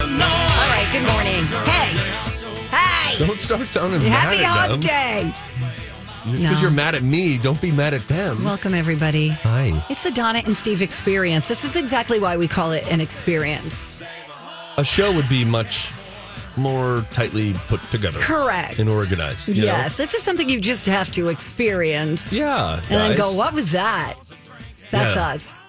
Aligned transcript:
All 0.00 0.08
right, 0.08 0.88
good 0.92 1.02
morning. 1.06 1.44
Hey. 1.66 1.96
Hey. 2.70 3.26
Don't 3.26 3.40
start 3.42 3.66
sounding 3.68 4.00
Happy 4.02 4.38
mad 4.42 4.64
at 4.64 4.68
them. 4.70 4.80
day. 4.80 5.34
Just 6.24 6.42
because 6.42 6.42
No. 6.44 6.60
you're 6.60 6.70
mad 6.70 6.94
at 6.94 7.02
me, 7.02 7.36
don't 7.38 7.60
be 7.60 7.72
mad 7.72 7.94
at 7.94 8.06
them. 8.06 8.44
Welcome, 8.44 8.74
everybody. 8.74 9.28
Hi. 9.28 9.84
It's 9.90 10.02
the 10.04 10.10
Donna 10.12 10.42
and 10.44 10.56
Steve 10.56 10.82
experience. 10.82 11.48
This 11.48 11.64
is 11.64 11.74
exactly 11.74 12.20
why 12.20 12.36
we 12.36 12.46
call 12.46 12.72
it 12.72 12.86
an 12.90 13.00
experience. 13.00 14.00
A 14.76 14.84
show 14.84 15.12
would 15.14 15.28
be 15.28 15.44
much 15.44 15.90
more 16.56 17.04
tightly 17.12 17.54
put 17.68 17.82
together. 17.90 18.20
Correct. 18.20 18.78
And 18.78 18.88
organized. 18.88 19.48
you 19.48 19.54
know? 19.56 19.64
Yes, 19.64 19.96
this 19.96 20.14
is 20.14 20.22
something 20.22 20.48
you 20.48 20.60
just 20.60 20.86
have 20.86 21.10
to 21.12 21.28
experience. 21.28 22.32
Yeah. 22.32 22.74
And 22.74 22.84
then 23.00 23.10
guys. 23.10 23.18
go, 23.18 23.32
what 23.32 23.52
was 23.52 23.72
that? 23.72 24.14
That's 24.92 25.16
Yeah. 25.16 25.26
us. 25.28 25.62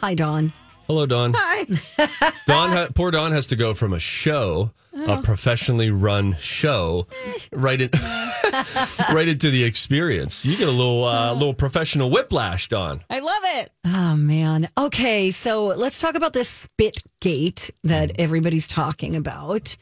Hi, 0.00 0.14
Dawn. 0.14 0.52
Hello, 0.86 1.04
Dawn. 1.06 1.32
Hi. 1.36 1.64
Dawn, 2.46 2.70
ha- 2.70 2.88
poor 2.94 3.10
Dawn 3.10 3.32
has 3.32 3.46
to 3.48 3.56
go 3.56 3.74
from 3.74 3.92
a 3.92 3.98
show, 3.98 4.70
Oh. 4.98 5.18
a 5.18 5.22
professionally 5.22 5.90
run 5.90 6.36
show, 6.40 7.06
right 7.52 7.78
in, 7.82 7.90
right 9.12 9.28
into 9.28 9.50
the 9.50 9.62
experience. 9.64 10.46
You 10.46 10.56
get 10.56 10.68
a 10.68 10.72
little, 10.72 11.04
uh, 11.04 11.34
little 11.34 11.52
professional 11.52 12.08
whiplash, 12.08 12.68
Dawn. 12.68 13.02
I 13.10 13.18
love 13.18 13.42
it. 13.44 13.72
Oh 13.84 14.16
man. 14.16 14.68
Okay, 14.78 15.30
so 15.32 15.66
let's 15.66 16.00
talk 16.00 16.14
about 16.14 16.32
this 16.32 16.48
spit 16.48 17.02
gate 17.20 17.70
that 17.84 18.12
everybody's 18.18 18.66
talking 18.66 19.14
about. 19.16 19.76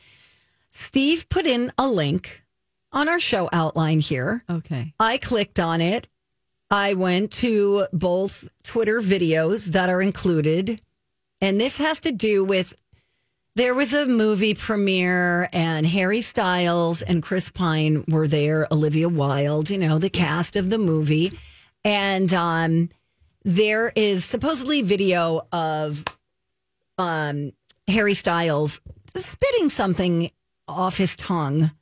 Steve 0.73 1.29
put 1.29 1.47
in 1.47 1.71
a 1.79 1.87
link 1.87 2.43
on 2.91 3.09
our 3.09 3.21
show 3.21 3.49
outline 3.53 4.01
here. 4.01 4.43
Okay. 4.51 4.95
I 4.99 5.19
clicked 5.19 5.61
on 5.61 5.81
it. 5.81 6.09
I 6.73 6.95
went 6.95 7.31
to 7.35 7.87
both 7.93 8.49
Twitter 8.65 9.01
videos 9.01 9.71
that 9.73 9.89
are 9.89 10.03
included. 10.03 10.81
And 11.45 11.61
this 11.61 11.77
has 11.77 12.01
to 12.01 12.11
do 12.11 12.43
with 12.43 12.73
there 13.55 13.75
was 13.75 13.93
a 13.93 14.07
movie 14.07 14.55
premiere 14.55 15.51
and 15.53 15.85
Harry 15.85 16.23
Styles 16.23 17.03
and 17.03 17.23
Chris 17.23 17.51
Pine 17.51 18.03
were 18.09 18.27
there, 18.27 18.67
Olivia 18.73 19.11
Wilde, 19.11 19.69
you 19.69 19.77
know, 19.77 19.99
the 19.99 20.09
cast 20.09 20.57
of 20.57 20.71
the 20.71 20.79
movie. 20.79 21.39
And 21.85 22.33
um 22.33 22.89
there 23.43 23.93
is 23.95 24.25
supposedly 24.25 24.81
video 24.81 25.47
of 25.53 26.03
um 26.97 27.53
Harry 27.89 28.15
Styles 28.15 28.81
spitting 29.15 29.69
something 29.69 30.31
off 30.67 30.97
his 30.97 31.15
tongue. 31.15 31.73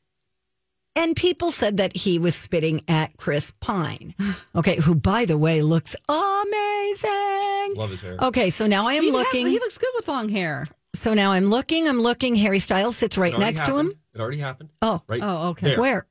And 0.94 1.16
people 1.16 1.50
said 1.50 1.78
that 1.78 1.96
he 1.96 2.18
was 2.18 2.34
spitting 2.34 2.82
at 2.86 3.16
Chris 3.16 3.52
Pine. 3.60 4.14
Okay, 4.54 4.76
who 4.76 4.94
by 4.94 5.24
the 5.24 5.38
way 5.38 5.62
looks 5.62 5.96
amazing. 6.06 7.74
Love 7.74 7.90
his 7.90 8.00
hair. 8.02 8.16
Okay, 8.20 8.50
so 8.50 8.66
now 8.66 8.86
I 8.86 8.94
am 8.94 9.02
He, 9.04 9.08
has- 9.08 9.14
looking. 9.16 9.46
he 9.46 9.58
looks 9.58 9.78
good 9.78 9.90
with 9.96 10.06
long 10.08 10.28
hair. 10.28 10.66
so 10.94 11.14
now 11.14 11.32
I'm 11.32 11.46
looking, 11.46 11.88
I'm 11.88 12.00
looking. 12.00 12.34
Harry 12.36 12.58
Styles 12.58 12.96
sits 12.96 13.16
right 13.16 13.32
It 13.32 13.36
already 13.36 13.54
next 13.56 13.66
to 13.66 13.78
him. 13.78 13.92
It 14.14 14.20
already 14.20 14.38
happened. 14.38 14.68
Oh, 14.82 15.00
Right. 15.08 15.22
Oh, 15.22 15.48
okay. 15.50 15.68
there. 15.68 15.80
where? 15.80 16.06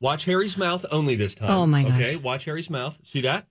Watch 0.00 0.24
Harry's 0.24 0.56
mouth 0.56 0.86
only 0.90 1.16
this 1.16 1.34
time. 1.34 1.50
Oh, 1.50 1.66
my 1.66 1.82
gosh. 1.82 1.92
Okay. 1.92 2.16
Watch 2.16 2.44
Harry's 2.46 2.70
mouth. 2.70 2.98
See 3.04 3.20
that? 3.22 3.46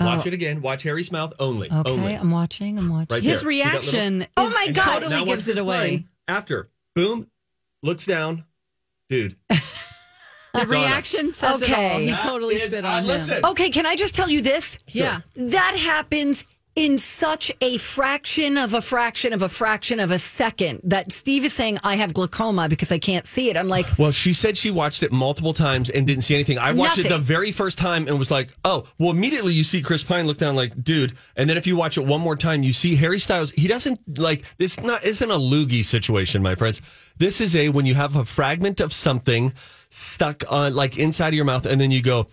Watch 0.00 0.24
Oh. 0.24 0.28
it 0.28 0.34
again. 0.34 0.62
Watch 0.62 0.82
Harry's 0.82 1.12
mouth 1.12 1.32
only. 1.38 1.70
Okay, 1.70 1.90
Only. 1.90 2.14
I'm 2.14 2.30
watching. 2.30 2.78
I'm 2.78 2.88
watching. 2.88 3.08
Right 3.14 3.22
His 3.22 3.42
there. 3.42 3.50
See 3.52 3.62
that 3.62 3.74
little- 3.74 3.90
reaction 3.92 4.26
Oh 4.36 4.50
my 4.50 4.68
God. 4.72 4.84
totally 5.00 5.16
Now 5.16 5.24
gives 5.24 5.48
it 5.48 5.58
away. 5.58 6.06
After, 6.28 6.70
boom, 6.94 7.28
looks 7.82 8.04
down, 8.06 8.44
dude. 9.08 9.36
The 10.54 10.66
reaction 10.68 11.34
says 11.34 11.60
it 11.60 11.70
all. 11.70 11.74
Okay. 11.78 12.04
He 12.06 12.10
That 12.12 12.20
totally 12.20 12.54
is- 12.54 12.62
spit 12.70 12.82
uh, 12.86 12.88
on 12.88 13.02
him. 13.02 13.08
listen. 13.08 13.44
Okay, 13.44 13.68
can 13.68 13.84
I 13.84 13.94
just 13.94 14.14
tell 14.14 14.30
you 14.30 14.40
this? 14.40 14.78
Yeah. 14.88 15.20
That 15.34 15.76
happens 15.76 16.46
in 16.76 16.96
such 16.96 17.52
a 17.60 17.76
fraction 17.76 18.56
of 18.56 18.72
a 18.72 18.80
fraction 18.80 19.34
of 19.34 19.42
a 19.42 19.48
fraction 19.50 20.00
of 20.00 20.10
a 20.10 20.18
second 20.18 20.80
that 20.84 21.12
Steve 21.12 21.44
is 21.44 21.52
saying, 21.52 21.78
I 21.84 21.96
have 21.96 22.14
glaucoma 22.14 22.68
because 22.70 22.90
I 22.90 22.96
can't 22.98 23.26
see 23.26 23.50
it. 23.50 23.56
I'm 23.58 23.68
like, 23.68 23.86
Well, 23.98 24.12
she 24.12 24.32
said 24.32 24.56
she 24.56 24.70
watched 24.70 25.02
it 25.02 25.12
multiple 25.12 25.52
times 25.52 25.90
and 25.90 26.06
didn't 26.06 26.22
see 26.24 26.34
anything. 26.34 26.58
I 26.58 26.72
watched 26.72 26.98
it 26.98 27.02
Nothing. 27.04 27.18
the 27.18 27.24
very 27.24 27.52
first 27.52 27.76
time 27.76 28.06
and 28.08 28.18
was 28.18 28.30
like, 28.30 28.50
oh, 28.64 28.84
well, 28.98 29.10
immediately 29.10 29.52
you 29.52 29.64
see 29.64 29.82
Chris 29.82 30.04
Pine 30.04 30.26
look 30.26 30.38
down 30.38 30.56
like, 30.56 30.82
dude. 30.82 31.12
And 31.36 31.50
then 31.50 31.58
if 31.58 31.66
you 31.66 31.76
watch 31.76 31.98
it 31.98 32.06
one 32.06 32.22
more 32.22 32.36
time, 32.36 32.62
you 32.62 32.72
see 32.72 32.96
Harry 32.96 33.18
Styles. 33.18 33.50
He 33.52 33.68
doesn't 33.68 34.18
like 34.18 34.44
this. 34.56 34.80
Not 34.82 35.04
isn't 35.04 35.30
a 35.30 35.34
loogie 35.38 35.84
situation, 35.84 36.42
my 36.42 36.54
friends. 36.54 36.80
This 37.18 37.40
is 37.40 37.54
a 37.56 37.68
when 37.70 37.86
you 37.86 37.94
have 37.94 38.16
a 38.16 38.24
fragment 38.24 38.80
of 38.80 38.92
something 38.92 39.52
stuck 39.90 40.42
on 40.50 40.74
like 40.74 40.98
inside 40.98 41.28
of 41.28 41.34
your 41.34 41.44
mouth, 41.44 41.66
and 41.66 41.80
then 41.80 41.90
you 41.90 42.02
go. 42.02 42.26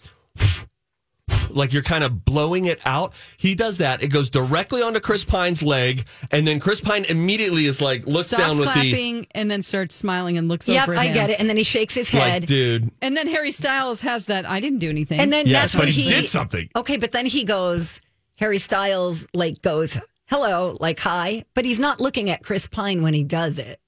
Like 1.50 1.72
you're 1.72 1.84
kind 1.84 2.04
of 2.04 2.26
blowing 2.26 2.66
it 2.66 2.82
out. 2.84 3.14
He 3.38 3.54
does 3.54 3.78
that. 3.78 4.02
It 4.02 4.08
goes 4.08 4.30
directly 4.32 4.82
onto 4.82 5.00
Chris 5.00 5.24
Pine's 5.24 5.62
leg, 5.62 6.06
and 6.32 6.48
then 6.48 6.60
Chris 6.60 6.82
Pine 6.82 7.06
immediately 7.06 7.66
is 7.68 7.80
like 7.80 8.06
looks 8.08 8.28
Stops 8.30 8.42
down 8.44 8.58
with 8.58 8.74
the 8.74 9.28
and 9.32 9.52
then 9.52 9.62
starts 9.62 9.94
smiling 9.96 10.38
and 10.38 10.48
looks 10.50 10.68
Yep, 10.68 10.84
over 10.84 10.94
at 10.96 11.00
I 11.00 11.06
him. 11.06 11.14
get 11.14 11.30
it. 11.30 11.40
And 11.40 11.48
then 11.48 11.56
he 11.56 11.64
shakes 11.64 11.94
his 11.94 12.12
like, 12.14 12.24
head. 12.24 12.46
dude. 12.48 12.90
And 13.02 13.16
then 13.16 13.28
Harry 13.28 13.52
Styles 13.52 14.02
has 14.02 14.26
that. 14.26 14.50
I 14.50 14.60
didn't 14.60 14.80
do 14.80 14.90
anything. 14.90 15.20
and 15.20 15.32
then 15.32 15.46
Yes, 15.46 15.62
that's 15.64 15.76
but 15.76 15.80
when 15.86 15.88
he 15.94 16.02
he 16.02 16.10
did 16.10 16.28
something. 16.28 16.70
Okay, 16.76 16.98
but 16.98 17.12
then 17.12 17.28
he 17.28 17.44
goes, 17.44 18.02
Harry 18.38 18.58
Styles 18.60 19.28
like 19.36 19.62
goes, 19.62 20.00
hello, 20.26 20.76
like 20.82 21.00
hi, 21.00 21.46
but 21.54 21.66
he's 21.66 21.80
not 21.80 22.02
looking 22.02 22.32
at 22.32 22.44
Chris 22.44 22.68
Pine 22.68 23.04
when 23.04 23.14
he 23.14 23.24
does 23.24 23.60
it. 23.60 23.80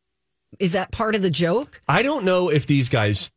Is 0.59 0.71
that 0.73 0.91
part 0.91 1.15
of 1.15 1.21
the 1.21 1.29
joke? 1.29 1.81
I 1.87 2.01
don't 2.03 2.25
know 2.25 2.49
if 2.49 2.65
these 2.65 2.89
guys 2.89 3.31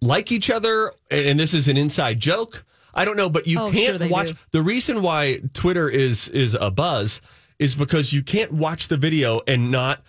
like 0.00 0.32
each 0.32 0.50
other, 0.50 0.92
and 1.10 1.38
this 1.38 1.54
is 1.54 1.68
an 1.68 1.76
inside 1.76 2.18
joke. 2.20 2.64
I 2.94 3.04
don't 3.04 3.16
know, 3.16 3.28
but 3.30 3.46
you 3.46 3.58
Oh, 3.58 3.70
can't 3.70 3.98
they 3.98 4.08
watch. 4.08 4.28
do. 4.28 4.36
The 4.52 4.62
reason 4.62 5.00
why 5.02 5.40
Twitter 5.54 5.88
is 5.88 6.28
is 6.28 6.54
a 6.54 6.70
buzz 6.70 7.20
is 7.58 7.74
because 7.74 8.12
you 8.12 8.22
can't 8.22 8.52
watch 8.52 8.88
the 8.88 8.96
video 8.96 9.40
and 9.46 9.70
not 9.70 10.02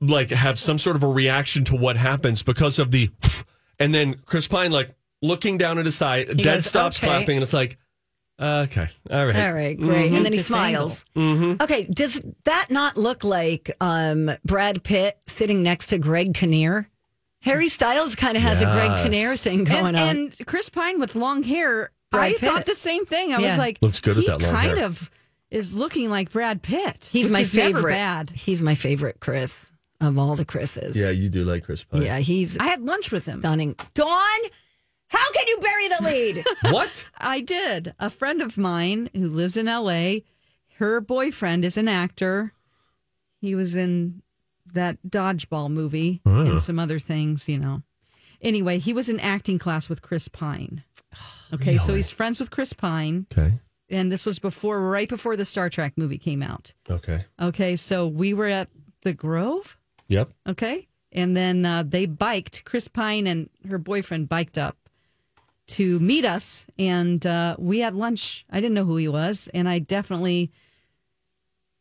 like 0.00 0.30
have 0.30 0.58
some 0.58 0.78
sort 0.78 0.96
of 0.96 1.02
a 1.02 1.06
reaction 1.08 1.64
to 1.66 1.76
what 1.76 1.96
happens 1.96 2.42
because 2.42 2.78
of 2.78 2.90
the, 2.90 3.10
and 3.78 3.94
then 3.94 4.14
Chris 4.26 4.48
Pine 4.48 4.70
like 4.72 4.90
looking 5.22 5.58
down 5.58 5.78
at 5.78 5.84
his 5.86 5.94
side, 5.94 6.26
dead 6.28 6.42
goes, 6.42 6.66
stops 6.66 6.98
"Okay." 6.98 7.06
clapping, 7.06 7.36
and 7.36 7.42
it's 7.42 7.52
like, 7.52 7.78
okay, 8.40 8.88
all 9.10 9.26
right, 9.26 9.36
All 9.36 9.52
right, 9.52 9.78
great. 9.80 10.12
And 10.12 10.24
then 10.24 10.32
he 10.32 10.40
smiles. 10.40 11.04
Mm-hmm. 11.16 11.62
Okay, 11.62 11.84
does 11.92 12.20
that 12.44 12.66
not 12.70 12.96
look 12.96 13.24
like 13.24 13.70
um, 13.80 14.30
Brad 14.44 14.82
Pitt 14.82 15.18
sitting 15.26 15.62
next 15.62 15.88
to 15.88 15.98
Greg 15.98 16.34
Kinnear? 16.34 16.88
Harry 17.42 17.68
Styles 17.68 18.14
kind 18.16 18.36
of 18.36 18.42
has 18.42 18.60
a 18.62 18.66
Greg 18.66 18.90
Kinnear 19.02 19.36
thing 19.36 19.64
going 19.64 19.86
and, 19.86 19.96
on. 19.96 20.08
and 20.08 20.46
Chris 20.46 20.68
Pine 20.68 21.00
with 21.00 21.14
long 21.14 21.42
hair, 21.42 21.90
Brad 22.10 22.22
I 22.24 22.30
Pitt. 22.32 22.40
thought 22.40 22.66
the 22.66 22.74
same 22.74 23.06
thing. 23.06 23.32
I 23.32 23.38
Yeah. 23.38 23.46
was 23.46 23.58
like, 23.58 23.78
Looks 23.80 24.00
good 24.00 24.16
with 24.16 24.24
he 24.26 24.30
that 24.30 24.42
long 24.42 24.50
kind 24.52 24.76
hair. 24.78 24.86
of 24.86 25.10
is 25.50 25.74
looking 25.74 26.10
like 26.10 26.30
Brad 26.32 26.60
Pitt. 26.62 27.08
He's 27.10 27.26
which 27.26 27.32
my 27.32 27.40
is 27.40 27.54
never 27.54 27.76
favorite. 27.78 27.92
bad. 27.92 28.30
He's 28.30 28.60
my 28.62 28.74
favorite 28.74 29.20
Chris 29.20 29.72
of 30.02 30.18
all 30.18 30.34
the 30.36 30.44
Chris's. 30.44 30.96
yeah, 30.96 31.08
you 31.10 31.28
do 31.30 31.44
like 31.44 31.64
Chris 31.64 31.82
Pine. 31.84 32.02
Yeah, 32.02 32.18
he's 32.18 32.58
I 32.58 32.64
had 32.64 32.82
lunch 32.82 33.10
with 33.10 33.24
him. 33.26 33.40
stunning. 33.40 33.74
Dawn, 33.94 34.38
how 35.10 35.32
can 35.32 35.46
you 35.48 35.58
bury 35.58 35.88
the 35.88 36.02
lead? 36.04 36.44
what? 36.72 37.04
I 37.18 37.40
did. 37.40 37.94
A 37.98 38.10
friend 38.10 38.40
of 38.42 38.56
mine 38.56 39.10
who 39.14 39.26
lives 39.28 39.56
in 39.56 39.66
LA, 39.66 40.20
her 40.78 41.00
boyfriend 41.00 41.64
is 41.64 41.76
an 41.76 41.88
actor. 41.88 42.52
He 43.40 43.54
was 43.54 43.74
in 43.74 44.22
that 44.72 44.98
dodgeball 45.06 45.70
movie 45.70 46.20
and 46.24 46.60
some 46.62 46.78
other 46.78 46.98
things, 46.98 47.48
you 47.48 47.58
know. 47.58 47.82
Anyway, 48.40 48.78
he 48.78 48.92
was 48.92 49.08
in 49.08 49.20
acting 49.20 49.58
class 49.58 49.88
with 49.88 50.00
Chris 50.02 50.28
Pine. 50.28 50.82
Okay, 51.52 51.78
so 51.78 51.94
he's 51.94 52.12
friends 52.12 52.38
with 52.38 52.52
Chris 52.52 52.72
Pine, 52.72 53.26
Okay, 53.32 53.54
and 53.88 54.12
this 54.12 54.24
was 54.24 54.38
before, 54.38 54.80
right 54.88 55.08
before 55.08 55.36
the 55.36 55.44
Star 55.44 55.68
Trek 55.68 55.94
movie 55.96 56.16
came 56.16 56.44
out. 56.44 56.72
okay, 56.88 57.24
Okay, 57.42 57.74
so 57.74 58.06
we 58.06 58.32
were 58.32 58.46
at 58.46 58.68
the 59.02 59.12
Grove. 59.12 59.76
yep. 60.06 60.30
Okay. 60.46 60.86
And 61.10 61.36
then 61.36 61.66
uh, 61.66 61.82
they 61.84 62.06
biked, 62.06 62.64
Chris 62.64 62.86
Pine 62.86 63.26
and 63.26 63.50
her 63.68 63.78
boyfriend 63.78 64.28
biked 64.28 64.56
up 64.58 64.76
to 65.70 65.98
meet 66.00 66.24
us. 66.24 66.66
And 66.78 67.24
uh, 67.26 67.56
we 67.58 67.80
had 67.80 67.94
lunch. 67.94 68.44
I 68.50 68.56
didn't 68.60 68.74
know 68.74 68.84
who 68.84 68.96
he 68.96 69.08
was. 69.08 69.48
And 69.54 69.68
I 69.68 69.78
definitely, 69.80 70.50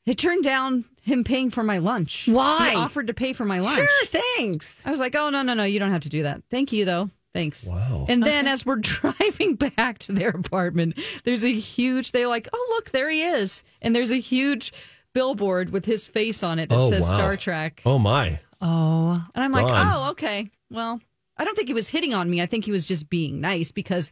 it 0.06 0.18
turned 0.18 0.44
down 0.44 0.86
him 1.02 1.24
paying 1.24 1.50
for 1.50 1.64
my 1.64 1.78
lunch. 1.78 2.28
Why? 2.28 2.70
He 2.72 2.76
offered 2.76 3.08
to 3.08 3.14
pay 3.14 3.34
for 3.34 3.46
my 3.46 3.60
lunch. 3.60 3.88
Sure, 4.06 4.22
thanks. 4.38 4.82
I 4.86 4.92
was 4.92 5.00
like, 5.00 5.16
oh, 5.16 5.30
no, 5.30 5.42
no, 5.42 5.54
no, 5.54 5.64
you 5.64 5.80
don't 5.80 5.92
have 5.92 6.02
to 6.02 6.10
do 6.10 6.24
that. 6.24 6.42
Thank 6.52 6.72
you, 6.72 6.86
though. 6.86 7.10
Thanks. 7.34 7.68
Wow. 7.68 8.06
And 8.10 8.24
then 8.24 8.48
as 8.48 8.66
we're 8.66 8.76
driving 8.82 9.56
back 9.56 10.00
to 10.00 10.12
their 10.12 10.30
apartment, 10.30 10.98
there's 11.26 11.44
a 11.46 11.54
huge, 11.54 12.12
they're 12.12 12.28
like, 12.28 12.48
oh, 12.54 12.68
look, 12.76 12.90
there 12.92 13.10
he 13.10 13.22
is. 13.22 13.64
And 13.82 13.96
there's 13.96 14.12
a 14.12 14.20
huge 14.20 14.74
billboard 15.14 15.70
with 15.72 15.86
his 15.86 16.08
face 16.08 16.44
on 16.44 16.60
it 16.60 16.70
that 16.70 16.80
Oh, 16.80 16.90
says 16.90 17.04
wow. 17.04 17.14
Star 17.16 17.38
Trek. 17.38 17.82
Oh 17.86 18.00
my. 18.00 18.40
Oh, 18.62 19.24
And 19.36 19.44
I'm 19.44 19.52
like, 19.52 19.68
oh, 19.70 20.10
okay. 20.12 20.50
Well, 20.70 21.00
I 21.40 21.46
don't 21.46 21.56
think 21.56 21.68
he 21.70 21.74
was 21.74 21.90
hitting 21.90 22.14
on 22.14 22.30
me. 22.30 22.42
I 22.42 22.46
think 22.46 22.66
he 22.66 22.72
was 22.72 22.88
just 22.88 23.10
being 23.10 23.40
nice 23.42 23.72
because 23.72 24.12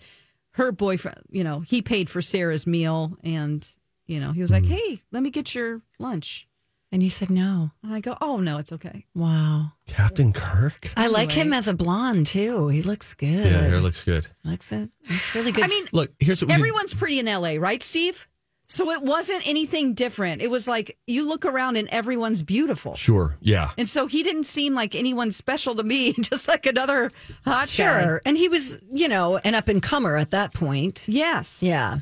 her 0.52 0.72
boyfriend, 0.72 1.22
you 1.30 1.44
know, 1.44 1.60
he 1.60 1.82
paid 1.84 2.10
for 2.10 2.22
Sarah's 2.22 2.66
meal 2.66 3.16
and, 3.24 3.68
you 4.08 4.20
know, 4.20 4.32
he 4.32 4.42
was 4.42 4.50
like, 4.52 4.64
Hmm. 4.66 4.72
hey, 4.72 5.00
let 5.12 5.22
me 5.22 5.30
get 5.30 5.54
your 5.54 5.82
lunch. 6.00 6.48
and 6.90 7.04
you 7.04 7.10
said 7.10 7.30
no. 7.30 7.70
And 7.84 7.94
I 7.94 8.00
go, 8.00 8.16
oh, 8.22 8.38
no, 8.40 8.60
it's 8.60 8.72
okay. 8.72 9.06
Wow. 9.14 9.74
Captain 9.88 10.32
Kirk. 10.32 10.94
I 10.96 11.08
like 11.08 11.34
him 11.34 11.52
as 11.52 11.68
a 11.68 11.74
blonde 11.74 12.28
too. 12.28 12.70
He 12.70 12.82
looks 12.82 13.14
good. 13.14 13.28
Yeah, 13.52 13.62
hair 13.64 13.82
looks 13.82 14.06
good. 14.06 14.26
looks 14.46 14.72
it. 14.72 14.90
Looks 15.10 15.36
really 15.36 15.52
good. 15.52 15.66
I 15.66 15.68
mean, 15.68 15.86
Look, 15.92 16.14
here's 16.22 16.42
what 16.42 16.48
we 16.48 16.54
everyone's 16.56 16.94
pretty 16.94 17.20
in 17.20 17.26
LA, 17.26 17.56
right, 17.60 17.84
Steve? 17.84 18.26
So 18.70 18.92
it 18.92 19.02
wasn't 19.02 19.48
anything 19.48 19.94
different. 19.94 20.42
It 20.42 20.52
was 20.52 20.68
like 20.68 20.98
you 21.08 21.26
look 21.26 21.46
around 21.46 21.78
and 21.78 21.88
everyone's 21.88 22.44
beautiful. 22.44 22.96
Sure. 22.96 23.38
Yeah. 23.40 23.72
And 23.78 23.88
so 23.88 24.08
he 24.08 24.24
didn't 24.24 24.44
seem 24.44 24.74
like 24.76 24.94
anyone 24.94 25.32
special 25.32 25.74
to 25.76 25.84
me, 25.84 26.14
just 26.20 26.48
like 26.50 26.66
another 26.66 27.10
hot 27.46 27.68
guy. 27.68 28.04
sure. 28.04 28.22
And 28.26 28.38
he 28.38 28.50
was, 28.50 28.82
you 28.92 29.08
know, 29.08 29.38
an 29.38 29.56
up 29.56 29.70
and 29.70 29.82
comer 29.82 30.18
at 30.18 30.32
that 30.32 30.54
point. 30.54 31.06
Yes. 31.08 31.64
Yeah. 31.64 32.00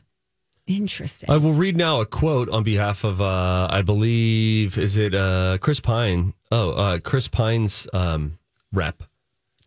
Interesting. 0.66 1.30
I 1.30 1.38
will 1.38 1.54
read 1.54 1.78
now 1.78 2.02
a 2.02 2.06
quote 2.08 2.50
on 2.50 2.64
behalf 2.64 3.04
of, 3.04 3.22
uh, 3.22 3.68
I 3.70 3.84
believe, 3.84 4.80
is 4.80 4.98
it 4.98 5.14
uh, 5.14 5.60
Chris 5.62 5.80
Pine? 5.80 6.34
Oh, 6.52 6.72
uh, 6.72 7.00
Chris 7.00 7.28
Pine's 7.28 7.88
um, 7.94 8.40
rep 8.74 9.04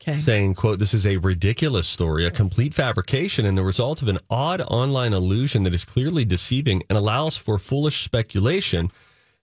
okay. 0.09 0.19
saying, 0.21 0.55
quote, 0.55 0.79
this 0.79 0.95
is 0.95 1.07
a 1.07 1.17
ridiculous 1.19 1.87
story, 1.87 2.27
a 2.27 2.31
complete 2.31 2.75
fabrication 2.75 3.45
and 3.45 3.57
the 3.57 3.63
result 3.63 4.03
of 4.03 4.09
an 4.09 4.19
odd 4.31 4.61
online 4.63 5.13
illusion 5.13 5.63
that 5.65 5.75
is 5.75 5.85
clearly 5.85 6.25
deceiving 6.25 6.83
and 6.89 6.97
allows 6.97 7.37
for 7.37 7.59
foolish 7.59 8.03
speculation. 8.03 8.91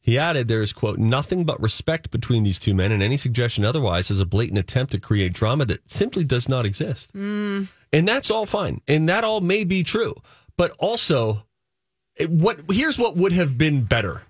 He 0.01 0.19
added, 0.19 0.47
there 0.47 0.61
is, 0.61 0.73
quote, 0.73 0.99
nothing 0.99 1.45
but 1.45 1.61
respect 1.61 2.11
between 2.11 2.43
these 2.43 2.59
two 2.59 2.73
men, 2.73 2.91
and 2.91 3.01
any 3.01 3.17
suggestion 3.17 3.65
otherwise 3.65 4.11
is 4.11 4.19
a 4.19 4.25
blatant 4.25 4.59
attempt 4.59 4.91
to 4.91 4.99
create 4.99 5.33
drama 5.33 5.65
that 5.65 5.89
simply 5.89 6.23
does 6.23 6.47
not 6.47 6.65
exist. 6.65 7.11
Hmm. 7.11 7.63
And 7.91 8.07
that's 8.07 8.29
all 8.29 8.45
fine. 8.45 8.81
And 8.87 9.09
that 9.09 9.23
all 9.23 9.41
may 9.41 9.63
be 9.63 9.83
true. 9.83 10.15
But 10.57 10.75
also, 10.79 11.45
what 12.27 12.61
here's 12.69 12.99
what 12.99 13.15
would 13.15 13.31
have 13.31 13.57
been 13.57 13.83
better 13.83 14.23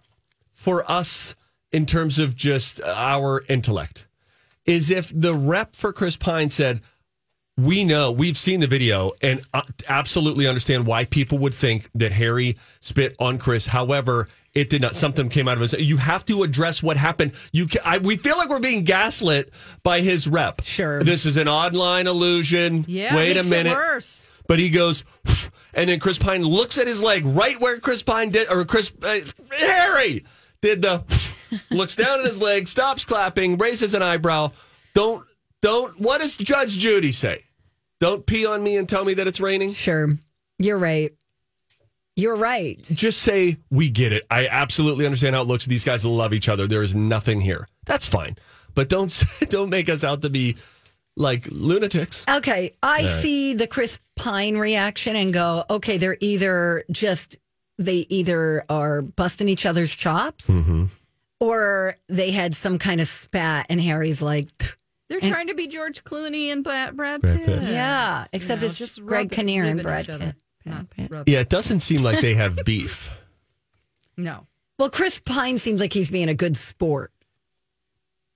for 0.54 0.90
us 0.90 1.36
in 1.72 1.86
terms 1.86 2.20
of 2.20 2.36
just 2.36 2.82
our 2.82 3.44
intellect 3.50 4.06
is 4.66 4.92
if 4.92 5.12
the 5.14 5.34
rep 5.34 5.76
for 5.76 5.94
Chris 5.94 6.16
Pine 6.16 6.50
said, 6.50 6.82
"We 7.58 7.84
know, 7.84 8.12
we've 8.12 8.38
seen 8.38 8.60
the 8.60 8.68
video, 8.68 9.12
and 9.22 9.42
uh, 9.54 9.62
absolutely 9.88 10.48
understand 10.48 10.86
why 10.86 11.06
people 11.06 11.38
would 11.40 11.54
think 11.54 11.90
that 11.96 12.12
Harry 12.12 12.58
spit 12.80 13.16
on 13.20 13.38
Chris. 13.38 13.68
However, 13.68 14.28
it 14.54 14.70
did 14.70 14.82
not. 14.82 14.96
Something 14.96 15.30
came 15.30 15.48
out 15.48 15.58
of 15.58 15.62
his. 15.62 15.74
You 15.74 15.98
have 15.98 16.26
to 16.26 16.44
address 16.44 16.82
what 16.82 16.98
happened. 16.98 17.34
You, 17.52 17.68
ca 17.68 17.80
I, 17.84 17.98
we 17.98 18.18
feel 18.18 18.38
like 18.38 18.50
we're 18.50 18.60
being 18.60 18.86
gaslit 18.86 19.54
by 19.84 20.02
his 20.02 20.28
rep. 20.28 20.62
Sure. 20.64 21.04
this 21.04 21.26
is 21.26 21.38
an 21.38 21.48
online 21.48 22.08
illusion. 22.08 22.86
Yeah. 22.88 23.16
wait 23.16 23.38
a 23.38 23.44
minute. 23.44 23.78
But 24.48 24.60
he 24.60 24.70
goes, 24.70 25.04
and 25.74 25.90
then 25.90 26.00
Chris 26.00 26.20
Pine 26.20 26.44
looks 26.44 26.78
at 26.78 26.88
his 26.88 27.02
leg 27.04 27.26
right 27.26 27.60
where 27.60 27.80
Chris 27.80 28.04
Pine 28.04 28.30
did, 28.30 28.50
or 28.50 28.64
Chris 28.64 28.94
uh, 29.04 29.20
Harry 29.52 30.24
did 30.62 30.82
the 30.84 31.04
looks 31.72 31.96
down 31.96 32.20
at 32.20 32.26
his 32.26 32.40
leg, 32.40 32.68
stops 32.68 33.06
clapping, 33.06 33.58
raises 33.58 33.94
an 33.94 34.02
eyebrow. 34.02 34.52
Don't 34.94 35.26
don't. 35.62 36.00
What 36.00 36.22
does 36.22 36.38
Judge 36.38 36.78
Judy 36.78 37.12
say? 37.12 37.40
Don't 38.00 38.26
pee 38.26 38.46
on 38.46 38.62
me 38.64 38.78
and 38.78 38.88
tell 38.88 39.06
me 39.06 39.14
that 39.16 39.28
it's 39.28 39.40
raining. 39.40 39.74
Sure. 39.74 40.10
You're 40.60 40.78
right. 40.78 41.12
You're 42.18 42.36
right. 42.36 42.82
Just 42.84 43.22
say 43.22 43.58
we 43.70 43.90
get 43.90 44.14
it. 44.14 44.26
I 44.32 44.48
absolutely 44.48 45.06
understand 45.06 45.36
how 45.36 45.42
it 45.42 45.48
looks. 45.48 45.66
These 45.66 45.84
guys 45.84 46.06
love 46.06 46.34
each 46.34 46.48
other. 46.48 46.68
There 46.68 46.84
is 46.84 46.96
nothing 46.96 47.42
here. 47.42 47.68
That's 47.86 48.06
fine. 48.06 48.38
But 48.74 48.90
don't 48.90 49.24
don't 49.50 49.70
make 49.70 49.90
us 49.90 50.04
out 50.04 50.22
to 50.22 50.30
be 50.30 50.56
like 51.18 51.48
lunatics. 51.50 52.26
Okay. 52.30 52.74
I 52.84 53.06
see 53.06 53.54
the 53.54 53.68
Chris 53.68 54.00
Pine 54.16 54.58
reaction 54.58 55.16
and 55.16 55.34
go, 55.34 55.64
okay, 55.70 55.98
they're 55.98 56.18
either 56.20 56.84
just, 56.92 57.38
they 57.78 58.06
either 58.10 58.64
are 58.70 59.02
busting 59.02 59.48
each 59.50 59.66
other's 59.66 59.94
chops 59.96 60.50
Mm-hmm. 60.50 60.86
Or 61.40 61.96
they 62.08 62.32
had 62.32 62.54
some 62.56 62.78
kind 62.80 63.02
of 63.02 63.08
spat 63.08 63.66
and 63.70 63.80
Harry's 63.82 64.22
like, 64.22 64.78
They're 65.10 65.20
And- 65.22 65.32
trying 65.32 65.48
to 65.48 65.54
be 65.56 65.68
George 65.68 66.04
Clooney 66.04 66.48
and 66.48 66.64
Brad, 66.64 66.96
Brad 66.96 67.22
Brad 67.22 67.38
Pitt. 67.38 67.46
Pitt. 67.62 67.64
yeah, 67.72 68.26
except 68.34 68.62
You 68.62 68.68
know, 68.68 68.72
it's 68.72 68.78
just 68.80 68.96
just 68.98 69.06
Greg 69.06 69.26
rub- 69.28 69.32
Kinnear 69.32 69.64
and 69.66 69.82
Brad 69.84 70.06
each 70.06 70.10
other. 70.10 70.26
Pitt. 70.26 70.36
Not 70.66 70.90
Pitt. 70.90 71.12
Yeah, 71.28 71.40
it 71.42 71.50
doesn't 71.50 71.82
seem 71.82 72.02
like 72.02 72.22
they 72.22 72.34
have 72.36 72.58
beef. 72.66 73.12
No. 74.18 74.48
Well, 74.80 74.90
Chris 74.90 75.20
Pine 75.20 75.58
seems 75.58 75.80
like 75.80 75.94
he's 75.94 76.10
being 76.10 76.28
a 76.30 76.34
good 76.34 76.58
sport. 76.58 77.12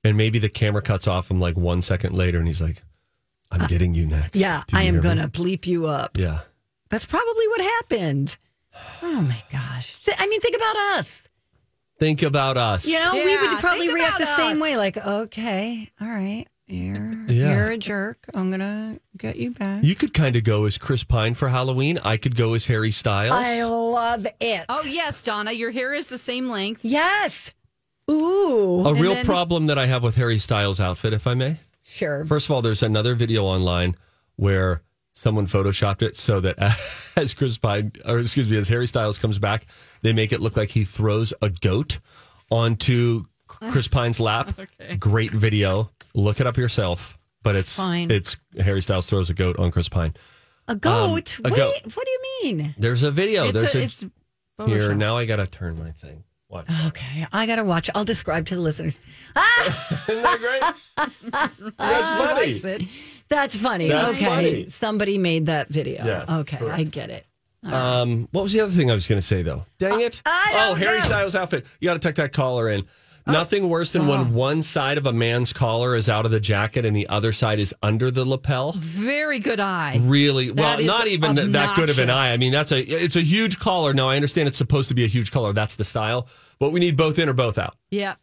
And 0.03 0.15
maybe 0.15 0.39
the 0.39 0.47
camera 0.49 0.81
cuts 0.81 1.07
off 1.07 1.29
him 1.31 1.39
like 1.39 1.57
one 1.57 1.81
second 1.81 2.15
later, 2.15 2.37
and 2.37 2.47
he's 2.47 2.61
like, 2.61 2.81
"I'm 3.51 3.67
getting 3.67 3.93
you 3.95 4.05
next." 4.05 4.35
Uh, 4.35 4.39
Yeah, 4.39 4.63
you 4.71 4.77
I 4.77 4.83
am 4.83 5.01
going 5.01 5.17
to 5.17 5.27
bleep 5.27 5.65
you 5.67 5.87
up. 5.87 6.17
Yeah, 6.17 6.39
That's 6.89 7.05
probably 7.05 7.47
what 7.49 7.61
happened. 7.61 8.37
Oh 9.01 9.21
my 9.21 9.41
gosh. 9.51 9.99
I 10.17 10.27
mean, 10.27 10.39
think 10.39 10.55
about 10.55 10.75
us. 10.99 11.27
Think 11.99 12.23
about 12.23 12.57
us. 12.57 12.87
You 12.87 12.95
know, 12.95 13.13
we 13.13 13.37
would 13.37 13.59
probably 13.59 13.93
react 13.93 14.17
the 14.17 14.23
about 14.23 14.37
same 14.37 14.59
way 14.59 14.77
like, 14.77 14.97
okay, 14.97 15.89
all 16.01 16.07
right, 16.07 16.45
you're, 16.67 17.13
Yeah. 17.27 17.55
you're 17.55 17.69
a 17.71 17.77
jerk. 17.77 18.17
I'm 18.33 18.49
going 18.49 18.59
to 18.61 18.99
get 19.17 19.35
you 19.35 19.51
back. 19.51 19.83
you 19.83 19.95
could 19.95 20.13
kind 20.13 20.35
of 20.35 20.43
go 20.43 20.65
as 20.65 20.77
Chris 20.77 21.03
Pine 21.03 21.33
for 21.35 21.49
Halloween. 21.49 21.99
I 22.03 22.17
could 22.17 22.35
go 22.35 22.53
as 22.53 22.65
Harry 22.67 22.91
Styles. 22.91 23.33
I 23.35 23.63
love 23.63 24.25
it. 24.39 24.65
Oh, 24.69 24.83
yes, 24.83 25.21
Donna, 25.23 25.51
your 25.51 25.71
hair 25.71 25.93
is 25.93 26.07
the 26.09 26.17
same 26.17 26.47
length. 26.49 26.81
yes. 26.83 27.51
Ooh. 28.09 28.87
a 28.87 28.93
real 28.95 29.13
then- 29.13 29.25
problem 29.25 29.67
that 29.67 29.77
I 29.77 29.85
have 29.85 30.01
with 30.01 30.15
Harry 30.15 30.39
Styles' 30.39 30.79
outfit, 30.79 31.13
if 31.13 31.27
I 31.27 31.35
may. 31.35 31.57
Sure. 31.83 32.25
First 32.25 32.47
of 32.47 32.51
all, 32.51 32.61
there's 32.63 32.81
another 32.81 33.13
video 33.13 33.43
online 33.45 33.95
where 34.35 34.81
someone 35.21 35.48
photoshopped 35.48 36.01
it 36.01 36.16
so 36.16 36.39
that 36.39 36.57
as 37.16 37.33
Chris 37.33 37.57
Pine, 37.57 37.92
or 38.06 38.19
excuse 38.19 38.48
me, 38.50 38.57
as 38.57 38.69
Harry 38.69 38.88
Styles 38.88 39.18
comes 39.19 39.38
back, 39.39 39.66
they 40.01 40.13
make 40.13 40.31
it 40.31 40.39
look 40.42 40.56
like 40.57 40.69
he 40.69 40.83
throws 40.86 41.33
a 41.42 41.50
goat 41.50 42.00
onto 42.50 43.25
Chris 43.48 43.88
Pine's 43.89 44.19
lap. 44.19 44.54
okay. 44.60 44.95
Great 44.95 45.31
video. 45.31 45.92
Look 46.13 46.39
it 46.39 46.48
up 46.48 46.57
yourself. 46.57 47.18
But 47.44 47.56
it's 47.56 47.75
Fine. 47.77 48.12
it's 48.12 48.36
Harry 48.60 48.81
Styles 48.81 49.07
throws 49.07 49.30
a 49.30 49.33
goat 49.33 49.57
on 49.60 49.71
Chris 49.71 49.88
Pine. 49.89 50.13
A 50.68 50.75
goat? 50.75 51.39
Um, 51.39 51.45
a 51.45 51.50
Wait, 51.54 51.56
goat. 51.57 51.95
what 51.95 52.06
do 52.06 52.12
you 52.12 52.21
mean? 52.44 52.75
There's 52.77 53.01
a 53.04 53.12
video. 53.12 53.45
it's 53.45 53.60
There's 53.60 53.75
a, 53.75 53.81
it's 53.81 54.00
here 54.01 54.10
Photoshop. 54.89 54.98
now. 54.98 55.18
I 55.18 55.25
gotta 55.25 55.48
turn 55.48 55.80
my 55.80 55.92
thing. 55.92 56.24
What? 56.48 56.66
Okay, 56.88 57.27
I 57.31 57.45
got 57.45 57.57
to 57.57 57.63
watch. 57.63 57.92
I'll 57.94 58.04
describe 58.04 58.48
to 58.48 58.56
the 58.56 58.62
listeners. 58.62 58.98
Isn't 59.36 60.24
that 60.24 60.39
great? 60.39 61.31
That's 61.31 61.56
funny. 61.78 62.33
likes 62.47 62.66
it. 62.66 62.81
That's 63.30 63.56
funny. 63.56 63.90
That's 63.90 64.18
okay. 64.18 64.26
funny. 64.26 64.69
Somebody 64.69 65.18
made 65.18 65.45
that 65.48 65.69
video. 65.69 66.04
Yes, 66.04 66.30
okay, 66.30 66.69
I 66.69 66.83
get 66.83 67.09
it. 67.09 67.26
Um, 67.64 68.28
what 68.31 68.44
was 68.44 68.54
the 68.54 68.62
other 68.62 68.71
thing 68.71 68.90
I 68.90 68.94
was 68.94 69.07
going 69.07 69.19
to 69.19 69.26
say 69.26 69.42
though? 69.44 69.66
Dang 69.78 70.02
it! 70.02 70.21
I 70.26 70.52
oh, 70.54 70.69
don't 70.69 70.80
Harry 70.80 70.95
know. 71.00 71.06
Styles 71.06 71.36
outfit. 71.36 71.66
You 71.80 71.88
got 71.88 71.94
to 71.94 72.00
tuck 72.00 72.16
that 72.16 72.33
collar 72.33 72.69
in. 72.69 72.86
Nothing 73.28 73.69
worse 73.69 73.92
than 73.92 74.04
Oh. 74.04 74.09
when 74.09 74.33
one 74.33 74.62
side 74.64 74.98
of 74.98 75.06
a 75.06 75.14
man's 75.14 75.54
collar 75.54 75.94
is 75.94 76.09
out 76.09 76.26
of 76.26 76.31
the 76.31 76.40
jacket 76.40 76.83
and 76.83 76.95
the 76.95 77.07
other 77.09 77.31
side 77.31 77.59
is 77.59 77.76
under 77.83 78.09
the 78.09 78.26
lapel. 78.26 78.71
Very 78.78 79.38
good 79.38 79.59
eye. 79.59 80.00
Really, 80.02 80.50
well, 80.50 80.81
not 80.81 81.06
even 81.06 81.36
that- 81.36 81.52
that 81.52 81.76
good 81.76 81.92
of 81.92 82.00
an 82.00 82.09
eye. 82.09 82.31
I 82.31 82.38
mean, 82.38 82.52
that's 82.52 82.71
a 82.71 82.81
it's 82.81 83.16
a 83.16 83.21
huge 83.21 83.59
collar. 83.59 83.94
Now 83.94 84.09
I 84.09 84.16
understand 84.16 84.48
it's 84.48 84.57
supposed 84.57 84.88
to 84.88 84.95
be 84.95 85.04
a 85.04 85.07
huge 85.07 85.31
collar. 85.31 85.54
That's 85.54 85.76
the 85.76 85.83
style, 85.83 86.28
but 86.57 86.71
we 86.71 86.80
need 86.80 86.98
both 86.98 87.19
in 87.19 87.30
or 87.30 87.33
both 87.33 87.59
out. 87.59 87.76
Yeah. 87.92 88.16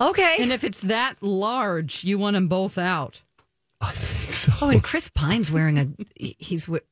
Okay. 0.00 0.38
And 0.40 0.52
if 0.52 0.64
it's 0.64 0.80
that 0.82 1.16
large, 1.20 2.02
you 2.02 2.18
want 2.18 2.34
them 2.34 2.48
both 2.48 2.78
out. 2.78 3.20
I 3.80 3.92
think 3.92 4.34
so. 4.34 4.52
oh, 4.66 4.70
and 4.70 4.82
Chris 4.82 5.08
Pine's 5.08 5.50
wearing 5.50 5.78
a. 5.78 5.88
He's. 6.38 6.66
wi- 6.66 6.82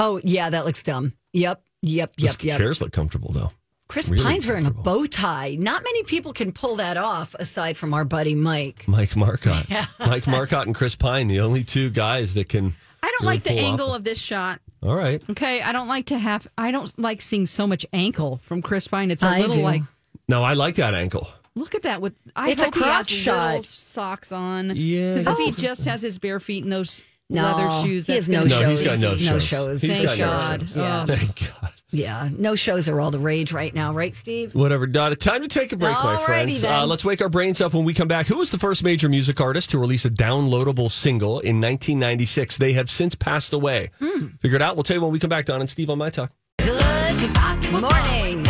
Oh, 0.00 0.20
yeah, 0.22 0.48
that 0.50 0.64
looks 0.64 0.82
dumb. 0.84 1.12
Yep. 1.32 1.60
Yep. 1.82 2.14
Those 2.16 2.24
Yep. 2.24 2.42
Yep. 2.44 2.58
chairs 2.58 2.80
look 2.80 2.92
comfortable 2.92 3.32
though. 3.32 3.50
Chris 3.88 4.08
really 4.10 4.22
Pine's 4.22 4.46
wearing 4.46 4.66
a 4.66 4.70
bow 4.70 5.06
tie. 5.06 5.56
Not 5.58 5.82
many 5.82 6.02
people 6.04 6.32
can 6.32 6.52
pull 6.52 6.76
that 6.76 6.96
off 6.96 7.34
aside 7.34 7.76
from 7.76 7.94
our 7.94 8.04
buddy 8.04 8.34
Mike. 8.36 8.84
Mike 8.86 9.16
Marcotte, 9.16 9.66
Yeah. 9.70 9.86
Mike 9.98 10.26
Marcotte, 10.28 10.66
and 10.66 10.74
Chris 10.74 10.94
Pine, 10.94 11.26
the 11.26 11.40
only 11.40 11.64
two 11.64 11.90
guys 11.90 12.34
that 12.34 12.48
can. 12.48 12.76
I 13.02 13.06
don't 13.06 13.22
really 13.22 13.26
like 13.36 13.42
the 13.44 13.50
pull 13.50 13.58
off 13.58 13.64
angle 13.64 13.94
of 13.94 14.04
this 14.04 14.20
shot. 14.20 14.60
All 14.82 14.94
right. 14.94 15.20
Okay, 15.30 15.62
I 15.62 15.72
don't 15.72 15.88
like 15.88 16.06
to 16.06 16.18
have. 16.18 16.46
I 16.56 16.70
don't 16.70 16.96
like 16.98 17.20
seeing 17.20 17.46
so 17.46 17.66
much 17.66 17.84
ankle 17.92 18.36
from 18.44 18.62
Chris 18.62 18.86
Pine. 18.86 19.10
It's 19.10 19.22
a 19.22 19.26
I 19.26 19.38
little 19.40 19.56
do. 19.56 19.62
like. 19.62 19.82
No, 20.28 20.44
I 20.44 20.52
like 20.54 20.76
that 20.76 20.94
ankle. 20.94 21.28
Look 21.58 21.74
at 21.74 21.82
that! 21.82 22.00
With 22.00 22.14
I 22.36 22.50
It's 22.50 22.62
a 22.62 22.66
hope 22.66 22.74
he 22.76 22.84
has 22.84 23.08
shot. 23.08 23.46
little 23.48 23.62
socks 23.64 24.32
on. 24.32 24.72
Yeah, 24.76 25.10
because 25.14 25.26
if 25.26 25.36
he 25.38 25.48
Oh. 25.48 25.50
just 25.50 25.84
has 25.86 26.00
his 26.02 26.18
bare 26.18 26.38
feet 26.40 26.62
and 26.64 26.72
those 26.72 27.02
No, 27.30 27.42
leather 27.42 27.86
shoes, 27.86 28.06
he 28.06 28.14
has 28.14 28.28
no 28.28 28.46
gonna 28.46 28.60
No, 28.62 28.70
he's 28.70 28.82
got 28.82 28.98
no 29.00 29.10
No 29.12 29.16
shows. 29.16 29.44
shows. 29.44 29.82
He's 29.82 29.90
Thank 29.98 30.06
got 30.08 30.18
no 30.18 30.24
God. 30.26 30.60
shows. 30.68 30.76
Yeah. 30.76 31.06
Thank 31.06 31.50
God. 31.60 31.70
Yeah. 31.90 32.28
No 32.36 32.54
shows 32.54 32.88
are 32.88 33.00
all 33.00 33.10
the 33.10 33.18
rage 33.18 33.50
right 33.52 33.74
now, 33.74 33.92
right, 33.92 34.14
Steve? 34.14 34.54
Whatever, 34.54 34.86
Donna. 34.86 35.16
Time 35.16 35.40
to 35.42 35.48
take 35.48 35.72
a 35.72 35.76
break, 35.76 35.92
my 35.94 36.16
friends. 36.24 36.60
then. 36.60 36.82
Uh, 36.82 36.86
let's 36.86 37.04
wake 37.04 37.20
our 37.22 37.28
brains 37.30 37.60
up 37.62 37.72
when 37.74 37.84
we 37.84 37.92
come 37.94 38.08
back. 38.08 38.26
Who 38.28 38.36
was 38.38 38.50
the 38.50 38.58
first 38.58 38.84
major 38.84 39.08
music 39.08 39.40
artist 39.40 39.70
to 39.70 39.78
release 39.78 40.04
a 40.04 40.10
downloadable 40.10 40.90
single 40.90 41.40
in 41.40 41.60
1996? 41.60 42.56
They 42.58 42.74
have 42.74 42.90
since 42.90 43.14
passed 43.14 43.52
away. 43.52 43.90
Hmm. 44.00 44.26
Figure 44.40 44.56
it 44.56 44.62
out. 44.62 44.76
We'll 44.76 44.82
tell 44.84 44.96
you 44.96 45.02
when 45.02 45.12
we 45.12 45.18
come 45.18 45.30
back, 45.30 45.46
Don 45.46 45.60
and 45.60 45.68
Steve 45.70 45.90
on 45.90 45.98
My 45.98 46.10
Talk. 46.10 46.30
Good 46.58 47.72
morning. 47.72 48.44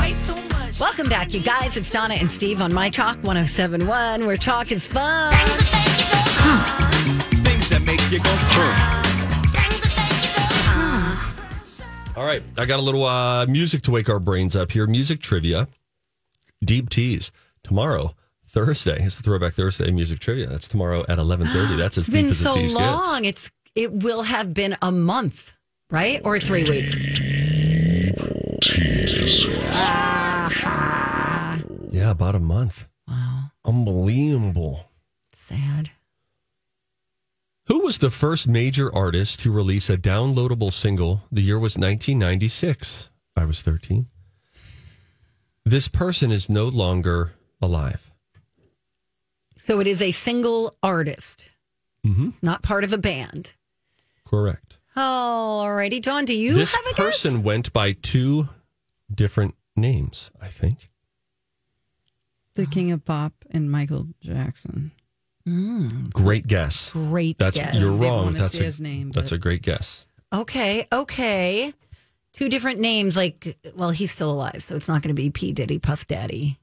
Welcome 0.80 1.08
back, 1.08 1.34
you 1.34 1.40
guys. 1.40 1.76
It's 1.76 1.90
Donna 1.90 2.14
and 2.14 2.30
Steve 2.30 2.62
on 2.62 2.72
My 2.72 2.88
Talk 2.88 3.16
1071, 3.16 4.24
where 4.26 4.36
talk 4.36 4.70
is 4.70 4.86
fun. 4.86 5.32
Things 7.42 7.68
that 7.68 7.82
make 7.84 8.00
you 8.12 8.20
go. 8.22 8.30
All 12.20 12.24
right, 12.26 12.42
I 12.56 12.64
got 12.64 12.78
a 12.78 12.82
little 12.82 13.04
uh, 13.04 13.46
music 13.46 13.82
to 13.82 13.90
wake 13.90 14.08
our 14.08 14.20
brains 14.20 14.54
up 14.54 14.70
here. 14.70 14.86
Music 14.86 15.20
trivia, 15.20 15.66
deep 16.64 16.90
tease 16.90 17.32
tomorrow, 17.64 18.14
Thursday. 18.46 19.02
It's 19.04 19.16
the 19.16 19.24
Throwback 19.24 19.54
Thursday 19.54 19.90
music 19.90 20.20
trivia. 20.20 20.46
That's 20.46 20.68
tomorrow 20.68 21.04
at 21.08 21.18
eleven 21.18 21.48
thirty. 21.48 21.74
That's 21.76 21.98
as 21.98 22.08
It's 22.08 22.08
deep 22.08 22.14
been 22.22 22.26
as 22.30 22.38
the 22.38 22.50
so 22.50 22.54
tease 22.54 22.74
long. 22.74 23.22
gets. 23.22 23.46
It's 23.46 23.50
it 23.74 23.92
will 23.92 24.22
have 24.22 24.54
been 24.54 24.76
a 24.80 24.92
month, 24.92 25.54
right? 25.90 26.20
Or 26.24 26.38
three 26.38 26.62
weeks. 26.64 26.94
Yeah, 31.90 32.10
about 32.10 32.34
a 32.34 32.40
month. 32.40 32.86
Wow. 33.06 33.50
Unbelievable. 33.64 34.90
Sad. 35.32 35.90
Who 37.66 37.80
was 37.80 37.98
the 37.98 38.10
first 38.10 38.48
major 38.48 38.94
artist 38.94 39.40
to 39.40 39.52
release 39.52 39.90
a 39.90 39.96
downloadable 39.98 40.72
single? 40.72 41.22
The 41.30 41.42
year 41.42 41.58
was 41.58 41.76
1996. 41.76 43.08
I 43.36 43.44
was 43.44 43.60
13. 43.62 44.06
This 45.64 45.86
person 45.88 46.30
is 46.32 46.48
no 46.48 46.66
longer 46.68 47.34
alive. 47.60 48.10
So 49.56 49.80
it 49.80 49.86
is 49.86 50.00
a 50.00 50.12
single 50.12 50.76
artist, 50.82 51.48
Mhm. 52.06 52.34
not 52.40 52.62
part 52.62 52.84
of 52.84 52.92
a 52.92 52.98
band. 52.98 53.52
Correct. 54.24 54.78
Alrighty, 54.96 56.00
Dawn, 56.02 56.24
do 56.24 56.34
you 56.34 56.54
this 56.54 56.74
have 56.74 56.84
a 56.90 56.94
person 56.94 57.42
went 57.42 57.72
by 57.72 57.92
two 57.92 58.48
different 59.14 59.54
names, 59.76 60.30
I 60.40 60.48
think. 60.48 60.90
The 62.58 62.66
King 62.66 62.90
of 62.90 63.04
Pop 63.04 63.32
and 63.52 63.70
Michael 63.70 64.08
Jackson. 64.20 64.90
Mm. 65.48 66.12
Great 66.12 66.48
guess. 66.48 66.86
guess? 66.86 66.92
Great 66.92 67.38
That's 67.38 67.56
guess. 67.56 67.72
you're 67.76 67.92
wrong. 67.92 68.32
That's 68.34 68.58
a, 68.58 68.64
his 68.64 68.80
name, 68.80 69.12
That's 69.12 69.30
a 69.30 69.38
great 69.38 69.62
guess. 69.62 70.06
Okay, 70.32 70.88
okay. 70.90 71.72
Two 72.32 72.48
different 72.48 72.80
names. 72.80 73.16
Like, 73.16 73.56
well, 73.76 73.90
he's 73.90 74.10
still 74.10 74.32
alive, 74.32 74.60
so 74.64 74.74
it's 74.74 74.88
not 74.88 75.02
going 75.02 75.14
to 75.14 75.22
be 75.22 75.30
P 75.30 75.52
Diddy, 75.52 75.78
Puff 75.78 76.08
Daddy. 76.08 76.58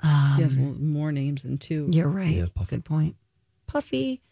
he 0.00 0.08
has 0.08 0.56
um, 0.56 0.94
more 0.94 1.12
names 1.12 1.42
than 1.42 1.58
two. 1.58 1.90
You're 1.92 2.08
right. 2.08 2.34
Yeah, 2.34 2.46
Puff- 2.54 2.68
Good 2.68 2.86
point. 2.86 3.16
Puffy. 3.66 4.22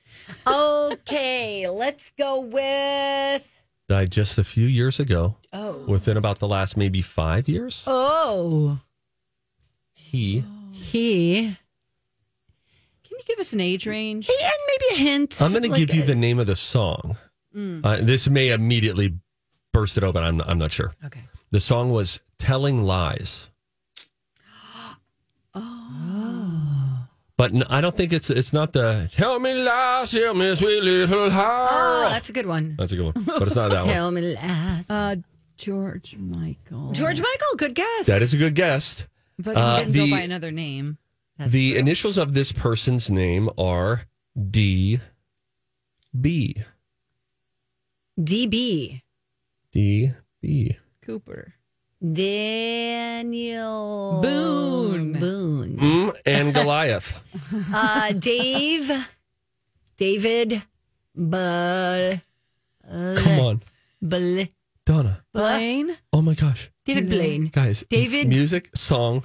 Okay, 0.46 1.68
let's 1.70 2.10
go 2.18 2.40
with. 2.40 3.60
Died 3.86 4.10
just 4.10 4.38
a 4.38 4.44
few 4.44 4.66
years 4.66 4.98
ago. 4.98 5.36
Oh. 5.52 5.84
Within 5.84 6.16
about 6.16 6.38
the 6.38 6.48
last 6.48 6.78
maybe 6.78 7.02
five 7.02 7.48
years. 7.48 7.84
Oh. 7.86 8.78
He. 9.92 10.42
He. 10.80 11.56
Can 13.04 13.18
you 13.18 13.24
give 13.26 13.38
us 13.38 13.52
an 13.52 13.60
age 13.60 13.86
range? 13.86 14.28
And 14.28 14.52
maybe 14.66 14.94
a 14.94 15.04
hint. 15.04 15.40
I'm 15.42 15.52
going 15.52 15.62
to 15.64 15.68
Like, 15.70 15.78
give 15.78 15.94
you 15.94 16.02
uh, 16.02 16.06
the 16.06 16.14
name 16.14 16.38
of 16.38 16.46
the 16.46 16.56
song. 16.56 17.16
Uh, 17.56 17.96
this 18.00 18.28
may 18.28 18.50
immediately 18.50 19.14
burst 19.72 19.98
it 19.98 20.04
open. 20.04 20.22
I'm, 20.22 20.40
I'm 20.42 20.58
not 20.58 20.70
sure. 20.72 20.94
Okay. 21.04 21.22
The 21.50 21.60
song 21.60 21.90
was 21.90 22.20
Telling 22.38 22.84
Lies. 22.84 23.48
Oh. 25.54 27.06
But 27.36 27.52
I 27.72 27.80
don't 27.80 27.96
think 27.96 28.12
it's 28.12 28.28
it's 28.30 28.52
not 28.52 28.72
the 28.74 29.08
Tell 29.10 29.38
me 29.40 29.54
lies, 29.54 30.10
tell 30.12 30.34
me 30.34 30.54
sweet 30.54 30.82
little 30.82 31.22
Oh, 31.24 31.30
heart. 31.30 32.10
that's 32.10 32.28
a 32.28 32.32
good 32.32 32.46
one. 32.46 32.76
That's 32.78 32.92
a 32.92 32.96
good 32.96 33.14
one. 33.14 33.24
But 33.24 33.42
it's 33.48 33.56
not 33.56 33.70
that 33.70 33.84
one. 33.86 33.94
Tell 33.94 34.10
me 34.10 34.34
lies. 34.36 34.90
Uh, 34.90 35.16
George 35.56 36.16
Michael. 36.18 36.92
George 36.92 37.18
Michael, 37.20 37.56
good 37.56 37.74
guess. 37.74 38.06
That 38.06 38.20
is 38.22 38.34
a 38.34 38.36
good 38.36 38.54
guess. 38.54 39.06
But 39.42 39.56
he 39.56 39.62
Uh, 39.62 39.78
didn't 39.78 39.92
the- 39.92 40.10
go 40.10 40.16
by 40.16 40.22
another 40.22 40.50
name. 40.52 40.98
the 41.38 41.76
initials 41.76 42.18
of 42.18 42.34
this 42.34 42.52
person's 42.52 43.10
name 43.10 43.48
are 43.56 44.04
D 44.34 45.00
B. 46.18 46.56
DB. 48.20 49.00
D 49.72 50.12
B. 50.42 50.76
Cooper. 51.02 51.54
Daniel 52.90 54.20
Boone. 54.22 55.12
Boone. 55.18 55.76
Mm, 55.76 56.12
and 56.26 56.54
Goliath. 56.54 57.20
Uh, 57.72 58.12
Dave. 58.12 58.90
David. 59.96 60.62
Bull. 61.14 62.20
Come 62.88 63.40
on. 63.40 63.62
Bull. 64.02 64.46
Donna. 64.86 65.22
Blaine. 65.32 65.96
Oh 66.12 66.22
my 66.22 66.34
gosh. 66.34 66.70
David 66.94 67.10
Blaine. 67.10 67.46
Guys. 67.46 67.84
David- 67.88 68.28
Music, 68.28 68.70
song, 68.74 69.24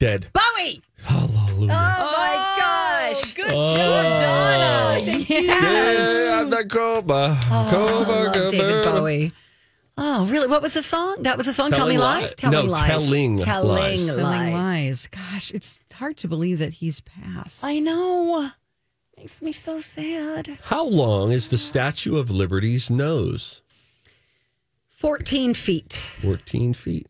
dead. 0.00 0.28
Bowie. 0.32 0.82
Hallelujah. 1.02 1.72
Oh 1.72 2.12
my 2.16 2.34
oh, 2.36 3.12
gosh. 3.14 3.34
Good 3.34 3.50
Oh. 3.50 3.76
Donna. 3.76 5.14
Yes. 5.28 6.28
Yeah, 6.28 6.40
I'm 6.40 6.50
the 6.50 6.64
Cobra. 6.64 7.38
Oh, 7.50 7.66
I 7.66 7.70
Cobra, 7.70 8.42
love 8.42 8.50
David 8.50 8.86
oh, 8.86 8.92
Bowie. 8.92 9.32
Oh, 9.96 10.26
really? 10.26 10.48
What 10.48 10.60
was 10.60 10.74
the 10.74 10.82
song? 10.82 11.22
That 11.22 11.36
was 11.36 11.46
the 11.46 11.52
song. 11.52 11.70
Tell 11.70 11.86
me 11.86 11.98
lies. 11.98 12.30
Li- 12.30 12.34
Telling 12.36 12.66
no, 12.66 12.72
lies. 12.72 12.86
Telling 12.88 13.38
Telling 13.38 13.68
Lies. 13.68 14.06
lies. 14.06 14.16
Telling 14.16 14.52
lies. 14.52 15.06
Gosh, 15.06 15.50
it's 15.52 15.80
hard 15.92 16.16
to 16.18 16.28
believe 16.28 16.58
that 16.58 16.72
he's 16.74 17.00
passed. 17.00 17.64
I 17.64 17.78
know. 17.78 18.50
Makes 19.16 19.40
me 19.40 19.52
so 19.52 19.80
sad. 19.80 20.58
How 20.64 20.84
long 20.84 21.30
is 21.30 21.48
the 21.48 21.58
Statue 21.58 22.18
of 22.18 22.30
Liberty's 22.30 22.90
nose? 22.90 23.62
Fourteen 24.94 25.54
feet. 25.54 25.92
14 26.22 26.72
feet. 26.74 27.08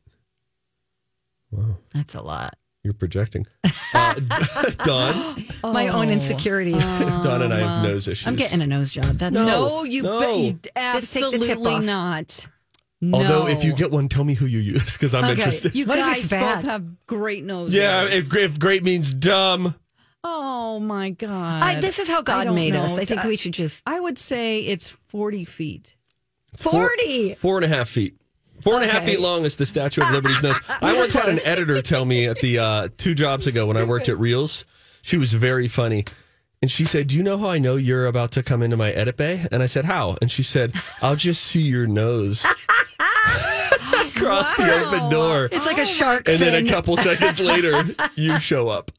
Wow. 1.50 1.76
That's 1.93 2.14
a 2.14 2.23
lot. 2.23 2.57
You're 2.83 2.95
projecting. 2.95 3.47
Uh, 3.95 4.14
Don, 4.85 5.43
My 5.62 5.88
own 5.88 6.11
insecurities. 6.11 6.83
Don 7.23 7.43
and 7.43 7.55
I 7.55 7.61
have 7.61 7.83
nose 7.83 8.09
issues. 8.09 8.26
I'm 8.26 8.37
getting 8.37 8.61
a 8.61 8.67
nose 8.67 8.91
job. 8.93 9.05
That's 9.19 9.33
No. 9.35 9.45
no, 9.47 9.85
you, 9.85 10.03
no. 10.03 10.19
bet 10.21 10.37
you 10.38 10.53
Just 10.53 11.14
take 11.14 11.23
the 11.25 11.31
tip 11.38 11.43
absolutely 11.47 11.75
off. 11.75 11.85
not. 11.85 12.47
Although, 13.12 13.47
if 13.49 13.64
you 13.64 13.75
get 13.75 13.91
one, 13.91 14.09
tell 14.09 14.25
me 14.25 14.35
who 14.35 14.47
you 14.47 14.59
use 14.59 14.95
because 14.95 15.14
I'm 15.14 15.25
Okay. 15.25 15.33
interested. 15.33 15.75
you 15.75 15.87
What 15.87 15.99
if 15.99 16.07
guys 16.07 16.21
it's 16.21 16.31
bad? 16.31 16.57
both 16.57 16.64
have 16.64 17.07
great 17.07 17.45
noses. 17.45 17.75
yeah, 17.75 18.05
if, 18.05 18.35
if 18.35 18.59
great 18.59 18.83
means 18.83 19.12
dumb. 19.14 19.75
oh 20.25 20.81
my 20.81 21.11
god. 21.11 21.62
I, 21.62 21.81
this 21.81 21.99
is 21.99 22.09
how 22.09 22.23
God 22.23 22.45
don't 22.45 22.55
made 22.55 22.75
us. 22.75 22.99
I 22.99 23.05
think 23.05 23.21
I- 23.25 23.29
we 23.29 23.37
should 23.37 23.53
just 23.53 23.83
I 23.87 24.00
would 24.00 24.19
say 24.19 24.61
it's 24.61 24.88
forty 24.88 25.45
feet. 25.45 25.97
Forty. 26.58 27.34
Four 27.34 27.56
and 27.58 27.64
a 27.64 27.68
half 27.76 27.88
feet. 27.88 28.16
Four 28.61 28.76
and 28.76 28.84
a 28.84 28.87
half 28.88 29.02
Okay. 29.02 29.12
feet 29.12 29.20
long 29.20 29.44
is 29.44 29.56
the 29.56 29.66
Statue 29.66 30.00
of 30.02 30.11
Liberty's 30.12 30.42
nose. 30.42 30.58
I 30.80 30.96
once 30.96 31.12
had 31.12 31.28
an 31.28 31.38
editor 31.44 31.82
tell 31.82 32.04
me 32.04 32.26
at 32.26 32.38
the 32.40 32.58
uh, 32.58 32.88
two 32.96 33.14
jobs 33.14 33.46
ago 33.46 33.66
when 33.66 33.76
I 33.76 33.82
worked 33.82 34.08
at 34.08 34.18
Reels. 34.18 34.64
She 35.02 35.16
was 35.18 35.32
very 35.34 35.68
funny. 35.68 36.04
And 36.62 36.70
she 36.70 36.87
said, 36.87 37.08
Do 37.08 37.16
you 37.18 37.23
know 37.23 37.37
how 37.37 37.50
I 37.50 37.58
know 37.58 37.76
you're 37.76 38.06
about 38.06 38.30
to 38.32 38.42
come 38.42 38.62
into 38.62 38.78
my 38.78 38.90
edit 38.92 39.18
bay? 39.18 39.44
And 39.52 39.62
I 39.62 39.66
said, 39.66 39.84
How? 39.84 40.16
And 40.23 40.30
she 40.30 40.42
said, 40.42 40.73
I'll 41.02 41.16
just 41.16 41.44
see 41.44 41.61
your 41.61 41.87
nose 41.87 42.42
across 44.16 44.54
the 44.54 44.73
open 44.73 45.11
door. 45.11 45.49
It's 45.52 45.66
like 45.66 45.78
a 45.78 45.84
shark 45.84 46.26
And 46.28 46.38
then 46.38 46.64
a 46.66 46.68
couple 46.70 46.96
seconds 46.96 47.40
later, 47.40 47.82
you 48.14 48.38
show 48.40 48.68
up. 48.68 48.90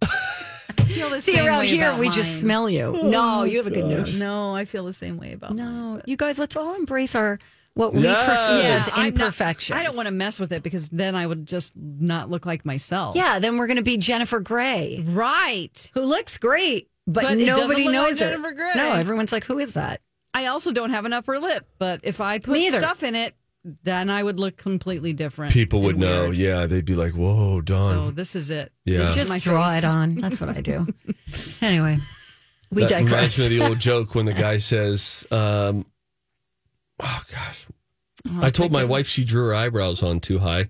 Feel 0.84 1.10
the 1.10 1.22
See 1.22 1.34
same 1.36 1.46
around 1.46 1.60
way 1.60 1.68
here, 1.68 1.88
about 1.90 2.00
we 2.00 2.10
just 2.10 2.40
smell 2.40 2.70
you. 2.70 2.98
Oh 3.02 3.10
no, 3.10 3.44
you 3.44 3.58
have 3.58 3.68
a 3.68 3.72
good 3.72 3.86
nose. 3.86 4.20
No, 4.20 4.56
I 4.56 4.66
feel 4.66 4.86
the 4.86 4.94
same 4.94 5.18
way 5.18 5.34
about 5.34 5.56
mine. 5.56 5.96
No, 5.96 6.02
you 6.06 6.18
guys, 6.18 6.38
let's 6.38 6.56
all 6.56 6.76
embrace 6.76 7.16
our 7.16 7.40
what 7.74 7.94
we 7.94 8.02
Yes. 8.04 8.26
perceive 8.26 8.64
Yeah, 8.64 8.76
as 8.78 8.90
I'm 8.96 9.08
imperfections. 9.08 9.78
I 9.78 9.84
don't 9.84 9.96
want 9.98 10.06
to 10.08 10.12
mess 10.14 10.40
with 10.40 10.52
it 10.54 10.64
because 10.64 10.88
then 10.90 11.14
I 11.16 11.28
would 11.28 11.46
just 11.46 11.74
not 11.76 12.30
look 12.30 12.46
like 12.46 12.64
myself. 12.66 13.16
Yeah, 13.16 13.40
then 13.40 13.58
we're 13.58 13.68
going 13.68 13.76
to 13.78 13.84
be 13.84 13.98
Jennifer 13.98 14.40
Grey, 14.40 15.04
Right. 15.06 15.92
who 15.94 16.02
looks 16.02 16.38
great, 16.38 16.90
but, 17.06 17.24
But 17.24 17.38
nobody 17.38 17.84
look 17.84 17.94
like 17.94 17.94
knows 17.94 18.20
her. 18.22 18.30
Jennifer 18.30 18.52
Grey. 18.54 18.72
No, 18.76 18.94
everyone's 18.94 19.32
like, 19.34 19.44
"Who 19.46 19.60
is 19.60 19.74
that?" 19.74 20.00
I 20.34 20.46
also 20.48 20.72
don't 20.72 20.90
have 20.92 21.06
an 21.06 21.14
upper 21.14 21.40
lip, 21.40 21.66
but 21.78 22.00
if 22.04 22.20
I 22.22 22.40
put 22.40 22.58
stuff 22.60 23.04
in 23.04 23.16
it, 23.16 23.36
then 23.84 24.10
I 24.12 24.22
would 24.22 24.40
look 24.40 24.58
completely 24.58 25.12
different. 25.14 25.52
People 25.54 25.82
would 25.82 25.98
know. 25.98 26.26
weird. 26.26 26.36
Yeah, 26.38 26.66
they'd 26.68 26.86
be 26.86 26.94
like, 26.96 27.14
Whoa, 27.14 27.58
So 27.60 27.62
Don. 27.62 28.16
this 28.16 28.36
is 28.36 28.50
it. 28.52 28.72
Yeah. 28.86 29.00
This 29.00 29.16
Just 29.16 29.30
my 29.32 29.40
draw 29.40 29.70
face. 29.70 29.80
it 29.80 29.86
on. 29.86 30.16
That's 30.16 30.40
what 30.40 30.50
I 30.56 30.62
do. 30.62 30.86
anyway, 31.62 31.98
we 32.72 32.84
that 32.84 32.92
reminds 32.92 33.12
digress. 33.12 33.40
me 33.40 33.46
of 33.46 33.50
the 33.52 33.62
old 33.62 33.80
joke 33.80 34.14
when 34.16 34.26
the 34.26 34.34
guy 34.34 34.58
says, 34.60 35.26
um, 35.32 35.86
"Oh 37.00 37.22
gosh." 37.32 37.66
I 38.40 38.50
told 38.50 38.72
my 38.72 38.84
wife 38.84 39.08
she 39.08 39.24
drew 39.24 39.46
her 39.48 39.54
eyebrows 39.56 40.02
on 40.02 40.20
too 40.20 40.40
high. 40.40 40.70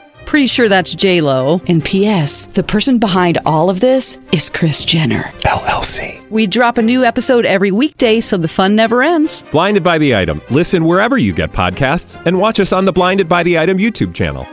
Pretty 0.31 0.47
sure 0.47 0.69
that's 0.69 0.95
J 0.95 1.19
Lo. 1.19 1.61
And 1.67 1.83
P.S. 1.83 2.45
The 2.45 2.63
person 2.63 2.99
behind 2.99 3.39
all 3.45 3.69
of 3.69 3.81
this 3.81 4.17
is 4.31 4.49
Kris 4.49 4.85
Jenner. 4.85 5.23
LLC. 5.39 6.25
We 6.29 6.47
drop 6.47 6.77
a 6.77 6.81
new 6.81 7.03
episode 7.03 7.45
every 7.45 7.71
weekday, 7.71 8.21
so 8.21 8.37
the 8.37 8.47
fun 8.47 8.73
never 8.73 9.03
ends. 9.03 9.43
Blinded 9.51 9.83
by 9.83 9.97
the 9.97 10.15
item. 10.15 10.41
Listen 10.49 10.85
wherever 10.85 11.17
you 11.17 11.33
get 11.33 11.51
podcasts, 11.51 12.15
and 12.25 12.39
watch 12.39 12.61
us 12.61 12.71
on 12.71 12.85
the 12.85 12.93
Blinded 12.93 13.27
by 13.27 13.43
the 13.43 13.59
Item 13.59 13.77
YouTube 13.77 14.13
channel. 14.13 14.47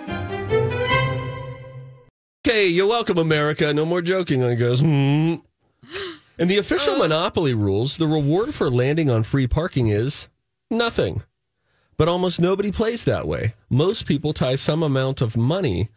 Okay, 2.45 2.67
you're 2.67 2.89
welcome, 2.89 3.17
America. 3.17 3.73
No 3.73 3.87
more 3.87 4.03
joking. 4.03 4.43
I 4.43 4.57
goes, 4.57 4.81
hmm. 4.81 5.37
And 6.41 6.51
the 6.51 6.59
official 6.59 6.97
Monopoly 6.99 7.55
rules 7.55 7.99
the 7.99 8.09
reward 8.09 8.53
for 8.53 8.69
landing 8.69 9.09
on 9.11 9.23
free 9.23 9.47
parking 9.47 9.87
is 9.87 10.27
nothing. 10.73 11.23
But 11.99 12.09
almost 12.09 12.40
nobody 12.40 12.71
plays 12.73 13.05
that 13.05 13.26
way. 13.26 13.55
Most 13.69 14.07
people 14.07 14.33
tie 14.33 14.57
some 14.57 14.83
amount 14.83 15.21
of 15.21 15.37
money 15.37 15.88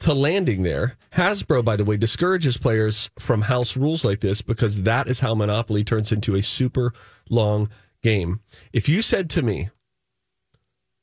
to 0.00 0.12
landing 0.12 0.62
there. 0.62 0.96
Hasbro, 1.14 1.64
by 1.64 1.76
the 1.76 1.84
way, 1.84 1.96
discourages 1.96 2.58
players 2.58 3.10
from 3.18 3.42
house 3.42 3.76
rules 3.76 4.04
like 4.04 4.20
this 4.20 4.42
because 4.42 4.82
that 4.82 5.08
is 5.08 5.20
how 5.20 5.34
Monopoly 5.34 5.82
turns 5.82 6.12
into 6.12 6.34
a 6.34 6.42
super 6.42 6.92
long 7.30 7.70
game. 8.02 8.40
If 8.72 8.88
you 8.88 9.00
said 9.00 9.30
to 9.30 9.42
me, 9.42 9.70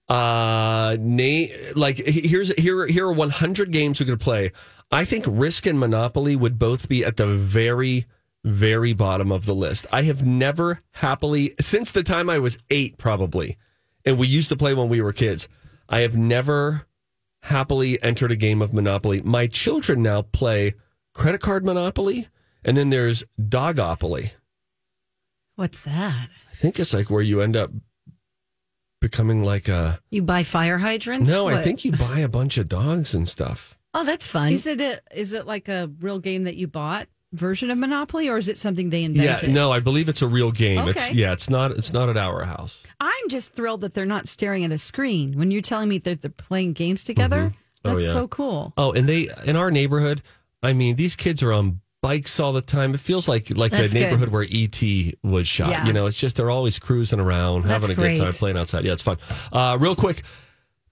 uh, 0.08 0.98
Nate, 1.00 1.76
like 1.76 1.98
here's 1.98 2.54
here 2.54 2.86
here 2.86 3.08
are 3.08 3.14
100 3.14 3.72
games 3.72 4.00
we 4.00 4.06
could 4.06 4.20
play. 4.20 4.52
I 4.92 5.06
think 5.06 5.26
Risk 5.28 5.66
and 5.66 5.80
Monopoly 5.80 6.36
would 6.36 6.60
both 6.60 6.88
be 6.88 7.04
at 7.04 7.18
the 7.18 7.28
very 7.28 8.06
very 8.46 8.94
bottom 8.94 9.32
of 9.32 9.46
the 9.46 9.56
list. 9.56 9.88
I 9.92 10.04
have 10.04 10.26
never 10.26 10.82
happily 10.92 11.56
since 11.60 11.92
the 11.92 12.04
time 12.04 12.30
I 12.30 12.40
was 12.40 12.58
8 12.70 12.98
probably 12.98 13.58
and 14.06 14.18
we 14.18 14.28
used 14.28 14.50
to 14.50 14.56
play 14.56 14.74
when 14.74 14.90
we 14.90 15.02
were 15.02 15.14
kids. 15.14 15.48
I 15.90 16.00
have 16.00 16.16
never 16.16 16.88
happily 17.44 18.02
entered 18.02 18.32
a 18.32 18.36
game 18.36 18.62
of 18.62 18.74
Monopoly. 18.74 19.22
My 19.22 19.48
children 19.48 20.02
now 20.02 20.22
play 20.22 20.76
credit 21.14 21.42
card 21.42 21.66
Monopoly 21.66 22.30
and 22.64 22.78
then 22.78 22.90
there's 22.90 23.24
Dogopoly. 23.40 24.32
What's 25.56 25.84
that? 25.84 26.30
I 26.50 26.54
think 26.56 26.80
it's 26.80 26.94
like 26.94 27.10
where 27.10 27.22
you 27.22 27.42
end 27.42 27.56
up 27.56 27.72
becoming 29.02 29.44
like 29.44 29.68
a 29.68 30.00
You 30.10 30.24
buy 30.24 30.44
fire 30.44 30.78
hydrants? 30.78 31.30
No, 31.30 31.48
I 31.48 31.62
think 31.62 31.86
you 31.86 31.92
buy 31.92 32.20
a 32.20 32.30
bunch 32.30 32.58
of 32.58 32.70
dogs 32.70 33.14
and 33.14 33.28
stuff. 33.28 33.78
Oh, 33.94 34.04
that's 34.04 34.26
fun. 34.26 34.52
Is 34.52 34.66
it 34.66 34.82
a, 34.82 35.02
is 35.16 35.34
it 35.34 35.46
like 35.46 35.68
a 35.68 35.92
real 36.00 36.20
game 36.20 36.46
that 36.46 36.56
you 36.56 36.68
bought 36.68 37.08
version 37.34 37.70
of 37.72 37.78
Monopoly, 37.78 38.30
or 38.30 38.38
is 38.38 38.48
it 38.48 38.58
something 38.58 38.90
they 38.90 39.04
invented? 39.04 39.50
Yeah, 39.50 39.54
no, 39.54 39.72
I 39.72 39.80
believe 39.80 40.08
it's 40.08 40.22
a 40.22 40.28
real 40.28 40.52
game. 40.52 40.88
It's 40.88 40.98
Okay. 41.10 41.16
yeah, 41.16 41.34
it's 41.34 41.50
not 41.50 41.72
it's 41.72 41.92
not 41.92 42.10
at 42.10 42.18
our 42.18 42.44
house. 42.46 42.84
I'm 43.02 43.30
just 43.30 43.54
thrilled 43.54 43.82
that 43.82 43.94
they're 43.94 44.06
not 44.06 44.28
staring 44.28 44.64
at 44.64 44.72
a 44.72 44.78
screen 44.78 45.38
when 45.38 45.52
you're 45.52 45.62
telling 45.62 45.90
me 45.90 45.98
that 46.00 46.22
they're 46.22 46.32
playing 46.32 46.74
games 46.74 47.04
together. 47.04 47.54
Oh, 47.86 47.90
That's 47.94 48.06
yeah. 48.08 48.14
so 48.14 48.28
cool. 48.30 48.74
Oh, 48.78 48.94
and 48.94 49.10
they 49.10 49.30
in 49.46 49.56
our 49.58 49.70
neighborhood, 49.72 50.22
I 50.62 50.72
mean, 50.74 50.96
these 50.96 51.16
kids 51.18 51.44
are 51.44 51.52
on 51.52 51.82
bikes 52.02 52.40
all 52.40 52.54
the 52.54 52.62
time. 52.62 52.94
It 52.94 53.00
feels 53.00 53.28
like 53.28 53.50
like 53.58 53.72
That's 53.72 53.92
the 53.92 54.00
good. 54.00 54.06
neighborhood 54.06 54.30
where 54.30 54.46
ET 54.50 54.82
was 55.24 55.48
shot. 55.48 55.70
Yeah. 55.70 55.86
You 55.86 55.94
know, 55.94 56.06
it's 56.06 56.18
just 56.18 56.36
they're 56.38 56.50
always 56.52 56.80
cruising 56.80 57.20
around, 57.20 57.64
That's 57.64 57.88
having 57.88 57.92
a 57.92 58.16
good 58.16 58.18
time 58.24 58.32
playing 58.34 58.58
outside. 58.58 58.86
Yeah, 58.86 58.94
it's 58.94 59.02
fun. 59.02 59.18
Uh, 59.52 59.78
real 59.80 59.96
quick. 59.96 60.24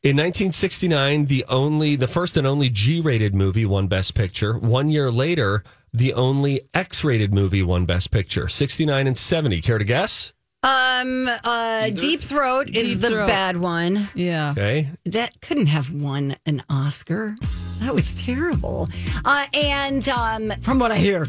In 0.04 0.18
1969, 0.18 1.26
the 1.26 1.46
only, 1.48 1.96
the 1.96 2.08
first 2.08 2.36
and 2.36 2.48
only 2.48 2.70
G-rated 2.70 3.36
movie 3.36 3.68
won 3.68 3.86
Best 3.88 4.16
Picture. 4.16 4.58
One 4.58 4.90
year 4.90 5.12
later, 5.12 5.64
the 5.94 6.14
only 6.14 6.62
X-rated 6.74 7.34
movie 7.34 7.64
won 7.64 7.86
Best 7.86 8.12
Picture. 8.12 8.48
69 8.48 9.08
and 9.08 9.18
70. 9.18 9.62
Care 9.62 9.78
to 9.78 9.84
guess? 9.84 10.34
Um, 10.64 11.28
uh, 11.44 11.90
Deep 11.90 12.22
Throat 12.22 12.70
is 12.70 12.94
Deep 12.94 13.02
the 13.02 13.08
Throat. 13.10 13.28
bad 13.28 13.58
one. 13.58 14.10
Yeah. 14.14 14.52
Okay. 14.52 14.92
That 15.06 15.42
couldn't 15.42 15.66
have 15.68 15.92
won 15.92 16.36
an 16.46 16.62
Oscar. 16.70 17.36
That 17.80 17.96
was 17.96 18.14
terrible. 18.14 18.88
Uh, 19.26 19.46
and 19.56 20.08
um, 20.08 20.54
from 20.62 20.78
what 20.78 20.92
I 20.92 20.98
hear, 20.98 21.28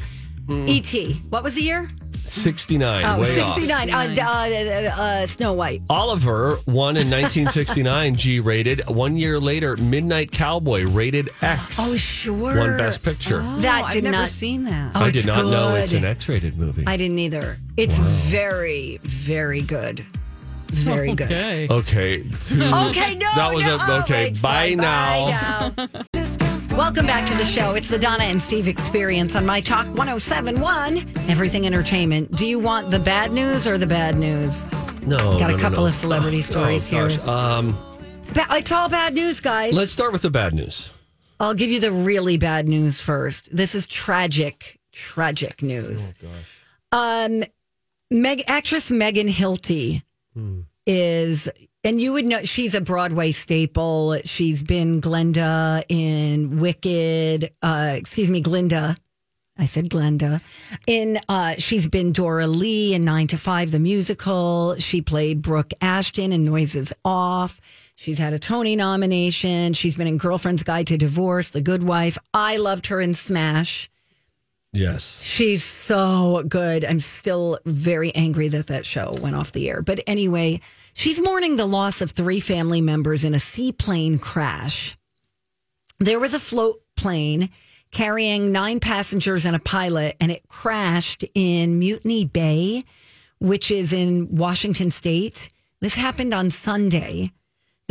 E.T. 0.51 1.15
What 1.31 1.43
was 1.43 1.55
the 1.55 1.63
year? 1.63 1.89
69. 2.33 3.05
Oh, 3.05 3.19
way 3.21 3.25
69. 3.27 3.91
Uh, 3.91 4.03
69. 4.07 4.19
uh, 4.23 4.91
uh, 4.99 5.03
uh, 5.03 5.27
Snow 5.27 5.53
White. 5.53 5.83
Oliver 5.91 6.59
won 6.67 6.97
in 6.97 7.11
1969, 7.11 8.15
G-rated. 8.17 8.89
One 8.89 9.17
year 9.17 9.39
later, 9.39 9.77
Midnight 9.77 10.33
Cowboy, 10.33 10.85
rated 10.87 11.31
X. 11.43 11.77
Oh, 11.79 11.95
sure. 11.97 12.57
Won 12.57 12.77
Best 12.79 13.03
Picture. 13.03 13.41
That 13.59 13.85
Oh, 13.87 13.91
did 13.91 13.99
I've 13.99 14.03
never 14.05 14.17
not. 14.23 14.31
seen 14.31 14.65
that. 14.65 14.93
Oh, 14.95 15.01
I 15.05 15.11
did 15.11 15.27
not 15.27 15.45
know 15.47 15.75
it's 15.75 15.93
an 15.93 16.05
X-rated 16.05 16.57
movie. 16.59 16.85
I 16.87 16.97
didn't 16.97 17.19
either. 17.19 17.59
It's 17.77 17.99
very, 17.99 18.99
very 19.03 19.61
good. 19.63 20.05
Very 20.69 21.15
good. 21.15 21.31
Okay. 21.31 21.69
okay. 21.71 22.23
two- 22.23 22.63
Okay, 22.63 23.15
no, 23.17 23.29
That 23.35 23.53
was 23.55 23.65
no. 23.67 23.77
a- 23.77 24.01
okay, 24.05 24.29
Wait, 24.31 24.41
bye 24.41 24.69
fine, 24.71 24.79
now. 24.79 25.71
Bye 25.71 25.87
now. 25.95 26.03
Welcome 26.73 27.07
back 27.07 27.27
to 27.27 27.35
the 27.37 27.45
show. 27.45 27.75
It's 27.75 27.89
the 27.89 27.99
Donna 27.99 28.25
and 28.25 28.43
Steve 28.43 28.67
experience 28.67 29.37
on 29.37 29.45
My 29.45 29.61
Talk 29.61 29.87
1071, 29.89 30.99
Everything 31.29 31.67
Entertainment. 31.67 32.33
Do 32.35 32.47
you 32.47 32.59
want 32.59 32.91
the 32.91 32.99
bad 32.99 33.31
news 33.31 33.67
or 33.67 33.77
the 33.79 33.87
bad 33.87 34.17
news? 34.19 34.67
No, 35.03 35.39
Got 35.39 35.41
no, 35.41 35.47
a 35.49 35.53
no, 35.53 35.59
couple 35.59 35.81
no. 35.83 35.87
of 35.87 35.95
celebrity 35.95 36.41
stories 36.43 36.93
oh, 36.93 37.09
here. 37.09 37.29
Um, 37.29 37.79
It's 38.35 38.73
all 38.73 38.89
bad 38.89 39.15
news, 39.15 39.41
guys. 39.41 39.75
let's 39.75 39.93
start 39.93 40.13
with 40.13 40.23
the 40.23 40.31
bad 40.31 40.55
news. 40.55 40.91
I'll 41.39 41.55
give 41.55 41.71
you 41.71 41.79
the 41.79 41.93
really 41.93 42.39
bad 42.39 42.67
news 42.69 43.01
first. 43.01 43.55
This 43.55 43.75
is 43.75 43.87
tragic, 43.87 44.81
tragic 44.93 45.63
news. 45.63 46.15
Oh, 46.91 47.27
um, 47.27 47.45
Meg 48.11 48.45
actress 48.47 48.91
Megan 48.91 49.29
Hilty 49.29 50.03
is, 50.87 51.49
and 51.85 52.01
you 52.01 52.13
would 52.13 52.25
know 52.25 52.43
she's 52.45 52.75
a 52.75 52.81
Broadway 52.81 53.33
staple. 53.33 54.21
She's 54.25 54.63
been 54.63 55.01
Glenda 55.01 55.83
in 55.89 56.59
Wicked. 56.61 57.53
Uh, 57.63 57.95
excuse 57.97 58.31
me, 58.31 58.41
Glinda. 58.41 58.97
I 59.59 59.67
said 59.67 59.91
Glenda. 59.91 60.41
In 60.87 61.21
uh, 61.29 61.55
she's 61.59 61.87
been 61.87 62.13
Doralee 62.13 62.93
in 62.93 63.05
Nine 63.05 63.27
to 63.29 63.37
Five, 63.37 63.71
the 63.71 63.79
musical. 63.79 64.77
She 64.79 65.03
played 65.03 65.43
Brooke 65.43 65.73
Ashton 65.81 66.33
in 66.33 66.45
Noises 66.45 66.93
Off. 67.05 67.61
She's 67.95 68.19
had 68.19 68.33
a 68.33 68.39
Tony 68.39 68.77
nomination. 68.77 69.75
She's 69.75 69.95
been 69.95 70.07
in 70.07 70.17
Girlfriend's 70.17 70.63
Guide 70.63 70.87
to 70.87 70.97
Divorce, 70.97 71.51
The 71.51 71.61
Good 71.61 71.83
Wife. 71.83 72.17
I 72.33 72.57
loved 72.57 72.87
her 72.87 73.01
in 73.01 73.15
Smash. 73.15 73.91
Yes. 74.73 75.21
She's 75.23 75.63
so 75.63 76.45
good. 76.49 76.85
I'm 76.85 77.01
still 77.01 77.59
very 77.67 78.15
angry 78.15 78.49
that 78.49 78.69
that 78.69 78.87
show 78.87 79.13
went 79.21 79.37
off 79.37 79.53
the 79.53 79.69
air. 79.69 79.83
But 79.83 80.01
anyway, 80.07 80.61
she's 80.95 81.21
mourning 81.21 81.57
the 81.57 81.67
loss 81.67 82.01
of 82.01 82.13
three 82.13 82.41
family 82.41 82.81
members 82.81 83.23
in 83.23 83.35
a 83.35 83.39
seaplane 83.39 84.19
crash. 84.19 84.97
There 85.99 86.19
was 86.19 86.33
a 86.33 86.41
float 86.41 86.83
plane 86.97 87.51
carrying 87.91 88.51
nine 88.51 88.81
passengers 88.81 89.45
and 89.45 89.55
a 89.55 89.59
pilot, 89.61 90.17
and 90.19 90.33
it 90.33 90.49
crashed 90.49 91.25
in 91.35 91.79
Mutiny 91.79 92.25
Bay, 92.25 92.85
which 93.39 93.71
is 93.71 93.93
in 93.93 94.35
Washington 94.35 94.91
state. 94.91 95.51
This 95.81 95.95
happened 95.95 96.33
on 96.33 96.51
Sunday. 96.51 97.33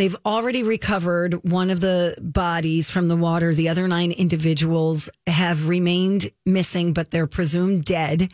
They've 0.02 0.18
already 0.26 0.64
recovered 0.64 1.48
one 1.48 1.70
of 1.70 1.80
the 1.80 2.16
bodies 2.20 2.90
from 2.90 3.08
the 3.08 3.16
water. 3.16 3.54
The 3.54 3.70
other 3.70 3.88
nine 3.88 4.12
individuals 4.12 5.12
have 5.28 5.70
remained 5.70 6.32
missing, 6.44 6.94
but 6.94 7.12
they're 7.12 7.28
presumed 7.28 7.86
dead. 7.86 8.34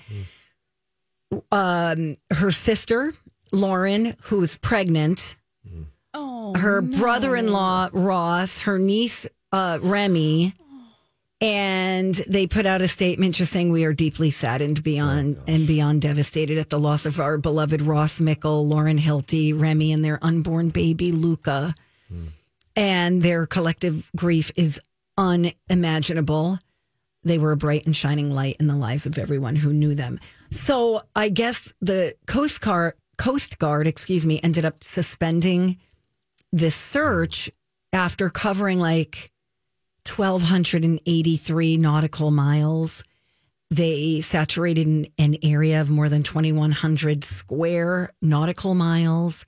Um, 1.52 2.16
her 2.32 2.52
sister, 2.52 3.14
Lauren, 3.52 4.16
who 4.22 4.42
is 4.44 4.58
pregnant, 4.58 5.36
Oh, 6.14 6.54
her 6.58 6.82
brother 6.82 7.36
in 7.36 7.52
law, 7.52 7.90
Ross, 7.92 8.60
her 8.60 8.80
niece, 8.80 9.28
uh, 9.52 9.80
Remy, 9.82 10.54
and 11.40 12.16
they 12.28 12.48
put 12.48 12.66
out 12.66 12.82
a 12.82 12.88
statement 12.88 13.36
just 13.36 13.52
saying 13.52 13.72
we 13.72 13.86
are 13.86 13.94
deeply 13.94 14.32
saddened 14.32 14.82
beyond 14.84 15.38
oh, 15.40 15.44
and 15.48 15.68
beyond 15.68 16.02
devastated 16.02 16.58
at 16.58 16.70
the 16.70 16.80
loss 16.80 17.06
of 17.06 17.20
our 17.20 17.38
beloved 17.38 17.82
Ross 17.82 18.20
Mickel, 18.20 18.68
Lauren 18.68 18.98
Hilty, 18.98 19.60
Remy, 19.60 19.92
and 19.92 20.04
their 20.04 20.18
unborn 20.24 20.70
baby 20.70 21.12
Luca. 21.12 21.76
Hmm. 22.08 22.28
And 22.76 23.22
their 23.22 23.46
collective 23.46 24.10
grief 24.16 24.52
is 24.56 24.80
unimaginable. 25.18 26.60
They 27.24 27.38
were 27.38 27.52
a 27.52 27.58
bright 27.58 27.86
and 27.86 27.96
shining 27.96 28.32
light 28.32 28.58
in 28.60 28.68
the 28.68 28.76
lives 28.76 29.06
of 29.06 29.18
everyone 29.18 29.56
who 29.56 29.74
knew 29.74 29.94
them. 29.96 30.20
So 30.52 31.04
I 31.16 31.30
guess 31.30 31.74
the 31.82 32.16
Coast 32.26 32.62
Guard, 32.62 32.94
Coast 33.18 33.60
Guard, 33.60 33.88
excuse 33.88 34.26
me, 34.26 34.40
ended 34.44 34.66
up 34.66 34.84
suspending 34.84 35.78
this 36.52 36.76
search 36.76 37.52
after 37.94 38.30
covering 38.30 38.80
like 38.80 39.32
1,283 40.10 41.78
nautical 41.78 42.32
miles. 42.32 43.04
They 43.70 44.22
saturated 44.22 44.88
an, 44.88 45.08
an 45.18 45.36
area 45.44 45.82
of 45.82 45.90
more 45.90 46.10
than 46.10 46.24
2,100 46.24 47.24
square 47.24 48.12
nautical 48.22 48.76
miles. 48.76 49.46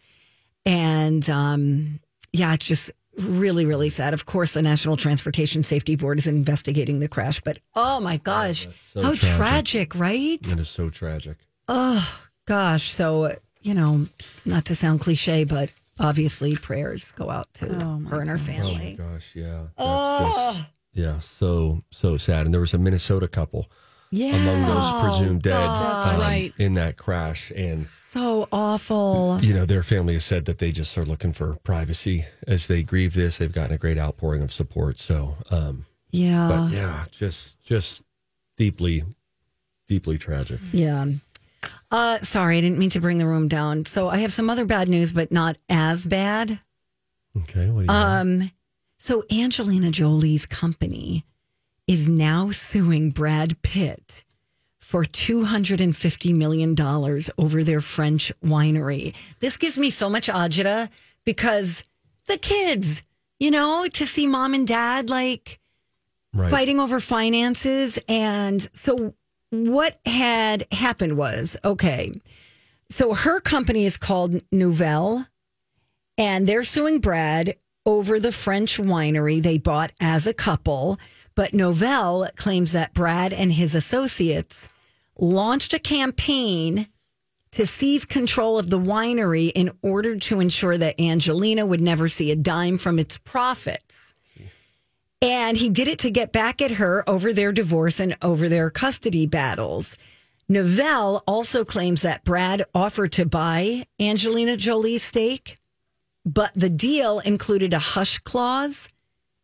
And 0.66 1.28
um, 1.30 2.00
yeah, 2.34 2.54
it's 2.54 2.66
just 2.66 2.92
really, 3.18 3.66
really 3.66 3.90
sad. 3.90 4.14
Of 4.14 4.26
course, 4.26 4.54
the 4.54 4.62
National 4.62 4.98
Transportation 4.98 5.64
Safety 5.64 5.96
Board 5.96 6.20
is 6.20 6.28
investigating 6.28 7.00
the 7.00 7.08
crash, 7.08 7.42
but 7.42 7.60
oh 7.76 8.00
my 8.00 8.18
gosh, 8.18 8.68
so 8.94 9.02
how 9.02 9.16
tragic. 9.16 9.38
tragic, 9.38 9.96
right? 9.96 10.52
It 10.52 10.60
is 10.60 10.70
so 10.70 10.90
tragic. 10.90 11.38
Oh 11.68 12.22
gosh. 12.46 12.92
So, 12.92 13.36
you 13.62 13.74
know, 13.74 14.06
not 14.46 14.66
to 14.66 14.76
sound 14.76 15.02
cliche, 15.02 15.44
but 15.44 15.70
obviously 16.00 16.56
prayers 16.56 17.12
go 17.14 17.30
out 17.30 17.48
to 17.56 17.68
Oh, 17.84 18.00
her 18.10 18.22
and 18.22 18.30
her 18.30 18.38
family. 18.38 18.98
Oh 19.00 19.04
my 19.04 19.12
gosh, 19.14 19.32
yeah. 19.36 19.60
That's 19.62 19.74
Oh. 19.78 20.54
just- 20.56 20.68
yeah, 20.94 21.20
so 21.20 21.84
so 21.92 22.18
sad. 22.18 22.46
And 22.46 22.54
there 22.54 22.62
was 22.62 22.74
a 22.74 22.78
Minnesota 22.78 23.28
couple 23.28 23.72
yeah, 24.12 24.34
among 24.36 24.64
those 24.66 24.92
presumed 25.04 25.44
dead 25.44 25.54
God. 25.54 26.02
That's 26.04 26.24
right. 26.24 26.52
in 26.58 26.74
that 26.74 26.98
crash. 26.98 27.52
And 27.56 27.86
so 27.86 28.48
awful. 28.52 29.40
you 29.44 29.54
know, 29.54 29.66
their 29.66 29.84
family 29.84 30.14
has 30.16 30.26
said 30.26 30.46
that 30.46 30.58
they 30.58 30.72
just 30.72 30.98
are 30.98 31.06
looking 31.06 31.32
for 31.32 31.56
privacy 31.64 32.26
as 32.48 32.66
they 32.68 32.82
grieve 32.82 33.14
this. 33.14 33.38
They've 33.38 33.54
gotten 33.54 33.76
a 33.76 33.78
great 33.78 34.00
outpouring 34.00 34.42
of 34.42 34.52
support. 34.52 35.00
So 35.00 35.38
um 35.52 35.86
Yeah, 36.12 36.48
but 36.48 36.72
yeah, 36.74 37.06
just 37.12 37.62
just 37.64 38.02
deeply, 38.58 39.04
deeply 39.88 40.18
tragic. 40.18 40.60
yeah. 40.74 41.06
Uh, 41.92 42.20
sorry, 42.22 42.58
I 42.58 42.62
didn't 42.62 42.78
mean 42.78 42.92
to 42.92 43.02
bring 43.02 43.18
the 43.18 43.26
room 43.26 43.48
down. 43.48 43.86
So 43.86 44.10
I 44.10 44.18
have 44.18 44.32
some 44.32 44.50
other 44.50 44.66
bad 44.66 44.90
news, 44.90 45.12
but 45.12 45.32
not 45.32 45.58
as 45.70 46.06
bad. 46.06 46.60
Okay, 47.36 47.70
what 47.70 47.82
do 47.82 47.86
you 47.86 47.92
have? 47.92 48.22
Um, 48.22 48.52
so 49.00 49.24
Angelina 49.32 49.92
Jolie's 49.92 50.46
company 50.46 51.26
is 51.88 52.08
now 52.08 52.52
suing 52.52 53.10
Brad 53.10 53.60
Pitt 53.64 54.24
for 54.80 55.04
$250 55.04 56.36
million 56.36 56.76
over 57.38 57.64
their 57.64 57.82
French 57.82 58.32
winery. 58.44 59.16
This 59.40 59.58
gives 59.58 59.78
me 59.78 59.90
so 59.90 60.10
much 60.10 60.28
agita 60.28 60.90
because 61.26 61.84
the 62.26 62.38
kids, 62.38 63.02
you 63.40 63.52
know, 63.52 63.88
to 63.94 64.06
see 64.06 64.28
mom 64.28 64.54
and 64.54 64.68
dad 64.68 65.10
like 65.10 65.60
right. 66.34 66.52
fighting 66.52 66.80
over 66.80 67.00
finances. 67.00 68.00
And 68.08 68.62
so 68.74 69.14
what 69.52 70.00
had 70.06 70.66
happened 70.72 71.18
was 71.18 71.58
okay, 71.64 72.12
so 72.90 73.14
her 73.14 73.40
company 73.40 73.86
is 73.86 73.98
called 73.98 74.42
Nouvel, 74.52 75.26
and 76.18 76.48
they're 76.48 76.64
suing 76.64 77.00
Brad 77.00 77.56
over 77.86 78.20
the 78.20 78.32
French 78.32 78.78
winery 78.78 79.42
they 79.42 79.58
bought 79.58 79.92
as 80.02 80.28
a 80.28 80.34
couple. 80.34 81.00
But 81.36 81.54
Nouvel 81.54 82.28
claims 82.36 82.74
that 82.74 82.94
Brad 82.94 83.32
and 83.32 83.54
his 83.54 83.74
associates 83.74 84.68
launched 85.18 85.74
a 85.74 85.80
campaign 85.80 86.88
to 87.52 87.66
seize 87.66 88.06
control 88.06 88.60
of 88.60 88.70
the 88.70 88.80
winery 88.80 89.52
in 89.56 89.72
order 89.82 90.18
to 90.18 90.40
ensure 90.40 90.78
that 90.78 91.00
Angelina 91.00 91.66
would 91.66 91.82
never 91.82 92.08
see 92.08 92.32
a 92.32 92.36
dime 92.36 92.78
from 92.78 93.00
its 93.00 93.18
profits. 93.20 94.09
And 95.22 95.58
he 95.58 95.70
did 95.70 95.88
it 95.88 96.00
to 96.00 96.10
get 96.10 96.32
back 96.32 96.62
at 96.62 96.72
her 96.72 97.08
over 97.10 97.34
their 97.34 97.52
divorce 97.52 98.00
and 98.00 98.16
over 98.22 98.48
their 98.48 98.70
custody 98.70 99.26
battles. 99.26 99.98
Nouvel 100.48 101.24
also 101.28 101.64
claims 101.66 102.02
that 102.02 102.24
Brad 102.24 102.64
offered 102.74 103.12
to 103.14 103.26
buy 103.26 103.86
Angelina 104.00 104.56
Jolie's 104.56 105.04
stake, 105.04 105.58
but 106.26 106.52
the 106.56 106.70
deal 106.70 107.20
included 107.20 107.74
a 107.74 107.80
hush 107.80 108.18
clause 108.20 108.90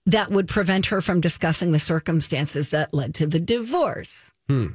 that 0.06 0.32
would 0.32 0.48
prevent 0.48 0.88
her 0.88 1.02
from 1.02 1.20
discussing 1.20 1.72
the 1.72 1.80
circumstances 1.80 2.70
that 2.70 2.94
led 2.94 3.14
to 3.16 3.28
the 3.28 3.40
divorce. 3.40 4.34
Hmm. 4.48 4.74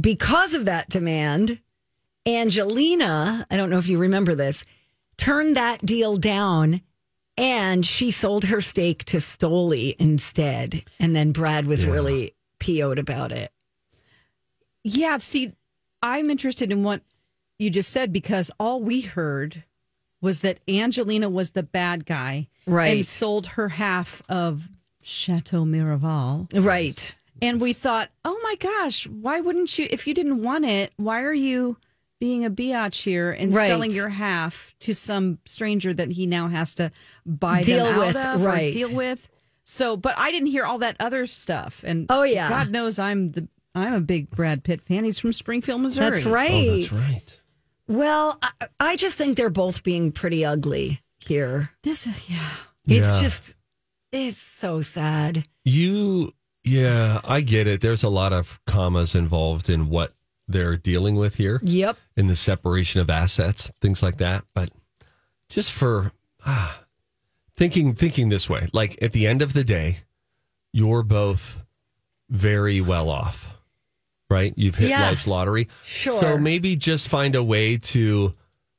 Because 0.00 0.54
of 0.54 0.64
that 0.66 0.88
demand, 0.88 1.60
Angelina, 2.26 3.46
I 3.50 3.56
don't 3.56 3.70
know 3.70 3.78
if 3.78 3.88
you 3.88 3.98
remember 3.98 4.34
this, 4.34 4.64
turned 5.16 5.56
that 5.56 5.84
deal 5.84 6.16
down 6.16 6.82
and 7.38 7.86
she 7.86 8.10
sold 8.10 8.44
her 8.44 8.60
stake 8.60 9.04
to 9.04 9.18
Stoli 9.18 9.94
instead. 9.98 10.82
And 10.98 11.14
then 11.14 11.32
Brad 11.32 11.66
was 11.66 11.86
really 11.86 12.34
PO'd 12.58 12.98
about 12.98 13.32
it. 13.32 13.50
Yeah, 14.82 15.18
see, 15.18 15.52
I'm 16.02 16.30
interested 16.30 16.72
in 16.72 16.82
what 16.82 17.02
you 17.58 17.70
just 17.70 17.90
said 17.90 18.12
because 18.12 18.50
all 18.58 18.82
we 18.82 19.02
heard 19.02 19.64
was 20.20 20.40
that 20.40 20.58
Angelina 20.68 21.28
was 21.28 21.50
the 21.52 21.62
bad 21.62 22.04
guy. 22.06 22.48
Right. 22.66 22.96
And 22.96 23.06
sold 23.06 23.46
her 23.48 23.68
half 23.70 24.22
of 24.28 24.68
Chateau 25.00 25.64
Miraval. 25.64 26.48
Right. 26.52 27.14
And 27.40 27.60
we 27.60 27.72
thought, 27.72 28.10
oh 28.24 28.38
my 28.42 28.56
gosh, 28.56 29.06
why 29.06 29.40
wouldn't 29.40 29.78
you? 29.78 29.86
If 29.90 30.06
you 30.06 30.14
didn't 30.14 30.42
want 30.42 30.64
it, 30.64 30.92
why 30.96 31.22
are 31.22 31.32
you 31.32 31.76
being 32.20 32.44
a 32.44 32.50
biatch 32.50 33.02
here 33.02 33.30
and 33.30 33.54
Right. 33.54 33.68
selling 33.68 33.90
your 33.92 34.08
half 34.08 34.74
to 34.80 34.94
some 34.94 35.38
stranger 35.46 35.94
that 35.94 36.12
he 36.12 36.26
now 36.26 36.48
has 36.48 36.74
to 36.76 36.90
buy 37.24 37.62
Deal 37.62 37.84
them 37.86 37.94
out 38.00 38.06
with, 38.08 38.16
of 38.16 38.42
right. 38.42 38.70
or 38.70 38.72
deal 38.72 38.94
with? 38.94 39.28
So, 39.64 39.96
but 39.96 40.16
I 40.18 40.30
didn't 40.30 40.48
hear 40.48 40.64
all 40.64 40.78
that 40.78 40.96
other 40.98 41.26
stuff. 41.26 41.82
And 41.86 42.06
Oh, 42.08 42.22
yeah. 42.22 42.48
God 42.48 42.70
knows 42.70 42.98
I'm 42.98 43.28
the 43.32 43.48
I'm 43.74 43.92
a 43.94 44.00
big 44.00 44.30
Brad 44.30 44.64
Pitt 44.64 44.80
fan. 44.80 45.04
He's 45.04 45.18
from 45.20 45.32
Springfield, 45.32 45.80
Missouri. 45.82 46.10
That's 46.10 46.24
right. 46.24 46.50
Oh, 46.50 46.76
that's 46.80 46.92
right. 46.92 47.40
Well, 47.86 48.38
I, 48.42 48.50
I 48.80 48.96
just 48.96 49.16
think 49.16 49.36
they're 49.36 49.50
both 49.50 49.82
being 49.84 50.10
pretty 50.10 50.44
ugly 50.44 51.00
here. 51.24 51.70
This, 51.84 52.06
yeah. 52.28 52.50
It's 52.86 53.10
Yeah. 53.10 53.20
just, 53.22 53.54
it's 54.10 54.38
so 54.40 54.82
sad. 54.82 55.44
You, 55.64 56.32
yeah, 56.64 57.20
I 57.24 57.40
get 57.42 57.66
it. 57.66 57.80
There's 57.80 58.02
a 58.02 58.08
lot 58.08 58.32
of 58.32 58.58
commas 58.66 59.14
involved 59.14 59.70
in 59.70 59.88
what 59.90 60.12
they're 60.48 60.76
dealing 60.76 61.14
with 61.16 61.34
here 61.36 61.60
Yep. 61.62 61.96
in 62.16 62.26
the 62.26 62.36
separation 62.36 63.00
of 63.00 63.10
assets, 63.10 63.70
things 63.80 64.02
like 64.02 64.16
that. 64.18 64.44
But 64.54 64.70
just 65.48 65.70
for 65.70 66.12
ah, 66.46 66.80
thinking, 67.56 67.94
thinking 67.94 68.28
this 68.28 68.48
way, 68.48 68.68
like 68.72 68.96
at 69.02 69.12
the 69.12 69.26
end 69.26 69.42
of 69.42 69.52
the 69.52 69.64
day, 69.64 70.00
you're 70.72 71.02
both 71.02 71.64
very 72.30 72.80
well 72.80 73.08
off, 73.10 73.56
right? 74.30 74.52
You've 74.56 74.74
hit 74.76 74.90
Yeah. 74.90 75.08
life's 75.08 75.26
lottery. 75.26 75.68
Sure. 75.84 76.20
So 76.20 76.38
maybe 76.38 76.76
just 76.76 77.08
find 77.08 77.34
a 77.34 77.42
way 77.42 77.76
to 77.78 78.34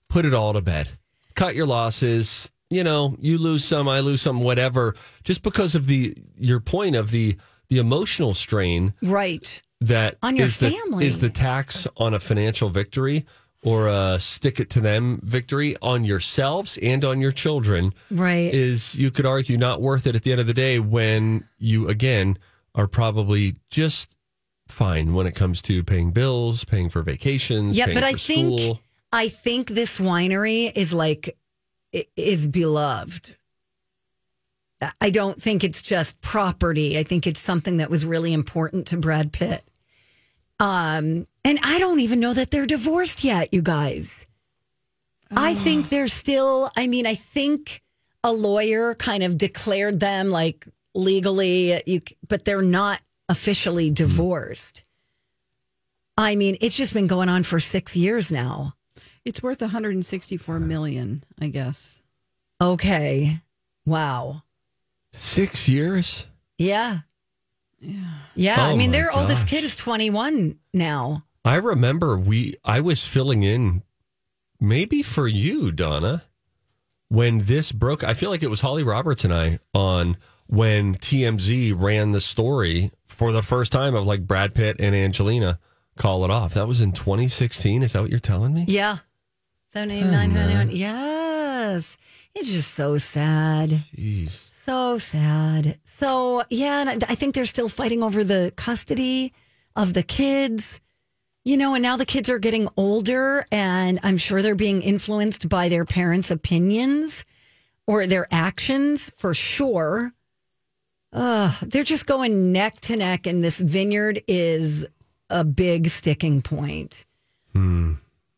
put 0.10 0.26
it 0.26 0.34
all 0.34 0.54
to 0.54 0.62
bed. 0.62 0.90
Cut 1.36 1.56
your 1.56 1.68
losses. 1.68 2.50
You 2.70 2.84
know, 2.84 3.16
you 3.20 3.38
lose 3.40 3.66
some, 3.66 3.88
I 3.88 4.00
lose 4.02 4.22
some, 4.22 4.42
whatever. 4.42 4.96
Just 5.24 5.42
because 5.42 5.74
of 5.74 5.88
the 5.88 6.16
your 6.38 6.60
point 6.60 6.96
of 6.96 7.12
the 7.12 7.38
the 7.70 7.78
emotional 7.80 8.34
strain 8.34 8.94
Right. 9.02 9.62
That 9.82 10.18
On 10.22 10.36
your 10.36 10.48
is 10.48 10.58
the- 10.58 10.72
family. 10.72 11.06
is 11.08 11.20
the 11.20 11.30
tax 11.30 11.88
on 11.98 12.14
a 12.14 12.20
financial 12.20 12.70
victory 12.70 13.26
or 13.64 13.88
a 13.88 14.20
stick 14.20 14.60
it 14.60 14.70
to 14.72 14.80
them 14.82 15.20
victory 15.24 15.76
on 15.82 16.04
yourselves 16.06 16.78
and 16.82 17.04
on 17.04 17.20
your 17.20 17.32
children 17.32 17.94
Right. 18.10 18.54
is 18.54 18.96
you 18.96 19.12
could 19.12 19.26
argue 19.26 19.58
not 19.58 19.82
worth 19.82 20.08
it 20.08 20.16
at 20.16 20.24
the 20.24 20.32
end 20.32 20.40
of 20.42 20.48
the 20.48 20.54
day 20.54 20.80
when 20.80 21.46
you 21.58 21.88
again 21.90 22.38
are 22.76 22.88
probably 22.88 23.56
just 23.70 24.16
fine 24.68 25.14
when 25.14 25.26
it 25.28 25.34
comes 25.36 25.62
to 25.64 25.84
paying 25.84 26.12
bills, 26.12 26.64
paying 26.64 26.90
for 26.90 27.02
vacations, 27.02 27.76
Yeah, 27.76 27.88
but 27.94 28.04
I 28.04 28.14
think 28.14 28.60
school. 28.60 28.80
I 29.12 29.28
think 29.28 29.70
this 29.70 29.98
winery 29.98 30.72
is 30.76 30.94
like 30.94 31.36
is 32.16 32.46
beloved. 32.48 33.36
I 35.02 35.10
don't 35.10 35.42
think 35.42 35.64
it's 35.64 35.82
just 35.82 36.22
property. 36.22 36.98
I 36.98 37.04
think 37.04 37.28
it's 37.28 37.40
something 37.40 37.78
that 37.78 37.90
was 37.90 38.06
really 38.06 38.32
important 38.32 38.86
to 38.88 38.98
Brad 38.98 39.34
Pitt. 39.34 39.64
Um, 40.60 41.26
and 41.46 41.60
I 41.64 41.80
don't 41.80 42.00
even 42.02 42.20
know 42.20 42.34
that 42.34 42.52
they're 42.52 42.66
divorced 42.66 43.24
yet, 43.24 43.54
you 43.54 43.62
guys. 43.62 44.26
I 45.32 45.54
think 45.54 45.90
they're 45.90 46.08
still. 46.08 46.72
I 46.76 46.88
mean, 46.88 47.06
I 47.06 47.16
think 47.16 47.84
a 48.24 48.32
lawyer 48.32 48.96
kind 48.96 49.24
of 49.24 49.38
declared 49.38 50.00
them 50.00 50.32
like 50.32 50.68
legally, 50.96 51.82
you, 51.86 52.02
but 52.28 52.46
they're 52.46 52.62
not 52.62 53.02
officially 53.30 53.90
divorced. 53.92 54.84
I 56.18 56.36
mean, 56.36 56.58
it's 56.62 56.76
just 56.76 56.94
been 56.94 57.08
going 57.08 57.30
on 57.30 57.44
for 57.44 57.60
six 57.60 57.96
years 57.96 58.32
now. 58.32 58.74
It's 59.24 59.44
worth 59.44 59.62
164 59.62 60.60
million, 60.60 61.24
I 61.40 61.48
guess. 61.48 62.02
Okay. 62.60 63.40
Wow. 63.86 64.44
Six 65.14 65.70
years? 65.70 66.26
Yeah. 66.58 67.00
Yeah. 67.82 67.96
Yeah. 68.36 68.62
I 68.68 68.72
Oh, 68.72 68.76
mean, 68.76 68.92
my 68.92 68.98
their 68.98 69.12
oldest 69.12 69.48
kid 69.48 69.64
is 69.64 69.76
21 69.76 70.58
now. 70.74 71.24
I 71.46 71.56
remember 71.56 72.18
we 72.18 72.56
I 72.66 72.80
was 72.82 73.06
filling 73.08 73.44
in 73.44 73.84
maybe 74.60 75.02
for 75.02 75.28
you, 75.28 75.72
Donna, 75.72 76.24
when 77.08 77.40
this 77.40 77.72
broke. 77.72 78.04
I 78.04 78.14
feel 78.14 78.30
like 78.30 78.44
it 78.44 78.50
was 78.50 78.62
Holly 78.62 78.84
Roberts 78.84 79.24
and 79.24 79.34
I 79.34 79.60
on 79.74 80.18
when 80.48 80.96
TMZ 80.96 81.74
ran 81.80 82.12
the 82.12 82.22
story 82.22 82.92
for 83.08 83.32
the 83.32 83.42
first 83.42 83.72
time 83.72 83.96
of 83.96 84.06
like 84.06 84.28
Brad 84.28 84.54
Pitt 84.54 84.78
and 84.80 84.96
Angelina 84.96 85.60
call 85.98 86.24
it 86.26 86.32
off. 86.32 86.54
That 86.54 86.68
was 86.68 86.82
in 86.82 86.92
2016. 86.92 87.84
Is 87.84 87.94
that 87.94 88.02
what 88.02 88.10
you're 88.10 88.20
telling 88.20 88.54
me? 88.54 88.66
Yeah. 88.68 88.98
79, 89.72 90.34
91. 90.34 90.72
Yes. 90.72 91.98
It's 92.36 92.52
just 92.52 92.74
so 92.74 92.98
sad. 92.98 93.70
Jeez. 93.96 94.49
So 94.70 95.00
sad. 95.00 95.80
So, 95.84 96.44
yeah. 96.52 96.88
And 96.88 97.04
I 97.06 97.16
think 97.16 97.34
they're 97.34 97.46
still 97.46 97.70
fighting 97.70 98.04
over 98.04 98.24
the 98.24 98.54
custody 98.56 99.34
of 99.76 99.96
the 99.96 100.04
kids. 100.04 100.80
You 101.44 101.58
know, 101.58 101.74
and 101.74 101.82
now 101.82 101.98
the 101.98 102.06
kids 102.06 102.30
are 102.30 102.38
getting 102.38 102.68
older, 102.78 103.48
and 103.52 104.00
I'm 104.04 104.18
sure 104.18 104.44
they're 104.44 104.54
being 104.54 104.84
influenced 104.84 105.50
by 105.50 105.70
their 105.70 105.86
parents' 105.86 106.30
opinions 106.30 107.26
or 107.88 108.06
their 108.06 108.28
actions 108.30 109.12
for 109.18 109.34
sure. 109.34 110.14
Uh, 111.12 111.52
they're 111.64 111.84
just 111.84 112.06
going 112.06 112.52
neck 112.52 112.80
to 112.82 112.96
neck, 112.96 113.26
and 113.26 113.44
this 113.44 113.60
vineyard 113.60 114.22
is 114.28 114.86
a 115.32 115.44
big 115.44 115.90
sticking 115.90 116.44
point. 116.44 117.08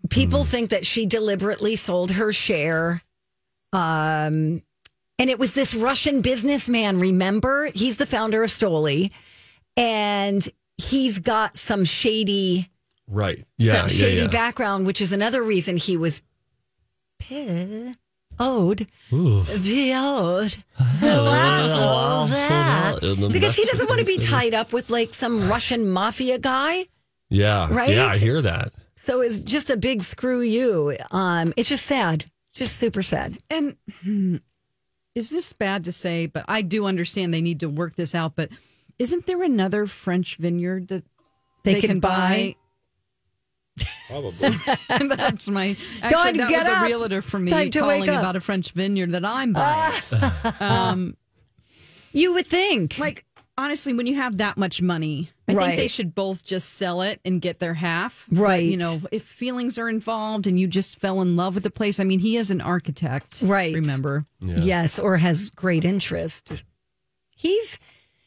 people 0.10 0.46
think 0.46 0.70
that 0.70 0.86
she 0.86 1.06
deliberately 1.06 1.76
sold 1.76 2.12
her 2.12 2.32
share. 2.32 3.02
Um, 3.74 4.62
and 5.22 5.30
it 5.30 5.38
was 5.38 5.54
this 5.54 5.76
Russian 5.76 6.22
businessman, 6.22 7.00
remember? 7.00 7.68
He's 7.76 7.98
the 7.98 8.08
founder 8.08 8.42
of 8.44 8.50
Stoli. 8.50 9.12
And 9.78 10.48
he's 10.78 11.20
got 11.20 11.58
some 11.58 11.86
shady, 11.86 12.72
Right. 13.08 13.46
Yeah. 13.58 13.86
some 13.86 13.98
yeah, 13.98 14.06
shady 14.08 14.22
yeah. 14.22 14.28
background, 14.28 14.88
which 14.88 15.00
is 15.00 15.14
another 15.14 15.44
reason 15.44 15.78
he 15.78 15.96
was 15.96 16.24
p- 17.20 17.94
owed. 18.40 18.88
Be 19.12 19.94
owed. 19.96 20.56
Because 23.30 23.56
he 23.56 23.66
doesn't 23.66 23.90
want 23.90 24.00
to 24.00 24.06
be 24.06 24.18
tied 24.18 24.56
up 24.56 24.74
with 24.74 24.90
like 24.90 25.14
some 25.14 25.48
Russian 25.48 25.88
mafia 25.92 26.40
guy. 26.40 26.86
Yeah. 27.30 27.68
Right? 27.70 27.92
Yeah, 27.92 28.08
I 28.08 28.18
hear 28.18 28.42
that. 28.42 28.74
So 28.96 29.22
it's 29.22 29.38
just 29.38 29.70
a 29.70 29.78
big 29.78 30.02
screw 30.02 30.42
you. 30.42 30.98
Um, 31.12 31.54
it's 31.58 31.70
just 31.70 31.86
sad. 31.86 32.26
Just 32.54 32.78
super 32.78 33.04
sad. 33.04 33.38
And 33.52 33.76
hmm, 34.04 34.38
is 35.16 35.30
this 35.30 35.54
bad 35.54 35.84
to 35.86 35.92
say? 35.92 36.26
But 36.26 36.46
I 36.48 36.62
do 36.62 36.86
understand 36.86 37.34
they 37.34 37.42
need 37.42 37.60
to 37.62 37.70
work 37.70 37.96
this 37.96 38.16
out. 38.16 38.36
But 38.36 38.50
isn't 39.00 39.26
there 39.26 39.42
another 39.44 39.88
French 39.88 40.38
vineyard 40.38 40.88
that 40.90 41.04
They, 41.64 41.76
they, 41.76 41.82
can, 41.82 41.90
can 41.90 42.00
buy. 42.00 42.56
Probably. 44.08 44.50
That's 45.16 45.48
my. 45.50 45.76
Actually, 46.02 46.10
God, 46.12 46.36
that 46.36 46.50
get 46.50 46.60
was 46.60 46.68
up. 46.68 46.82
a 46.84 46.86
realtor 46.86 47.22
for 47.22 47.40
me 47.40 47.70
calling 47.70 48.10
about 48.10 48.36
a 48.36 48.42
French 48.42 48.72
vineyard 48.72 49.12
that 49.12 49.26
I'm 49.26 49.54
buying. 49.54 50.02
um, 50.60 51.18
You 52.12 52.34
would 52.34 52.48
think. 52.48 52.98
like 53.00 53.26
honestly, 53.58 53.94
when 53.94 54.08
you 54.08 54.16
have 54.16 54.38
that 54.38 54.58
much 54.58 54.82
money, 54.82 55.30
I 55.52 55.54
Right. 55.56 55.66
think 55.68 55.78
they 55.78 55.88
should 55.88 56.16
both 56.16 56.44
just 56.44 56.72
sell 56.76 57.02
it 57.02 57.20
and 57.26 57.42
get 57.42 57.60
their 57.60 57.74
half. 57.76 58.26
But, 58.32 58.40
Right. 58.40 58.64
you 58.64 58.78
know, 58.78 59.02
if 59.12 59.24
feelings 59.24 59.78
are 59.78 59.90
involved 59.90 60.48
and 60.48 60.60
you 60.60 60.68
just 60.68 61.00
fell 61.00 61.22
in 61.22 61.36
love 61.36 61.56
with 61.56 61.64
the 61.64 61.70
place, 61.70 62.00
I 62.00 62.04
mean, 62.04 62.20
he 62.20 62.38
is 62.38 62.50
an 62.52 62.62
architect. 62.62 63.40
Right. 63.42 63.74
Remember? 63.76 64.26
Yes, 64.40 64.98
or 65.00 65.18
has 65.18 65.50
great 65.50 65.84
interest. 65.86 66.64
He's 67.36 67.78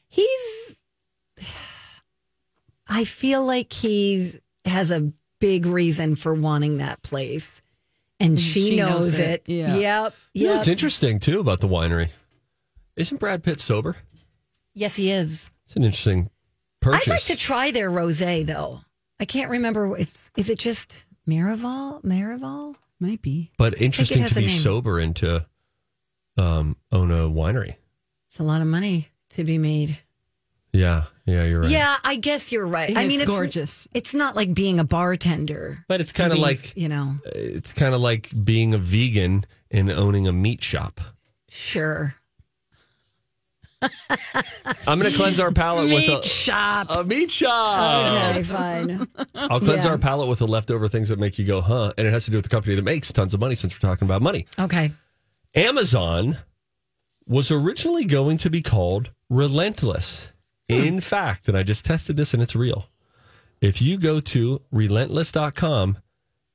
he's 0.09 0.77
I 2.87 3.05
feel 3.05 3.45
like 3.45 3.73
he's 3.73 4.39
has 4.65 4.91
a 4.91 5.13
big 5.41 5.67
reason 5.67 6.17
for 6.17 6.35
wanting 6.35 6.79
that 6.79 7.03
place. 7.03 7.61
And 8.21 8.41
she, 8.41 8.71
she 8.71 8.77
knows, 8.77 8.91
knows 8.91 9.19
it. 9.19 9.43
it. 9.47 9.53
Yeah. 9.53 9.77
Yep. 9.77 10.15
You 10.35 10.45
know 10.45 10.51
Yep. 10.51 10.57
what's 10.59 10.69
interesting 10.69 11.19
too 11.21 11.41
about 11.41 11.61
the 11.61 11.69
winery? 11.69 12.11
Isn't 12.97 13.19
Brad 13.19 13.43
Pitt 13.43 13.61
sober? 13.61 13.97
yes, 14.75 14.97
he 14.97 15.11
is. 15.11 15.51
It's 15.67 15.77
an 15.77 15.85
interesting 15.85 16.29
purchase. 16.85 17.09
I'd 17.09 17.11
like 17.11 17.23
to 17.23 17.37
try 17.37 17.71
their 17.71 17.91
rosé 17.91 18.45
though. 18.45 18.81
I 19.19 19.25
can't 19.25 19.51
remember. 19.51 19.97
It's 19.97 20.31
is 20.37 20.51
it 20.51 20.59
just 20.59 21.05
Miraval? 21.29 22.03
Miraval? 22.03 22.77
Might 23.01 23.23
be. 23.23 23.51
but 23.59 23.81
interesting 23.81 24.25
to 24.25 24.35
be 24.37 24.49
sober 24.49 24.99
and 24.99 25.17
to 25.17 25.47
um, 26.39 26.77
own 26.93 27.11
a 27.11 27.29
winery. 27.29 27.75
It's 28.29 28.39
a 28.39 28.45
lot 28.45 28.61
of 28.61 28.67
money 28.67 29.09
to 29.31 29.45
be 29.45 29.59
made. 29.59 29.99
Yeah, 30.73 31.05
yeah, 31.25 31.45
you're 31.45 31.61
right. 31.61 31.71
Yeah, 31.71 31.97
I 32.03 32.17
guess 32.17 32.51
you're 32.51 32.67
right. 32.67 32.91
He 32.91 32.97
I 32.97 33.07
mean, 33.07 33.21
it's 33.21 33.31
gorgeous. 33.31 33.87
It's 33.95 34.13
not 34.13 34.35
like 34.35 34.55
being 34.55 34.81
a 34.81 34.85
bartender. 34.85 35.85
but 35.87 36.01
it's 36.01 36.13
kind 36.13 36.33
of 36.33 36.39
like 36.39 36.77
you 36.77 36.89
know. 36.89 37.17
it's 37.27 37.73
kind 37.73 37.95
of 37.95 38.01
like 38.01 38.31
being 38.45 38.75
a 38.75 38.79
vegan 38.79 39.45
and 39.71 39.91
owning 39.91 40.27
a 40.27 40.33
meat 40.33 40.63
shop. 40.63 41.01
Sure. 41.49 42.17
I'm 44.87 44.99
going 44.99 45.11
to 45.11 45.17
cleanse 45.17 45.41
our 45.41 45.53
palate 45.53 45.85
with 45.85 46.07
Meat 46.07 46.25
a, 46.25 46.27
shop. 46.27 46.87
a 46.91 47.05
meat 47.05 47.31
shop. 47.31 47.79
Oh, 47.79 48.31
okay, 48.31 48.43
fine. 48.43 49.09
I'll 49.35 49.61
cleanse 49.61 49.85
Yeah. 49.85 49.93
our 49.93 49.99
palate 49.99 50.29
with 50.29 50.39
the 50.39 50.47
leftover 50.47 50.89
things 50.89 51.09
that 51.09 51.19
make 51.19 51.39
you 51.39 51.45
go, 51.45 51.61
huh? 51.61 51.93
And 51.97 52.07
it 52.07 52.11
has 52.13 52.25
to 52.27 52.31
do 52.31 52.39
with 52.39 52.45
the 52.45 52.51
company 52.51 52.75
that 52.77 52.83
makes 52.83 53.13
tons 53.13 53.35
of 53.35 53.41
money 53.41 53.55
since 53.55 53.75
we're 53.75 53.89
talking 53.89 54.07
about 54.07 54.23
money. 54.23 54.47
Okay. 54.59 54.93
Amazon 55.55 56.39
was 57.27 57.51
originally 57.51 58.05
going 58.05 58.37
to 58.39 58.51
be 58.51 58.63
called 58.63 59.11
Relentless. 59.31 60.31
In 60.69 60.95
hmm. 60.95 61.01
fact, 61.01 61.49
and 61.49 61.57
I 61.57 61.63
just 61.63 61.85
tested 61.85 62.17
this 62.17 62.33
and 62.33 62.43
it's 62.43 62.57
real. 62.57 62.87
If 63.61 63.83
you 63.83 63.99
go 63.99 64.21
to 64.21 64.63
relentless.com, 64.73 65.99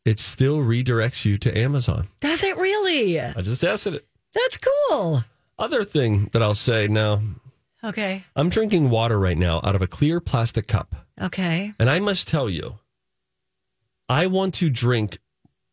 it 0.06 0.20
still 0.20 0.58
redirects 0.58 1.26
you 1.26 1.38
to 1.40 1.58
Amazon. 1.58 2.08
Does 2.22 2.44
it 2.44 2.58
really? 2.58 3.20
I 3.20 3.42
just 3.42 3.62
tested 3.62 3.96
it. 3.96 4.08
That's 4.34 4.58
cool. 4.58 5.24
Other 5.60 5.84
thing 5.84 6.30
that 6.32 6.42
I'll 6.42 6.56
say 6.56 6.88
now, 6.88 7.20
Okay. 7.84 8.24
I'm 8.36 8.50
drinking 8.50 8.90
water 8.90 9.18
right 9.18 9.38
now 9.38 9.62
out 9.64 9.76
of 9.76 9.82
a 9.82 9.88
clear 9.88 10.20
plastic 10.20 10.68
cup. 10.68 10.96
Okay. 11.22 11.74
And 11.80 11.90
I 11.90 12.00
must 12.00 12.28
tell 12.28 12.50
you, 12.50 12.80
I 14.08 14.28
want 14.28 14.54
to 14.56 14.70
drink 14.70 15.20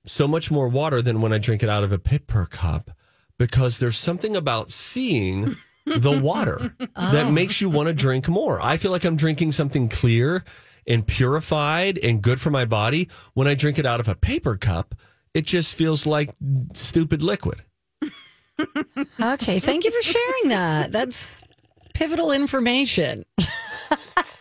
so 0.04 0.28
much 0.28 0.50
more 0.50 0.68
water 0.68 1.02
than 1.02 1.20
when 1.20 1.32
I 1.32 1.38
drink 1.38 1.62
it 1.62 1.68
out 1.68 1.82
of 1.82 1.92
a 1.92 1.98
paper 1.98 2.46
cup 2.46 2.90
because 3.38 3.78
there's 3.78 3.98
something 3.98 4.36
about 4.36 4.70
seeing 4.70 5.56
the 5.86 6.18
water 6.20 6.74
that 6.78 7.26
oh. 7.26 7.30
makes 7.30 7.60
you 7.60 7.68
want 7.68 7.88
to 7.88 7.94
drink 7.94 8.28
more. 8.28 8.60
I 8.60 8.76
feel 8.76 8.92
like 8.92 9.04
I'm 9.04 9.16
drinking 9.16 9.52
something 9.52 9.88
clear 9.88 10.44
and 10.86 11.06
purified 11.06 11.98
and 11.98 12.22
good 12.22 12.40
for 12.40 12.50
my 12.50 12.64
body. 12.64 13.08
When 13.34 13.48
I 13.48 13.54
drink 13.54 13.78
it 13.78 13.86
out 13.86 13.98
of 14.00 14.06
a 14.06 14.14
paper 14.14 14.56
cup, 14.56 14.94
it 15.34 15.44
just 15.44 15.74
feels 15.74 16.06
like 16.06 16.30
stupid 16.74 17.22
liquid. 17.22 17.62
Okay. 19.20 19.58
Thank 19.60 19.84
you 19.84 19.90
for 19.90 20.02
sharing 20.02 20.48
that. 20.48 20.92
That's 20.92 21.42
pivotal 21.94 22.30
information. 22.32 23.24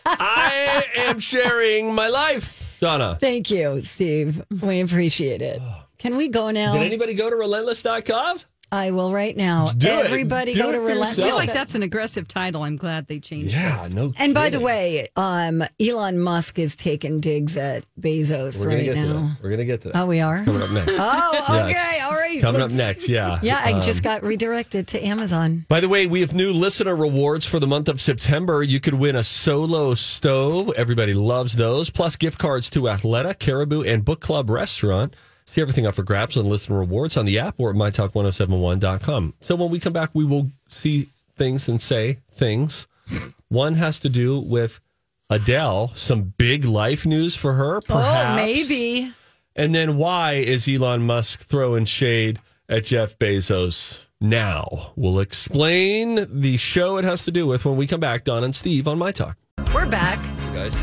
I 0.06 0.84
am 0.96 1.18
sharing 1.18 1.94
my 1.94 2.08
life, 2.08 2.62
Donna. 2.80 3.18
Thank 3.20 3.50
you, 3.50 3.82
Steve. 3.82 4.42
We 4.62 4.80
appreciate 4.80 5.42
it. 5.42 5.60
Can 5.98 6.16
we 6.16 6.28
go 6.28 6.50
now? 6.50 6.72
Did 6.74 6.82
anybody 6.82 7.14
go 7.14 7.28
to 7.28 7.36
relentless.com? 7.36 8.38
I 8.72 8.90
will 8.90 9.12
right 9.12 9.36
now. 9.36 9.70
Do 9.70 9.86
it. 9.86 10.06
Everybody 10.06 10.52
Do 10.54 10.60
go 10.62 10.68
it 10.70 10.72
to 10.72 10.78
for 10.78 10.84
Relentless. 10.86 11.18
I 11.20 11.28
feel 11.28 11.36
like 11.36 11.52
that's 11.52 11.74
an 11.76 11.82
aggressive 11.82 12.26
title. 12.26 12.64
I'm 12.64 12.76
glad 12.76 13.06
they 13.06 13.20
changed 13.20 13.54
it. 13.54 13.58
Yeah, 13.58 13.88
no. 13.92 14.12
And 14.18 14.34
by 14.34 14.50
the 14.50 14.58
way, 14.60 15.06
um, 15.16 15.62
Elon 15.80 16.18
Musk 16.18 16.58
is 16.58 16.74
taking 16.74 17.20
digs 17.20 17.56
at 17.56 17.84
Bezos 18.00 18.58
We're 18.58 18.64
gonna 18.64 18.76
right 18.76 18.84
get 18.84 18.94
to 18.94 19.06
now. 19.06 19.12
that. 19.12 19.36
We're 19.42 19.50
gonna 19.50 19.64
get 19.64 19.80
to 19.82 19.88
that. 19.90 19.96
Oh, 20.02 20.06
we 20.06 20.20
are. 20.20 20.42
Coming 20.44 20.62
up 20.62 20.70
next. 20.72 20.92
Oh, 20.98 21.44
Yeah, 21.48 21.64
okay. 21.64 21.70
it's 21.96 22.04
All 22.04 22.12
right. 22.12 22.40
Coming 22.40 22.60
up 22.60 22.64
Let's- 22.64 22.74
next, 22.76 23.08
yeah. 23.08 23.38
Yeah, 23.42 23.62
I 23.64 23.72
Um, 23.74 23.80
just 23.82 24.02
got 24.02 24.22
redirected 24.24 24.88
to 24.88 25.04
Amazon. 25.06 25.64
By 25.68 25.80
the 25.80 25.88
way, 25.88 26.06
we 26.06 26.20
have 26.22 26.34
new 26.34 26.52
listener 26.52 26.96
rewards 26.96 27.46
for 27.46 27.60
the 27.60 27.66
month 27.68 27.88
of 27.88 28.00
September. 28.00 28.62
You 28.64 28.80
could 28.80 28.94
win 28.94 29.14
a 29.14 29.22
solo 29.22 29.94
stove. 29.94 30.72
Everybody 30.76 31.14
loves 31.14 31.54
those. 31.54 31.88
Plus 31.90 32.16
gift 32.16 32.38
cards 32.38 32.68
to 32.70 32.82
Athleta, 32.82 33.38
Caribou, 33.38 33.82
and 33.84 34.04
Book 34.04 34.20
Club 34.20 34.50
Restaurant. 34.50 35.14
See 35.46 35.60
everything 35.60 35.86
up 35.86 35.94
for 35.94 36.02
grabs 36.02 36.36
on 36.36 36.44
listener 36.46 36.78
rewards 36.78 37.16
on 37.16 37.24
the 37.24 37.38
app 37.38 37.54
or 37.58 37.70
at 37.70 37.76
mytalk1071.com. 37.76 39.34
So 39.40 39.54
when 39.54 39.70
we 39.70 39.78
come 39.78 39.92
back, 39.92 40.10
we 40.12 40.24
will 40.24 40.48
see 40.68 41.08
things 41.36 41.68
and 41.68 41.80
say 41.80 42.18
things. 42.32 42.86
One 43.48 43.74
has 43.74 44.00
to 44.00 44.08
do 44.08 44.40
with 44.40 44.80
Adele, 45.30 45.92
some 45.94 46.34
big 46.36 46.64
life 46.64 47.06
news 47.06 47.36
for 47.36 47.54
her, 47.54 47.76
oh, 47.76 47.80
perhaps. 47.80 48.30
Oh, 48.32 48.36
maybe. 48.44 49.12
And 49.54 49.74
then 49.74 49.96
why 49.96 50.32
is 50.32 50.68
Elon 50.68 51.02
Musk 51.02 51.40
throwing 51.40 51.84
shade 51.84 52.40
at 52.68 52.84
Jeff 52.84 53.18
Bezos 53.18 54.04
now? 54.20 54.92
We'll 54.96 55.20
explain 55.20 56.26
the 56.40 56.56
show 56.56 56.96
it 56.98 57.04
has 57.04 57.24
to 57.24 57.30
do 57.30 57.46
with 57.46 57.64
when 57.64 57.76
we 57.76 57.86
come 57.86 58.00
back, 58.00 58.24
Don 58.24 58.44
and 58.44 58.54
Steve 58.54 58.86
on 58.88 58.98
My 58.98 59.12
Talk. 59.12 59.36
We're 59.72 59.86
back. 59.86 60.18
You 60.46 60.52
guys. 60.52 60.76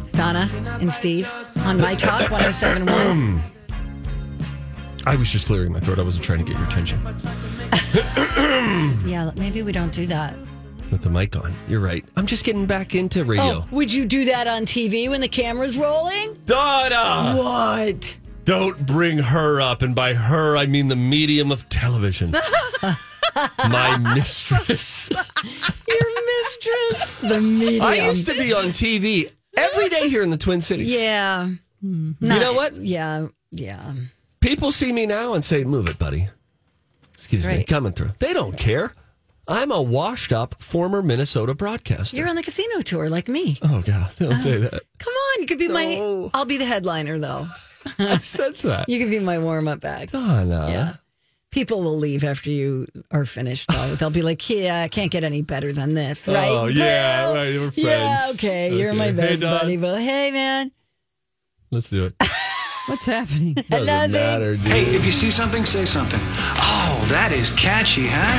It's 0.00 0.12
Donna 0.12 0.48
and 0.80 0.92
Steve 0.92 1.30
on 1.58 1.78
My 1.80 1.94
Talk 1.94 2.22
1071. 2.30 3.42
I 5.06 5.14
was 5.16 5.30
just 5.30 5.46
clearing 5.46 5.72
my 5.72 5.78
throat. 5.80 5.98
I 6.00 6.02
wasn't 6.02 6.24
trying 6.24 6.44
to 6.44 6.44
get 6.44 6.58
your 6.58 6.66
attention 6.66 7.00
yeah, 9.08 9.30
maybe 9.36 9.62
we 9.62 9.72
don't 9.72 9.92
do 9.92 10.06
that. 10.06 10.34
with 10.90 11.02
the 11.02 11.10
mic 11.10 11.36
on. 11.36 11.54
You're 11.68 11.80
right. 11.80 12.04
I'm 12.16 12.26
just 12.26 12.44
getting 12.44 12.66
back 12.66 12.94
into 12.94 13.24
radio. 13.24 13.44
Oh, 13.44 13.66
would 13.70 13.92
you 13.92 14.04
do 14.04 14.24
that 14.26 14.46
on 14.46 14.62
TV 14.62 15.08
when 15.08 15.20
the 15.20 15.28
camera's 15.28 15.76
rolling? 15.76 16.34
Donna! 16.44 17.36
What? 17.40 18.18
Don't 18.44 18.84
bring 18.84 19.18
her 19.18 19.60
up. 19.60 19.82
And 19.82 19.94
by 19.94 20.14
her, 20.14 20.56
I 20.56 20.66
mean 20.66 20.88
the 20.88 20.96
medium 20.96 21.50
of 21.52 21.68
television. 21.68 22.32
my 23.34 23.96
mistress. 24.14 25.10
Your 25.88 26.42
mistress. 26.42 27.14
The 27.16 27.40
medium. 27.40 27.84
I 27.84 28.06
used 28.06 28.26
to 28.28 28.34
be 28.34 28.52
on 28.52 28.66
TV 28.66 29.30
every 29.56 29.88
day 29.88 30.08
here 30.08 30.22
in 30.22 30.30
the 30.30 30.36
Twin 30.36 30.60
Cities. 30.60 30.92
Yeah. 30.92 31.48
Hmm. 31.80 32.12
You 32.20 32.28
know 32.28 32.52
what? 32.54 32.76
Yeah. 32.76 33.28
Yeah. 33.50 33.94
People 34.46 34.70
see 34.70 34.92
me 34.92 35.06
now 35.06 35.34
and 35.34 35.44
say, 35.44 35.64
"Move 35.64 35.88
it, 35.88 35.98
buddy." 35.98 36.28
Excuse 37.14 37.44
me, 37.44 37.64
coming 37.64 37.92
through. 37.92 38.12
They 38.20 38.32
don't 38.32 38.56
care. 38.56 38.94
I'm 39.48 39.72
a 39.72 39.82
washed-up 39.82 40.62
former 40.62 41.02
Minnesota 41.02 41.52
broadcaster. 41.52 42.16
You're 42.16 42.28
on 42.28 42.36
the 42.36 42.44
casino 42.44 42.80
tour 42.80 43.08
like 43.08 43.26
me. 43.26 43.58
oh 43.62 43.82
God, 43.82 44.12
don't 44.16 44.34
oh. 44.34 44.38
say 44.38 44.56
that. 44.58 44.82
Come 44.98 45.12
on, 45.12 45.40
you 45.40 45.46
could 45.46 45.58
be 45.58 45.66
No. 45.66 45.74
my. 45.74 46.30
I'll 46.32 46.44
be 46.44 46.58
the 46.58 46.64
headliner 46.64 47.18
though. 47.18 47.48
I 47.98 48.18
sense 48.18 48.62
that. 48.62 48.88
You 48.88 49.00
could 49.00 49.10
be 49.10 49.18
my 49.18 49.38
warm 49.40 49.66
up 49.66 49.84
act. 49.84 50.12
Donna. 50.12 50.68
Yeah. 50.70 50.94
People 51.50 51.82
will 51.82 51.96
leave 51.96 52.22
after 52.22 52.48
you 52.50 52.86
are 53.10 53.24
finished. 53.24 53.68
Though. 53.68 53.96
They'll 53.96 54.10
be 54.10 54.22
like, 54.22 54.48
"Yeah, 54.48 54.82
I 54.82 54.88
can't 54.88 55.10
get 55.10 55.24
any 55.24 55.42
better 55.42 55.72
than 55.72 55.94
this." 55.94 56.28
Oh, 56.28 56.34
right? 56.34 56.50
Oh 56.50 56.66
yeah, 56.66 57.26
Bill? 57.26 57.34
right. 57.34 57.60
We're 57.60 57.70
friends. 57.72 57.76
Yeah. 57.76 58.26
Okay. 58.34 58.78
You're 58.78 58.94
my 58.94 59.10
best 59.10 59.42
hey, 59.42 59.48
buddy. 59.48 59.76
But 59.76 60.00
hey, 60.00 60.30
man. 60.30 60.70
Let's 61.72 61.90
do 61.90 62.04
it. 62.04 62.14
What's 62.86 63.04
happening? 63.06 63.54
Doesn't 63.70 63.86
Nothing. 63.86 64.12
matter, 64.12 64.56
dude. 64.56 64.66
Hey, 64.66 64.84
if 64.94 65.04
you 65.04 65.12
see 65.12 65.30
something, 65.30 65.64
say 65.64 65.84
something. 65.84 66.20
Oh, 66.22 67.04
that 67.08 67.32
is 67.32 67.50
catchy, 67.50 68.06
huh? 68.08 68.30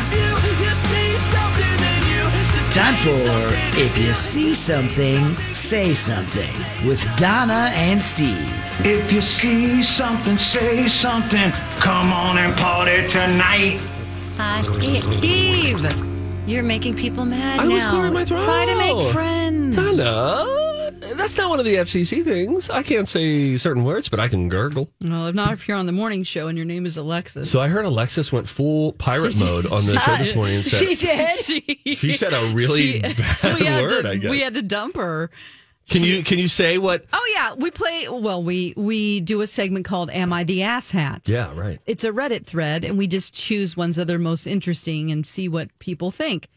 Time 2.72 2.96
for 2.96 3.80
If 3.80 3.98
You 3.98 4.14
See 4.14 4.54
Something, 4.54 5.36
Say 5.54 5.94
Something 5.96 6.54
with 6.88 7.04
Donna 7.18 7.70
and 7.74 8.00
Steve. 8.02 8.38
If 8.86 9.12
you 9.12 9.22
see 9.22 9.82
something, 9.82 10.38
say 10.38 10.88
something. 10.88 11.52
Come 11.80 12.14
on 12.14 12.38
and 12.38 12.56
party 12.56 13.08
tonight. 13.08 13.80
Hi, 14.38 14.62
Steve. 15.08 15.84
You're 16.48 16.62
making 16.64 16.96
people 16.96 17.26
mad 17.26 17.60
I 17.60 17.66
now. 17.68 17.74
was 17.76 17.86
clearing 17.86 18.14
my 18.14 18.24
throat. 18.26 18.46
Try 18.46 18.66
to 18.66 18.78
make 18.78 19.12
friends. 19.14 19.76
Donna, 19.76 20.46
that's 21.16 21.38
not 21.38 21.50
one 21.50 21.60
of 21.60 21.66
the 21.66 21.76
FCC 21.76 22.24
things. 22.24 22.70
I 22.70 22.84
can't 22.84 23.08
say 23.08 23.58
certain 23.58 23.84
words, 23.84 24.10
but 24.10 24.20
I 24.20 24.28
can 24.28 24.50
gurgle. 24.50 24.90
Well, 25.02 25.28
if 25.28 25.36
not 25.36 25.54
if 25.54 25.68
you're 25.68 25.78
on 25.78 25.86
the 25.86 25.92
morning 25.92 26.24
show 26.24 26.48
and 26.48 26.58
your 26.58 26.66
name 26.66 26.86
is 26.86 26.98
Alexis. 26.98 27.50
So 27.52 27.62
I 27.62 27.68
heard 27.68 27.86
Alexis 27.86 28.32
went 28.32 28.48
full 28.50 28.94
pirate 28.94 29.40
mode 29.40 29.66
on 29.68 29.86
the 29.86 30.00
show 30.00 30.16
this 30.18 30.36
morning 30.36 30.58
and 30.58 30.66
said 30.66 30.80
She 30.88 30.96
did. 30.96 31.38
she, 31.38 31.96
she 31.96 32.12
said 32.14 32.34
a 32.34 32.54
really 32.54 33.00
bad 33.02 33.16
we 33.60 33.66
had 33.66 33.82
word. 33.84 34.02
to, 34.04 34.10
I 34.10 34.16
guess. 34.18 34.30
we 34.32 34.42
had 34.42 34.54
to 34.56 34.62
dump 34.62 34.96
her. 34.98 35.30
can 35.90 36.04
you 36.04 36.22
can 36.24 36.38
you 36.38 36.48
say 36.50 36.78
what? 36.78 37.06
Oh 37.14 37.32
yeah, 37.36 37.54
we 37.54 37.72
play. 37.72 38.08
Well, 38.10 38.44
we 38.44 38.74
we 38.76 39.22
do 39.22 39.42
a 39.42 39.48
segment 39.48 39.86
called 39.86 40.10
"Am 40.12 40.34
I 40.34 40.44
the 40.44 40.64
Ass 40.64 40.92
Hat?" 40.92 41.22
Yeah, 41.30 41.54
right. 41.58 41.80
It's 41.86 42.04
a 42.04 42.12
Reddit 42.12 42.46
thread, 42.46 42.84
and 42.84 42.98
we 42.98 43.08
just 43.08 43.34
choose 43.34 43.78
ones 43.78 43.96
that 43.96 44.12
are 44.12 44.20
most 44.20 44.48
interesting 44.48 45.12
and 45.12 45.26
see 45.26 45.48
what 45.48 45.70
people 45.80 46.12
think. 46.12 46.50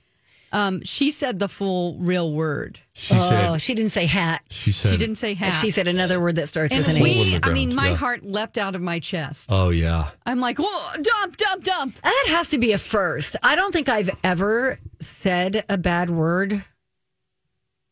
Um, 0.53 0.83
she 0.85 1.11
said 1.13 1.39
the 1.39 1.49
full 1.49 1.97
real 1.99 2.33
word. 2.33 2.81
She 2.93 3.15
Oh, 3.15 3.19
said. 3.29 3.63
she 3.63 3.75
didn't 3.75 3.93
say 3.93 4.07
hat. 4.07 4.43
She 4.51 4.73
said. 4.73 4.91
She 4.91 4.97
didn't 4.97 5.17
say 5.17 5.35
hat. 5.35 5.61
She 5.61 5.71
said 5.71 5.87
another 5.87 6.19
word 6.21 6.37
that 6.37 6.49
starts 6.49 6.75
and 6.75 6.81
with 6.85 6.89
an 6.89 6.97
H. 6.97 7.03
Hole 7.03 7.25
in 7.27 7.33
we, 7.33 7.39
the 7.39 7.51
mean, 7.53 7.75
my 7.75 7.91
yeah. 7.91 7.95
heart 7.95 8.25
leapt 8.25 8.59
out 8.59 8.75
of 8.75 8.83
my 8.83 8.99
chest. 8.99 9.51
Oh 9.53 9.71
yeah. 9.71 10.11
I'm 10.27 10.41
like, 10.41 10.59
whoa, 10.59 10.93
dump, 11.03 11.37
dump, 11.37 11.63
dump. 11.65 12.01
That 12.03 12.25
has 12.31 12.49
to 12.49 12.59
be 12.59 12.73
a 12.73 12.79
first. 12.79 13.37
I 13.43 13.55
don't 13.55 13.73
think 13.73 13.89
I've 13.89 14.11
ever 14.25 14.79
said 15.01 15.65
a 15.69 15.79
bad 15.79 16.11
word. 16.11 16.65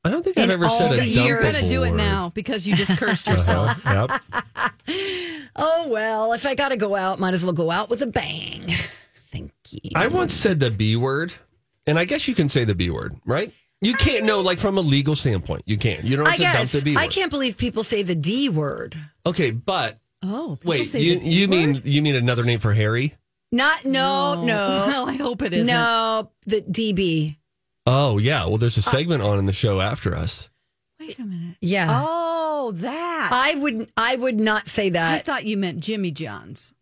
I 0.05 0.11
don't 0.11 0.25
think 0.25 0.39
I've 0.39 0.51
ever 0.51 0.69
said 0.71 0.93
a 0.93 0.97
the 0.97 1.15
dump 1.15 1.27
You're 1.29 1.43
gonna 1.43 1.69
do 1.69 1.83
it 1.85 1.93
now 1.93 2.31
because 2.31 2.67
you 2.67 2.75
just 2.75 2.97
cursed 2.99 3.27
yourself. 3.27 3.87
Uh-huh. 3.87 4.19
Yep. 4.37 4.45
Oh, 5.61 5.89
well, 5.89 6.33
if 6.35 6.47
I 6.47 6.55
got 6.55 6.69
to 6.69 6.77
go 6.77 6.95
out, 6.95 7.19
might 7.19 7.35
as 7.35 7.45
well 7.45 7.53
go 7.53 7.73
out 7.73 7.91
with 7.91 8.01
a 8.01 8.07
bang. 8.07 8.77
Thank 9.33 9.51
you. 9.71 9.91
I 9.97 10.07
once 10.07 10.33
said 10.33 10.61
the 10.61 10.71
B 10.71 10.95
word, 10.95 11.35
and 11.89 11.99
I 11.99 12.05
guess 12.05 12.29
you 12.29 12.35
can 12.35 12.49
say 12.49 12.63
the 12.65 12.75
B 12.75 12.91
word, 12.91 13.17
right? 13.27 13.53
You 13.81 13.95
can't 13.95 14.25
know, 14.25 14.41
like 14.41 14.59
from 14.59 14.77
a 14.79 14.81
legal 14.81 15.15
standpoint, 15.17 15.63
you 15.67 15.79
can't. 15.79 16.05
You 16.05 16.17
don't 16.17 16.27
have 16.27 16.35
I 16.35 16.37
to 16.37 16.59
dump 16.59 16.71
the 16.71 16.81
B 16.83 16.95
word. 16.97 17.01
I 17.03 17.07
can't 17.09 17.31
believe 17.31 17.57
people 17.57 17.83
say 17.85 18.03
the 18.03 18.15
D 18.15 18.49
word. 18.49 18.97
Okay, 19.27 19.51
but 19.51 19.99
Oh, 20.23 20.57
people 20.61 20.71
wait, 20.71 20.85
say 20.87 21.01
you 21.01 21.15
the 21.19 21.25
D 21.25 21.31
you 21.31 21.49
mean 21.49 21.73
word? 21.75 21.87
you 21.87 22.03
mean 22.03 22.15
another 22.17 22.45
name 22.45 22.59
for 22.61 22.73
Harry? 22.75 23.15
Not, 23.53 23.85
no, 23.85 24.43
no. 24.43 24.85
Well, 24.89 25.09
I 25.09 25.15
hope 25.15 25.43
it 25.43 25.53
isn't. 25.55 25.73
No, 25.73 26.31
the 26.45 26.61
DB. 26.63 27.37
Oh 27.87 28.19
yeah. 28.19 28.45
Well, 28.47 28.59
there's 28.59 28.77
a 28.77 28.83
segment 28.83 29.23
on 29.23 29.39
in 29.39 29.45
the 29.47 29.53
show 29.53 29.81
after 29.81 30.15
us. 30.15 30.51
Wait 31.01 31.19
a 31.19 31.25
minute. 31.25 31.57
Yeah. 31.61 32.03
Oh, 32.05 32.73
that. 32.75 33.31
I 33.33 33.55
would 33.55 33.89
I 33.97 34.17
would 34.17 34.39
not 34.41 34.67
say 34.69 34.91
that. 34.91 35.09
I 35.09 35.17
that. 35.19 35.25
thought 35.25 35.45
you 35.47 35.57
meant 35.57 35.79
Jimmy 35.81 36.11
John's. 36.11 36.75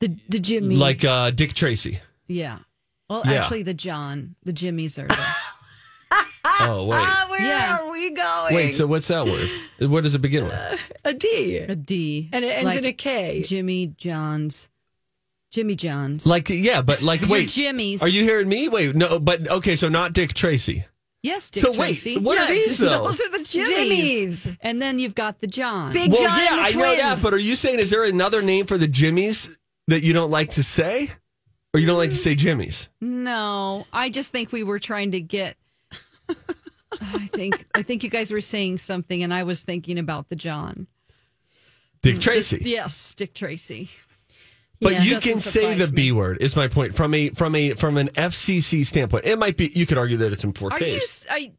The 0.00 0.16
the 0.28 0.38
Jimmy. 0.38 0.76
Like 0.76 1.04
uh, 1.04 1.30
Dick 1.32 1.52
Tracy. 1.54 1.98
yeah. 2.28 2.60
Well, 3.08 3.22
Yeah. 3.24 3.32
actually, 3.34 3.62
the 3.62 3.74
John, 3.74 4.34
the 4.44 4.52
Jimmys 4.52 4.98
are. 4.98 5.08
The, 5.08 5.26
Oh 6.60 6.86
wait. 6.86 6.96
Ah, 7.00 7.26
where 7.30 7.42
Yeah. 7.42 7.78
are 7.78 7.90
we 7.92 8.10
going? 8.10 8.54
Wait, 8.54 8.74
so 8.74 8.86
what's 8.86 9.08
that 9.08 9.26
word? 9.26 9.50
What 9.90 10.02
does 10.02 10.14
it 10.14 10.20
begin 10.22 10.44
with? 10.44 10.92
a 11.04 11.12
D. 11.14 11.58
a 11.58 11.76
D. 11.76 12.28
And 12.32 12.44
it 12.44 12.48
ends 12.48 12.64
Like 12.64 12.78
in 12.78 12.84
a 12.86 12.92
K. 12.92 13.42
Jimmy 13.46 13.88
John's. 13.98 14.68
Jimmy 15.50 15.76
John's. 15.76 16.26
Like 16.26 16.48
yeah, 16.48 16.82
but 16.82 17.02
like 17.02 17.20
Your 17.22 17.30
wait. 17.30 17.48
Jimmys. 17.48 18.02
Are 18.02 18.08
you 18.08 18.22
hearing 18.24 18.48
me? 18.48 18.68
Wait, 18.68 18.94
no, 18.94 19.18
but 19.18 19.48
okay, 19.48 19.76
so 19.76 19.88
not 19.88 20.12
Dick 20.14 20.34
Tracy. 20.34 20.84
Yes, 21.22 21.50
Dick 21.50 21.64
So 21.64 21.70
wait, 21.70 21.76
Tracy. 21.76 22.16
what 22.18 22.38
are 22.38 22.46
these, 22.48 22.78
though? 22.78 23.04
Those 23.04 23.20
are 23.20 23.30
the 23.30 23.38
Jimmys. 23.38 24.44
Jimmys. 24.46 24.56
And 24.60 24.80
then 24.80 24.98
you've 24.98 25.14
got 25.14 25.40
the 25.40 25.46
John. 25.46 25.92
Big 25.92 26.12
well, 26.12 26.22
John 26.22 26.38
yeah, 26.38 26.48
and 26.64 26.74
the 26.74 26.78
I 26.78 26.82
know 26.82 26.96
that, 26.96 27.22
but 27.22 27.34
are 27.34 27.38
you 27.38 27.56
saying 27.56 27.78
is 27.80 27.90
there 27.90 28.04
another 28.04 28.40
name 28.42 28.66
for 28.66 28.78
the 28.78 28.88
Jimmies 28.88 29.58
that 29.88 30.02
you 30.02 30.12
don't 30.12 30.30
like 30.30 30.50
to 30.52 30.62
say? 30.62 31.10
Or 31.74 31.80
you 31.80 31.86
don't 31.86 31.98
like 31.98 32.10
to 32.10 32.16
say 32.16 32.34
Jimmys? 32.34 32.88
No, 33.00 33.86
I 33.92 34.08
just 34.08 34.32
think 34.32 34.52
we 34.52 34.62
were 34.64 34.78
trying 34.78 35.12
to 35.12 35.20
get. 35.20 35.56
I 37.00 37.26
think 37.26 37.66
I 37.74 37.82
think 37.82 38.02
you 38.02 38.10
guys 38.10 38.30
were 38.32 38.40
saying 38.40 38.78
something, 38.78 39.22
and 39.22 39.32
I 39.34 39.42
was 39.42 39.62
thinking 39.62 39.98
about 39.98 40.28
the 40.30 40.36
John. 40.36 40.86
Dick 42.02 42.20
Tracy. 42.20 42.62
Yes, 42.64 43.14
Dick 43.14 43.34
Tracy. 43.34 43.90
But 44.80 44.92
Yeah, 44.94 45.02
you 45.02 45.20
can 45.20 45.38
say 45.40 45.74
the 45.74 45.88
B 45.88 46.04
me. 46.04 46.12
word. 46.12 46.38
Is 46.40 46.54
my 46.56 46.68
point 46.68 46.94
from 46.94 47.12
a 47.12 47.30
from 47.30 47.54
a 47.54 47.70
from 47.74 47.96
an 47.98 48.08
FCC 48.10 48.86
standpoint? 48.86 49.26
It 49.26 49.38
might 49.38 49.56
be. 49.56 49.70
You 49.74 49.84
could 49.86 49.98
argue 49.98 50.16
that 50.18 50.32
it's 50.32 50.44
in 50.44 50.52
poor 50.52 50.70
Are 50.72 50.78
you? 50.78 50.84
taste. 50.86 51.26
s- 51.28 51.32
I, 51.32 51.52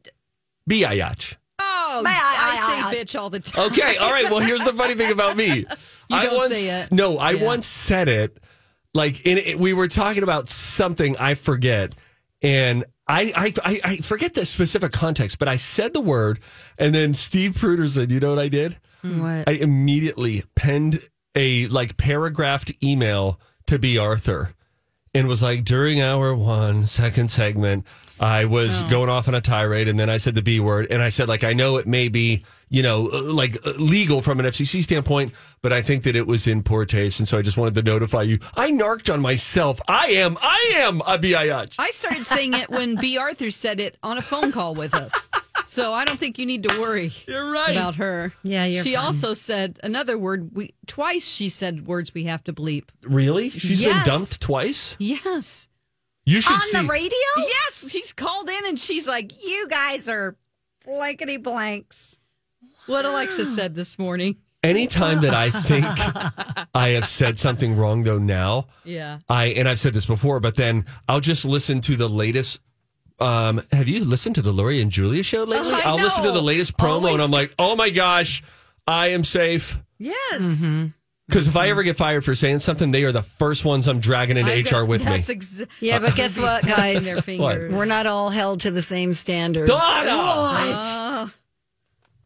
Biatch. 0.68 1.36
oh, 1.58 2.00
Bye, 2.02 2.10
I 2.10 2.82
I- 2.82 2.90
say 2.92 2.98
bitch 3.04 3.18
all 3.18 3.30
the 3.30 3.40
time. 3.40 3.70
Okay, 3.70 3.96
all 3.98 4.10
right. 4.10 4.24
Well, 4.30 4.40
here's 4.40 4.64
the 4.64 4.72
funny 4.72 4.94
thing 4.94 5.12
about 5.12 5.36
me. 5.36 5.66
I 6.10 6.24
don't 6.24 6.36
once, 6.36 6.54
say 6.58 6.82
it. 6.82 6.90
No, 6.92 7.18
I 7.18 7.32
Yeah. 7.32 7.44
once 7.44 7.66
said 7.66 8.08
it. 8.08 8.40
Like, 8.94 9.24
in 9.26 9.38
it, 9.38 9.58
we 9.58 9.72
were 9.72 9.88
talking 9.88 10.22
about 10.22 10.48
something 10.48 11.16
I 11.16 11.34
forget, 11.34 11.94
and 12.42 12.84
I, 13.06 13.52
I 13.64 13.80
I 13.84 13.96
forget 13.98 14.34
the 14.34 14.44
specific 14.44 14.92
context, 14.92 15.38
but 15.38 15.48
I 15.48 15.56
said 15.56 15.92
the 15.92 16.00
word, 16.00 16.40
and 16.78 16.94
then 16.94 17.14
Steve 17.14 17.56
Pruder 17.56 17.86
said, 17.88 18.10
"You 18.10 18.20
know 18.20 18.30
what 18.30 18.38
I 18.38 18.48
did? 18.48 18.78
Hmm. 19.02 19.22
What? 19.22 19.48
I 19.48 19.52
immediately 19.52 20.44
penned 20.54 21.00
a 21.34 21.66
like 21.68 21.96
paragraphed 21.96 22.72
email 22.82 23.40
to 23.66 23.78
B. 23.78 23.96
Arthur 23.96 24.54
and 25.14 25.28
was 25.28 25.42
like, 25.42 25.64
during 25.64 26.00
our 26.00 26.34
one 26.34 26.86
second 26.86 27.30
segment, 27.30 27.86
I 28.20 28.44
was 28.44 28.82
going 28.84 29.08
off 29.08 29.28
on 29.28 29.34
a 29.34 29.40
tirade 29.40 29.88
and 29.88 29.98
then 29.98 30.10
I 30.10 30.18
said 30.18 30.34
the 30.34 30.42
B 30.42 30.60
word. 30.60 30.86
And 30.90 31.00
I 31.02 31.08
said, 31.08 31.26
like, 31.28 31.42
I 31.42 31.54
know 31.54 31.78
it 31.78 31.86
may 31.86 32.08
be, 32.08 32.44
you 32.68 32.82
know, 32.82 33.08
uh, 33.10 33.22
like 33.32 33.56
uh, 33.66 33.70
legal 33.78 34.20
from 34.20 34.38
an 34.40 34.44
FCC 34.46 34.82
standpoint, 34.82 35.32
but 35.62 35.72
I 35.72 35.80
think 35.80 36.02
that 36.02 36.14
it 36.14 36.26
was 36.26 36.46
in 36.46 36.62
poor 36.62 36.84
taste. 36.84 37.18
And 37.18 37.26
so 37.26 37.38
I 37.38 37.42
just 37.42 37.56
wanted 37.56 37.74
to 37.74 37.82
notify 37.82 38.22
you. 38.22 38.38
I 38.56 38.70
narked 38.72 39.08
on 39.08 39.20
myself. 39.22 39.80
I 39.88 40.08
am, 40.08 40.36
I 40.42 40.72
am 40.76 41.00
a 41.00 41.16
biatch. 41.18 41.76
I 41.78 41.90
started 41.92 42.26
saying 42.26 42.52
it 42.54 42.68
when 42.68 42.96
B. 42.96 43.16
Arthur 43.16 43.50
said 43.50 43.80
it 43.80 43.96
on 44.02 44.18
a 44.18 44.22
phone 44.22 44.52
call 44.52 44.74
with 44.74 44.92
us. 44.94 45.28
So 45.66 45.94
I 45.94 46.04
don't 46.04 46.18
think 46.18 46.38
you 46.38 46.46
need 46.46 46.64
to 46.64 46.80
worry 46.80 47.12
You're 47.26 47.50
right. 47.50 47.70
about 47.70 47.94
her. 47.96 48.32
Yeah, 48.42 48.64
you're 48.64 48.82
She 48.84 48.96
fine. 48.96 49.04
also 49.06 49.34
said 49.34 49.78
another 49.82 50.18
word. 50.18 50.50
We 50.54 50.74
twice 50.86 51.26
she 51.28 51.48
said 51.48 51.86
words 51.86 52.12
we 52.12 52.24
have 52.24 52.42
to 52.44 52.52
bleep. 52.52 52.86
Really? 53.04 53.50
She's 53.50 53.80
Yes. 53.80 54.04
been 54.04 54.14
dumped 54.14 54.40
twice? 54.40 54.96
Yes. 54.98 55.68
You 56.30 56.40
should 56.40 56.54
On 56.54 56.60
see. 56.60 56.82
the 56.82 56.84
radio? 56.84 57.18
Yes, 57.38 57.88
she's 57.90 58.12
called 58.12 58.48
in 58.48 58.66
and 58.66 58.78
she's 58.78 59.06
like, 59.08 59.32
"You 59.44 59.66
guys 59.68 60.08
are 60.08 60.36
blankety 60.84 61.36
blanks." 61.38 62.18
What 62.86 63.04
Alexa 63.04 63.44
said 63.46 63.74
this 63.74 63.98
morning. 63.98 64.36
Anytime 64.62 65.22
that 65.22 65.32
I 65.34 65.50
think 65.50 65.86
I 66.74 66.88
have 66.90 67.08
said 67.08 67.38
something 67.38 67.76
wrong, 67.76 68.02
though, 68.02 68.18
now, 68.18 68.66
Yeah. 68.84 69.18
I 69.28 69.46
and 69.46 69.68
I've 69.68 69.80
said 69.80 69.94
this 69.94 70.06
before, 70.06 70.38
but 70.40 70.54
then 70.56 70.84
I'll 71.08 71.20
just 71.20 71.44
listen 71.44 71.80
to 71.82 71.96
the 71.96 72.08
latest. 72.08 72.60
Um, 73.18 73.62
have 73.72 73.88
you 73.88 74.04
listened 74.04 74.34
to 74.36 74.42
the 74.42 74.52
Lori 74.52 74.80
and 74.80 74.90
Julia 74.90 75.22
show 75.22 75.44
lately? 75.44 75.72
I 75.72 75.92
will 75.92 76.00
listen 76.02 76.24
to 76.24 76.32
the 76.32 76.42
latest 76.42 76.76
promo, 76.76 76.90
Always- 76.92 77.14
and 77.14 77.22
I'm 77.22 77.30
like, 77.30 77.54
oh 77.58 77.74
my 77.76 77.90
gosh, 77.90 78.42
I 78.86 79.08
am 79.08 79.24
safe. 79.24 79.78
Yes. 79.98 80.40
Mm-hmm. 80.42 80.86
Because 81.30 81.48
if 81.48 81.56
I 81.56 81.68
ever 81.70 81.82
get 81.82 81.96
fired 81.96 82.24
for 82.24 82.34
saying 82.34 82.58
something, 82.58 82.90
they 82.90 83.04
are 83.04 83.12
the 83.12 83.22
first 83.22 83.64
ones 83.64 83.86
I'm 83.88 84.00
dragging 84.00 84.36
into 84.36 84.52
I 84.52 84.60
HR 84.60 84.82
bet 84.82 84.88
with 84.88 85.04
me. 85.04 85.10
That's 85.12 85.28
exa- 85.28 85.68
Yeah, 85.80 85.98
but 86.00 86.16
guess 86.16 86.38
what, 86.40 86.66
guys? 86.66 87.04
their 87.04 87.22
fingers. 87.22 87.72
We're 87.72 87.84
not 87.84 88.06
all 88.06 88.30
held 88.30 88.60
to 88.60 88.70
the 88.70 88.82
same 88.82 89.14
standards. 89.14 89.70
Donna! 89.70 90.10
Uh, 90.12 91.28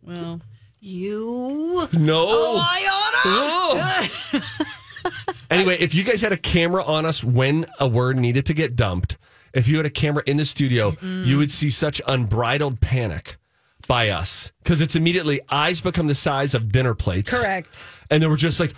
well, 0.02 0.40
You. 0.80 1.88
No. 1.92 2.26
Oh, 2.28 2.58
I 2.60 4.08
oughta. 4.32 4.40
anyway, 5.50 5.76
if 5.80 5.94
you 5.94 6.04
guys 6.04 6.20
had 6.20 6.32
a 6.32 6.36
camera 6.36 6.82
on 6.84 7.06
us 7.06 7.22
when 7.22 7.66
a 7.78 7.86
word 7.86 8.16
needed 8.18 8.46
to 8.46 8.54
get 8.54 8.76
dumped, 8.76 9.16
if 9.52 9.68
you 9.68 9.76
had 9.76 9.86
a 9.86 9.90
camera 9.90 10.22
in 10.26 10.36
the 10.36 10.44
studio, 10.44 10.96
you 11.00 11.38
would 11.38 11.52
see 11.52 11.70
such 11.70 12.00
unbridled 12.06 12.80
panic 12.80 13.36
by 13.86 14.08
us 14.10 14.52
because 14.62 14.80
it's 14.80 14.96
immediately 14.96 15.40
eyes 15.50 15.80
become 15.80 16.06
the 16.06 16.14
size 16.14 16.54
of 16.54 16.72
dinner 16.72 16.94
plates. 16.94 17.30
Correct. 17.30 17.90
And 18.10 18.22
then 18.22 18.30
we're 18.30 18.36
just 18.36 18.60
like, 18.60 18.72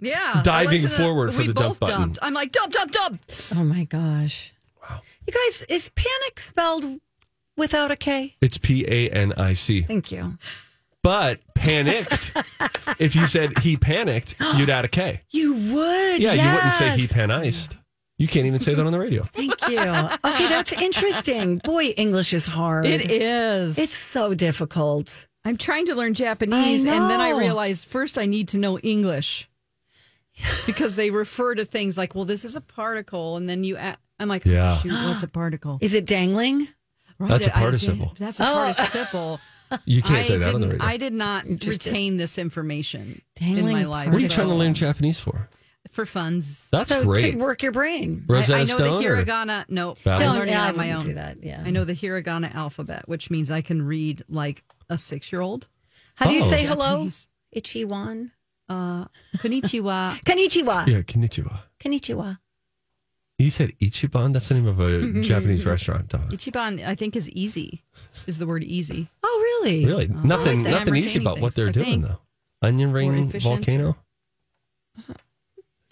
yeah. 0.00 0.40
Diving 0.42 0.80
Alexa, 0.80 1.02
forward 1.02 1.32
for 1.34 1.40
we 1.40 1.48
the 1.48 1.54
both 1.54 1.64
dump 1.64 1.80
button. 1.80 2.00
dumped. 2.00 2.18
I'm 2.22 2.34
like, 2.34 2.52
dump, 2.52 2.72
dump, 2.72 2.92
dump. 2.92 3.22
Oh 3.54 3.64
my 3.64 3.84
gosh. 3.84 4.52
Wow. 4.82 5.00
You 5.26 5.32
guys, 5.32 5.64
is 5.68 5.90
panic 5.90 6.40
spelled 6.40 7.00
without 7.56 7.90
a 7.90 7.96
K? 7.96 8.36
it's 8.40 8.58
P 8.58 8.84
A 8.86 9.10
N 9.10 9.32
I 9.34 9.52
C. 9.52 9.82
Thank 9.82 10.10
you. 10.12 10.38
But 11.02 11.40
panicked, 11.54 12.32
if 12.98 13.16
you 13.16 13.26
said 13.26 13.58
he 13.58 13.76
panicked, 13.76 14.34
you'd 14.56 14.68
add 14.70 14.84
a 14.84 14.88
K. 14.88 15.22
You 15.30 15.54
would. 15.54 16.20
Yeah, 16.22 16.32
you 16.34 16.54
wouldn't 16.54 16.74
say 16.74 16.90
he 16.90 17.06
paniced. 17.06 17.76
You 18.20 18.28
can't 18.28 18.44
even 18.46 18.60
say 18.60 18.74
that 18.74 18.84
on 18.84 18.92
the 18.92 18.98
radio. 18.98 19.22
Thank 19.32 19.54
you. 19.68 19.78
Okay, 19.80 20.48
that's 20.48 20.72
interesting. 20.72 21.56
Boy, 21.58 21.86
English 21.96 22.34
is 22.34 22.44
hard. 22.44 22.84
It 22.86 23.10
is. 23.10 23.78
It's 23.78 23.96
so 23.96 24.34
difficult. 24.34 25.26
I'm 25.44 25.56
trying 25.56 25.86
to 25.86 25.94
learn 25.94 26.12
Japanese, 26.12 26.84
and 26.84 27.10
then 27.10 27.18
I 27.20 27.30
know. 27.30 27.38
realized 27.38 27.88
first 27.88 28.18
I 28.18 28.26
need 28.26 28.48
to 28.48 28.58
know 28.58 28.78
English 28.80 29.48
because 30.66 30.96
they 30.96 31.10
refer 31.10 31.54
to 31.54 31.64
things 31.64 31.96
like, 31.96 32.14
"Well, 32.14 32.26
this 32.26 32.44
is 32.44 32.54
a 32.56 32.60
particle," 32.60 33.36
and 33.38 33.48
then 33.48 33.64
you. 33.64 33.78
a- 33.78 33.96
I'm 34.18 34.28
like, 34.28 34.46
oh, 34.46 34.50
Yeah. 34.50 34.76
"Oh, 34.78 34.80
shoot, 34.82 34.92
what's 35.08 35.22
a 35.22 35.28
particle?" 35.28 35.78
Is 35.82 35.94
it 35.94 36.04
dangling? 36.06 36.68
Right, 37.18 37.30
That's 37.30 37.46
a 37.46 37.52
I 37.56 37.60
did- 37.60 37.62
participle. 37.62 38.14
That's 38.18 38.38
a 38.40 38.48
Oh. 38.48 38.54
participle. 38.74 39.40
You 39.86 40.02
can't 40.02 40.18
I 40.18 40.22
say 40.24 40.36
that 40.36 40.52
on 40.52 40.60
the 40.60 40.66
didn't- 40.66 40.80
radio. 40.82 40.94
I 40.94 40.96
did 40.96 41.12
not 41.12 41.46
Interesting. 41.46 41.92
retain 41.92 42.16
this 42.16 42.38
information 42.38 43.22
in 43.40 43.54
Dangling 43.54 43.72
my 43.76 43.84
life. 43.84 44.08
what 44.08 44.16
are 44.16 44.20
you 44.20 44.28
so- 44.28 44.34
trying 44.34 44.48
to 44.48 44.54
learn 44.56 44.74
Japanese 44.74 45.20
for? 45.20 45.48
For 45.90 46.06
funds? 46.06 46.70
That's 46.70 46.90
so 46.90 47.04
great. 47.04 47.32
to 47.32 47.36
work 47.38 47.62
your 47.62 47.72
brain. 47.72 48.24
Rosetta 48.28 48.54
I, 48.54 48.60
I 48.60 48.64
know 48.64 48.74
Stone 48.76 49.02
the 49.02 49.08
or- 49.08 49.16
hiragana. 49.24 49.64
No, 49.68 49.94
Valley? 49.94 50.24
I'm 50.24 50.28
Don't- 50.30 50.38
learning 50.38 50.54
yeah, 50.54 50.68
on 50.68 50.76
my 50.76 50.92
own. 50.92 51.02
do 51.02 51.14
that, 51.14 51.42
yeah. 51.42 51.62
I 51.64 51.70
know 51.70 51.84
the 51.84 51.94
hiragana 51.94 52.54
alphabet, 52.54 53.04
which 53.08 53.30
means 53.30 53.50
I 53.50 53.60
can 53.60 53.82
read 53.82 54.24
like 54.28 54.62
a 54.88 54.96
six-year-old. 54.98 55.68
How 56.16 56.26
do 56.26 56.32
you 56.34 56.40
Oh. 56.42 56.48
say 56.48 56.64
hello? 56.64 56.88
Japanese. 57.08 57.28
Ichiwan. 57.56 58.30
Uh, 58.68 59.06
konnichiwa. 59.38 60.20
Konnichiwa. 60.24 60.86
Yeah, 60.86 61.02
konnichiwa. 61.02 61.60
Konnichiwa. 61.80 62.38
You 63.38 63.50
said 63.50 63.72
Ichiban? 63.80 64.32
That's 64.34 64.48
the 64.48 64.54
name 64.54 64.66
of 64.68 64.78
a 64.80 65.20
Japanese 65.22 65.64
restaurant, 65.66 66.08
Donna. 66.10 66.26
Ichiban, 66.28 66.86
I 66.86 66.94
think, 66.94 67.16
is 67.16 67.28
easy. 67.30 67.82
Is 68.26 68.38
the 68.38 68.46
word 68.46 68.62
easy? 68.62 69.08
Oh, 69.24 69.60
really? 69.64 69.86
Really? 69.86 70.08
nothing 70.08 70.62
nothing 70.62 70.94
easy 70.94 71.18
retaining 71.18 71.22
about 71.26 71.40
what 71.40 71.54
they're 71.54 71.68
I 71.68 71.72
doing, 71.72 71.86
think. 71.86 72.04
though. 72.04 72.18
Onion 72.62 72.92
ring 72.92 73.28
efficient. 73.28 73.54
volcano? 73.64 73.96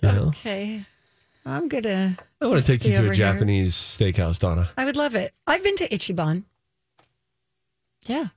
You 0.02 0.12
know? 0.12 0.24
Okay. 0.28 0.84
I'm 1.44 1.68
gonna. 1.68 2.16
I 2.40 2.46
want 2.46 2.60
to 2.60 2.66
take 2.66 2.84
you 2.84 2.92
to 2.92 2.98
a 2.98 3.02
here. 3.04 3.14
Japanese 3.14 3.74
steakhouse, 3.74 4.38
Donna. 4.38 4.68
I 4.76 4.84
would 4.84 4.96
love 4.96 5.14
it. 5.14 5.32
I've 5.46 5.62
been 5.64 5.76
to 5.76 5.88
Ichiban. 5.88 6.44
Yeah. 8.06 8.28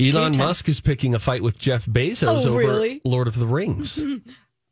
Elon. 0.00 0.36
Musk 0.36 0.68
is 0.68 0.80
picking 0.80 1.14
a 1.14 1.18
fight 1.18 1.42
with 1.42 1.58
Jeff 1.58 1.86
Bezos 1.86 2.44
Oh, 2.44 2.48
over 2.50 2.58
really? 2.58 3.00
Lord 3.04 3.28
of 3.28 3.38
the 3.38 3.46
Rings. 3.46 4.02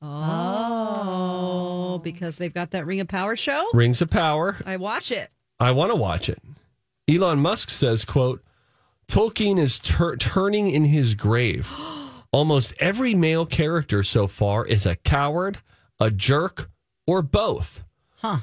Oh, 0.06 1.98
because 2.02 2.36
they've 2.36 2.52
got 2.52 2.72
that 2.72 2.84
Ring 2.86 3.00
of 3.00 3.08
Power 3.08 3.36
show. 3.36 3.66
Rings 3.72 4.02
of 4.02 4.10
Power. 4.10 4.58
I 4.66 4.76
watch 4.76 5.10
it. 5.10 5.30
I 5.58 5.70
want 5.70 5.92
to 5.92 5.96
watch 5.96 6.28
it. 6.28 6.38
Elon 7.08 7.38
Musk 7.38 7.70
says, 7.70 8.04
quote, 8.04 8.42
Tolkien 9.08 9.58
is 9.58 9.78
tur- 9.78 10.16
turning 10.16 10.70
in 10.70 10.84
his 10.84 11.14
grave. 11.14 11.70
Almost 12.32 12.74
every 12.80 13.14
male 13.14 13.46
character 13.46 14.02
so 14.02 14.26
far 14.26 14.66
is 14.66 14.84
a 14.86 14.96
coward, 14.96 15.58
a 16.00 16.10
jerk, 16.10 16.70
or 17.06 17.22
both. 17.22 17.82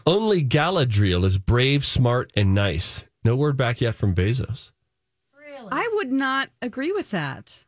Only 0.06 0.43
Galadriel 0.43 1.24
is 1.26 1.39
brave, 1.39 1.84
smart, 1.86 2.32
and 2.36 2.54
nice. 2.54 3.04
No 3.24 3.36
word 3.36 3.58
back 3.58 3.82
yet 3.82 3.95
from 3.95 4.14
Bezos. 4.14 4.70
Really? 5.36 5.70
I 5.72 5.89
would 5.93 6.12
not 6.12 6.49
agree 6.62 6.91
with 6.91 7.10
that. 7.12 7.66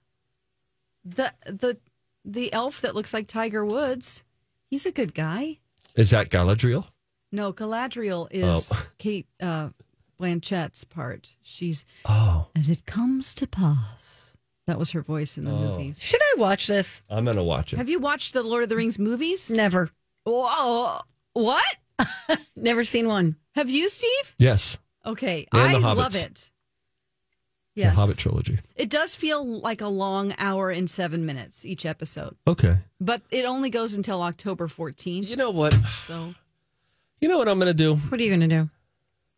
The 1.04 1.34
the 1.46 1.78
the 2.24 2.54
elf 2.54 2.82
that 2.82 2.94
looks 2.96 3.14
like 3.14 3.28
Tiger 3.28 3.66
Woods, 3.66 4.24
he's 4.68 4.86
a 4.86 4.92
good 4.92 5.14
guy. 5.16 5.58
Is 5.96 6.12
that 6.12 6.30
Galadriel? 6.30 6.86
No, 7.32 7.52
Galadriel 7.52 8.28
is 8.32 8.72
Oh. 8.72 8.86
Kate 9.00 9.28
uh, 9.42 9.70
Blanchett's 10.20 10.84
part. 10.84 11.36
She's 11.42 11.84
Oh, 12.06 12.48
as 12.56 12.70
it 12.70 12.86
comes 12.86 13.34
to 13.36 13.48
pass. 13.48 14.33
That 14.68 14.80
was 14.80 14.92
her 14.92 15.02
voice 15.02 15.38
in 15.38 15.46
the 15.46 15.52
oh. 15.52 15.58
movies. 15.58 16.02
Should 16.02 16.22
I 16.22 16.36
watch 16.38 16.68
this? 16.68 17.04
I'm 17.10 17.26
going 17.26 17.36
to 17.36 17.44
watch 17.44 17.74
it. 17.74 17.78
Have 17.78 17.90
you 17.90 18.00
watched 18.00 18.34
the 18.34 18.44
Lord 18.44 18.64
of 18.64 18.70
the 18.70 18.76
Rings 18.78 18.98
movies? 18.98 19.50
Never. 19.50 19.90
Whoa, 20.26 21.00
what? 21.34 21.76
Never 22.56 22.84
seen 22.84 23.08
one. 23.08 23.36
Have 23.56 23.70
you, 23.70 23.90
Steve? 23.90 24.36
yes, 24.40 24.78
Okay, 25.06 25.46
And 25.52 25.62
I 25.62 25.74
the 25.74 25.80
love 25.94 26.16
it. 26.16 26.50
Yes, 27.76 27.96
the 27.96 28.02
Hobbit 28.02 28.18
trilogy. 28.18 28.60
It 28.76 28.90
does 28.90 29.16
feel 29.16 29.44
like 29.60 29.82
a 29.82 29.88
long 29.88 30.34
hour 30.38 30.70
and 30.70 30.90
seven 30.90 31.26
minutes 31.26 31.66
each 31.66 31.86
episode, 31.86 32.36
Okay. 32.48 32.78
but 33.02 33.22
it 33.32 33.46
only 33.46 33.70
goes 33.70 33.96
until 33.96 34.22
October 34.22 34.68
14th. 34.68 35.28
You 35.28 35.36
know 35.36 35.50
what? 35.50 35.74
So 35.88 36.36
You 37.20 37.28
know 37.28 37.38
what 37.38 37.50
I'm 37.50 37.58
going 37.58 37.68
to 37.68 37.74
do? 37.74 37.96
What 37.96 38.20
are 38.20 38.24
you 38.24 38.30
going 38.30 38.48
to 38.48 38.56
do? 38.56 38.70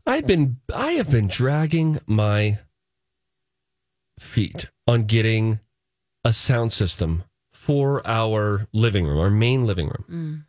I've 0.05 0.28
been 0.28 0.57
I 0.76 0.91
have 0.93 1.09
been 1.09 1.28
dragging 1.28 1.99
my 2.05 2.59
feet 4.20 4.68
on 4.88 5.03
getting 5.03 5.59
a 6.24 6.34
sound 6.34 6.74
system 6.74 7.24
for 7.51 8.05
our 8.05 8.68
living 8.74 9.05
room, 9.05 9.20
our 9.20 9.30
main 9.30 9.66
living 9.66 9.88
room. 9.88 10.05
Mm. 10.09 10.45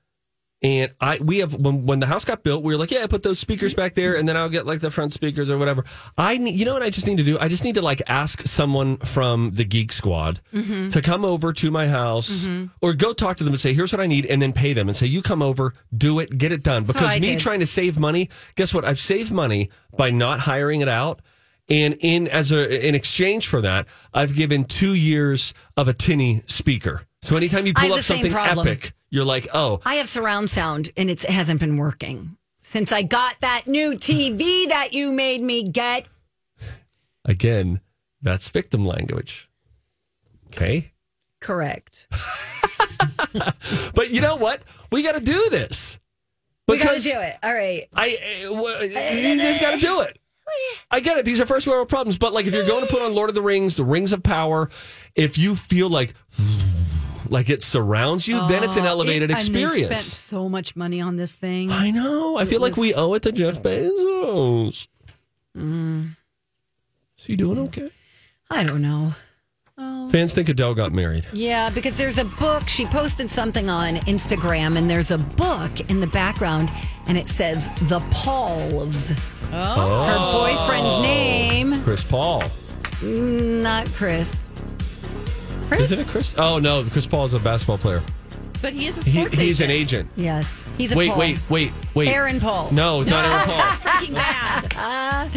And 0.62 0.94
I 1.02 1.18
we 1.18 1.38
have 1.38 1.54
when 1.54 1.84
when 1.84 1.98
the 2.00 2.06
house 2.06 2.24
got 2.24 2.42
built, 2.42 2.64
we 2.64 2.72
were 2.72 2.78
like, 2.78 2.90
yeah, 2.90 3.06
put 3.06 3.22
those 3.22 3.38
speakers 3.38 3.74
back 3.74 3.94
there, 3.94 4.16
and 4.16 4.26
then 4.26 4.38
I'll 4.38 4.48
get 4.48 4.64
like 4.64 4.80
the 4.80 4.90
front 4.90 5.12
speakers 5.12 5.50
or 5.50 5.58
whatever. 5.58 5.84
I 6.16 6.38
need, 6.38 6.58
you 6.58 6.64
know 6.64 6.72
what 6.72 6.82
I 6.82 6.88
just 6.88 7.06
need 7.06 7.18
to 7.18 7.22
do? 7.22 7.38
I 7.38 7.48
just 7.48 7.62
need 7.62 7.74
to 7.74 7.82
like 7.82 8.00
ask 8.06 8.40
someone 8.46 8.96
from 8.96 9.50
the 9.50 9.64
Geek 9.64 9.92
Squad 9.92 10.40
mm-hmm. 10.54 10.88
to 10.88 11.02
come 11.02 11.26
over 11.26 11.52
to 11.52 11.70
my 11.70 11.88
house 11.88 12.46
mm-hmm. 12.46 12.66
or 12.80 12.94
go 12.94 13.12
talk 13.12 13.36
to 13.36 13.44
them 13.44 13.52
and 13.52 13.60
say, 13.60 13.74
here's 13.74 13.92
what 13.92 14.00
I 14.00 14.06
need, 14.06 14.24
and 14.24 14.40
then 14.40 14.54
pay 14.54 14.72
them 14.72 14.88
and 14.88 14.96
say, 14.96 15.06
you 15.06 15.20
come 15.20 15.42
over, 15.42 15.74
do 15.94 16.20
it, 16.20 16.36
get 16.38 16.52
it 16.52 16.62
done. 16.62 16.84
Because 16.84 17.14
I 17.14 17.20
me 17.20 17.32
did. 17.32 17.40
trying 17.40 17.60
to 17.60 17.66
save 17.66 17.98
money, 17.98 18.30
guess 18.54 18.72
what? 18.72 18.84
I've 18.86 18.98
saved 18.98 19.30
money 19.30 19.68
by 19.96 20.08
not 20.08 20.40
hiring 20.40 20.80
it 20.80 20.88
out. 20.88 21.20
And 21.68 21.96
in 22.00 22.28
as 22.28 22.52
a 22.52 22.86
in 22.86 22.94
exchange 22.94 23.48
for 23.48 23.60
that, 23.60 23.86
I've 24.14 24.34
given 24.34 24.64
two 24.64 24.94
years 24.94 25.52
of 25.76 25.88
a 25.88 25.92
tinny 25.92 26.42
speaker. 26.46 27.02
So 27.22 27.36
anytime 27.36 27.66
you 27.66 27.74
pull 27.74 27.92
up 27.92 28.02
something 28.02 28.30
problem. 28.30 28.66
epic, 28.66 28.92
you're 29.10 29.24
like, 29.24 29.48
oh, 29.52 29.80
I 29.84 29.96
have 29.96 30.08
surround 30.08 30.48
sound 30.48 30.90
and 30.96 31.10
it's, 31.10 31.24
it 31.24 31.30
hasn't 31.30 31.58
been 31.58 31.76
working 31.76 32.36
since 32.62 32.92
I 32.92 33.02
got 33.02 33.40
that 33.40 33.66
new 33.66 33.92
TV 33.92 34.68
that 34.68 34.92
you 34.92 35.10
made 35.10 35.42
me 35.42 35.64
get. 35.64 36.06
again, 37.24 37.80
that's 38.22 38.48
victim 38.48 38.84
language. 38.86 39.48
Okay. 40.48 40.92
Correct. 41.40 42.06
But 43.94 44.10
you 44.10 44.20
know 44.20 44.36
what? 44.36 44.62
We 44.92 45.02
got 45.02 45.14
to 45.14 45.20
do 45.20 45.48
this. 45.50 45.98
We 46.68 46.78
got 46.78 46.96
to 46.96 47.02
do 47.02 47.18
it. 47.18 47.36
All 47.42 47.52
right. 47.52 47.86
I, 47.94 48.44
uh, 48.48 48.52
well, 48.52 48.84
you 48.84 49.36
just 49.36 49.60
got 49.60 49.74
to 49.74 49.80
do 49.80 50.00
it. 50.00 50.18
I 50.90 51.00
get 51.00 51.18
it. 51.18 51.24
These 51.24 51.40
are 51.40 51.46
first 51.46 51.66
world 51.66 51.88
problems. 51.88 52.18
But 52.18 52.32
like, 52.32 52.46
if 52.46 52.54
you're 52.54 52.66
going 52.66 52.86
to 52.86 52.90
put 52.92 53.02
on 53.02 53.14
Lord 53.14 53.28
of 53.28 53.34
the 53.34 53.42
Rings, 53.42 53.76
the 53.76 53.84
Rings 53.84 54.12
of 54.12 54.22
Power, 54.22 54.70
if 55.14 55.36
you 55.38 55.56
feel 55.56 55.88
like, 55.88 56.14
like 57.28 57.50
it 57.50 57.62
surrounds 57.62 58.28
you, 58.28 58.46
then 58.48 58.62
it's 58.62 58.76
an 58.76 58.86
elevated 58.86 59.30
It- 59.30 59.44
And 59.46 59.54
they 59.54 59.60
spent 59.66 59.72
experience. 59.80 60.04
so 60.12 60.48
much 60.48 60.76
money 60.76 61.00
on 61.00 61.16
this 61.16 61.36
thing. 61.36 61.70
I 61.72 61.90
know. 61.90 62.36
I 62.36 62.44
feel 62.44 62.60
like 62.60 62.76
we 62.76 62.94
owe 62.94 63.14
it 63.14 63.22
to 63.24 63.32
Jeff 63.32 63.62
Bezos. 63.62 64.86
Mm. 65.56 66.16
Is 67.18 67.24
he 67.24 67.34
doing 67.36 67.58
okay? 67.58 67.90
I 68.50 68.62
don't 68.62 68.82
know. 68.82 69.14
Fans 70.10 70.32
think 70.32 70.48
Adele 70.48 70.74
got 70.74 70.92
married. 70.92 71.26
Yeah, 71.32 71.68
because 71.68 71.98
there's 71.98 72.16
a 72.18 72.24
book. 72.24 72.68
She 72.68 72.86
posted 72.86 73.28
something 73.28 73.68
on 73.68 73.96
Instagram, 73.96 74.78
and 74.78 74.88
there's 74.88 75.10
a 75.10 75.18
book 75.18 75.80
in 75.90 76.00
the 76.00 76.06
background, 76.06 76.70
and 77.06 77.16
it 77.18 77.28
says 77.28 77.68
The 77.82 78.00
Pauls. 78.10 79.12
Oh. 79.52 80.04
Her 80.04 80.32
boyfriend's 80.56 80.98
name, 80.98 81.82
Chris 81.82 82.02
Paul. 82.04 82.42
Mm, 83.00 83.62
not 83.62 83.86
Chris. 83.90 84.50
Is 84.50 85.68
Chris? 85.68 85.90
it 85.92 85.98
a 86.00 86.04
Chris? 86.04 86.34
Oh 86.38 86.58
no, 86.58 86.84
Chris 86.84 87.06
Paul 87.06 87.24
is 87.26 87.34
a 87.34 87.38
basketball 87.38 87.78
player. 87.78 88.02
but 88.62 88.72
he 88.72 88.86
is 88.86 88.98
a 89.06 89.10
He, 89.10 89.18
sports 89.20 89.36
he's 89.38 89.60
an 89.60 89.70
agent. 89.70 90.08
agent. 90.08 90.10
Yes, 90.16 90.66
he's 90.78 90.92
a 90.92 90.96
Wait, 90.96 91.10
Paul. 91.10 91.18
wait, 91.18 91.50
wait, 91.50 91.72
wait. 91.94 92.08
Aaron 92.08 92.40
Paul. 92.40 92.70
No, 92.72 93.00
it's 93.02 93.10
not 93.10 93.24
Aaron 93.24 93.46
Paul. 93.46 93.76
Breaking 93.98 94.14
Bad. 94.14 95.34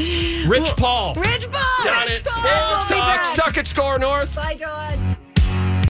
Rich 0.48 0.76
Paul. 0.78 1.14
Rich 1.16 1.52
Paul. 1.52 1.84
Got 1.86 2.08
Rich 2.08 2.18
it. 2.20 2.26
Paul. 2.26 2.42
Sports 2.44 2.90
We'll 2.90 2.98
be 2.98 3.02
talk. 3.02 3.16
back. 3.16 3.26
Suck 3.26 3.58
it, 3.58 3.68
score 3.68 4.00
north. 4.00 4.36
Bye, 4.36 4.56
Dawn. 4.60 5.18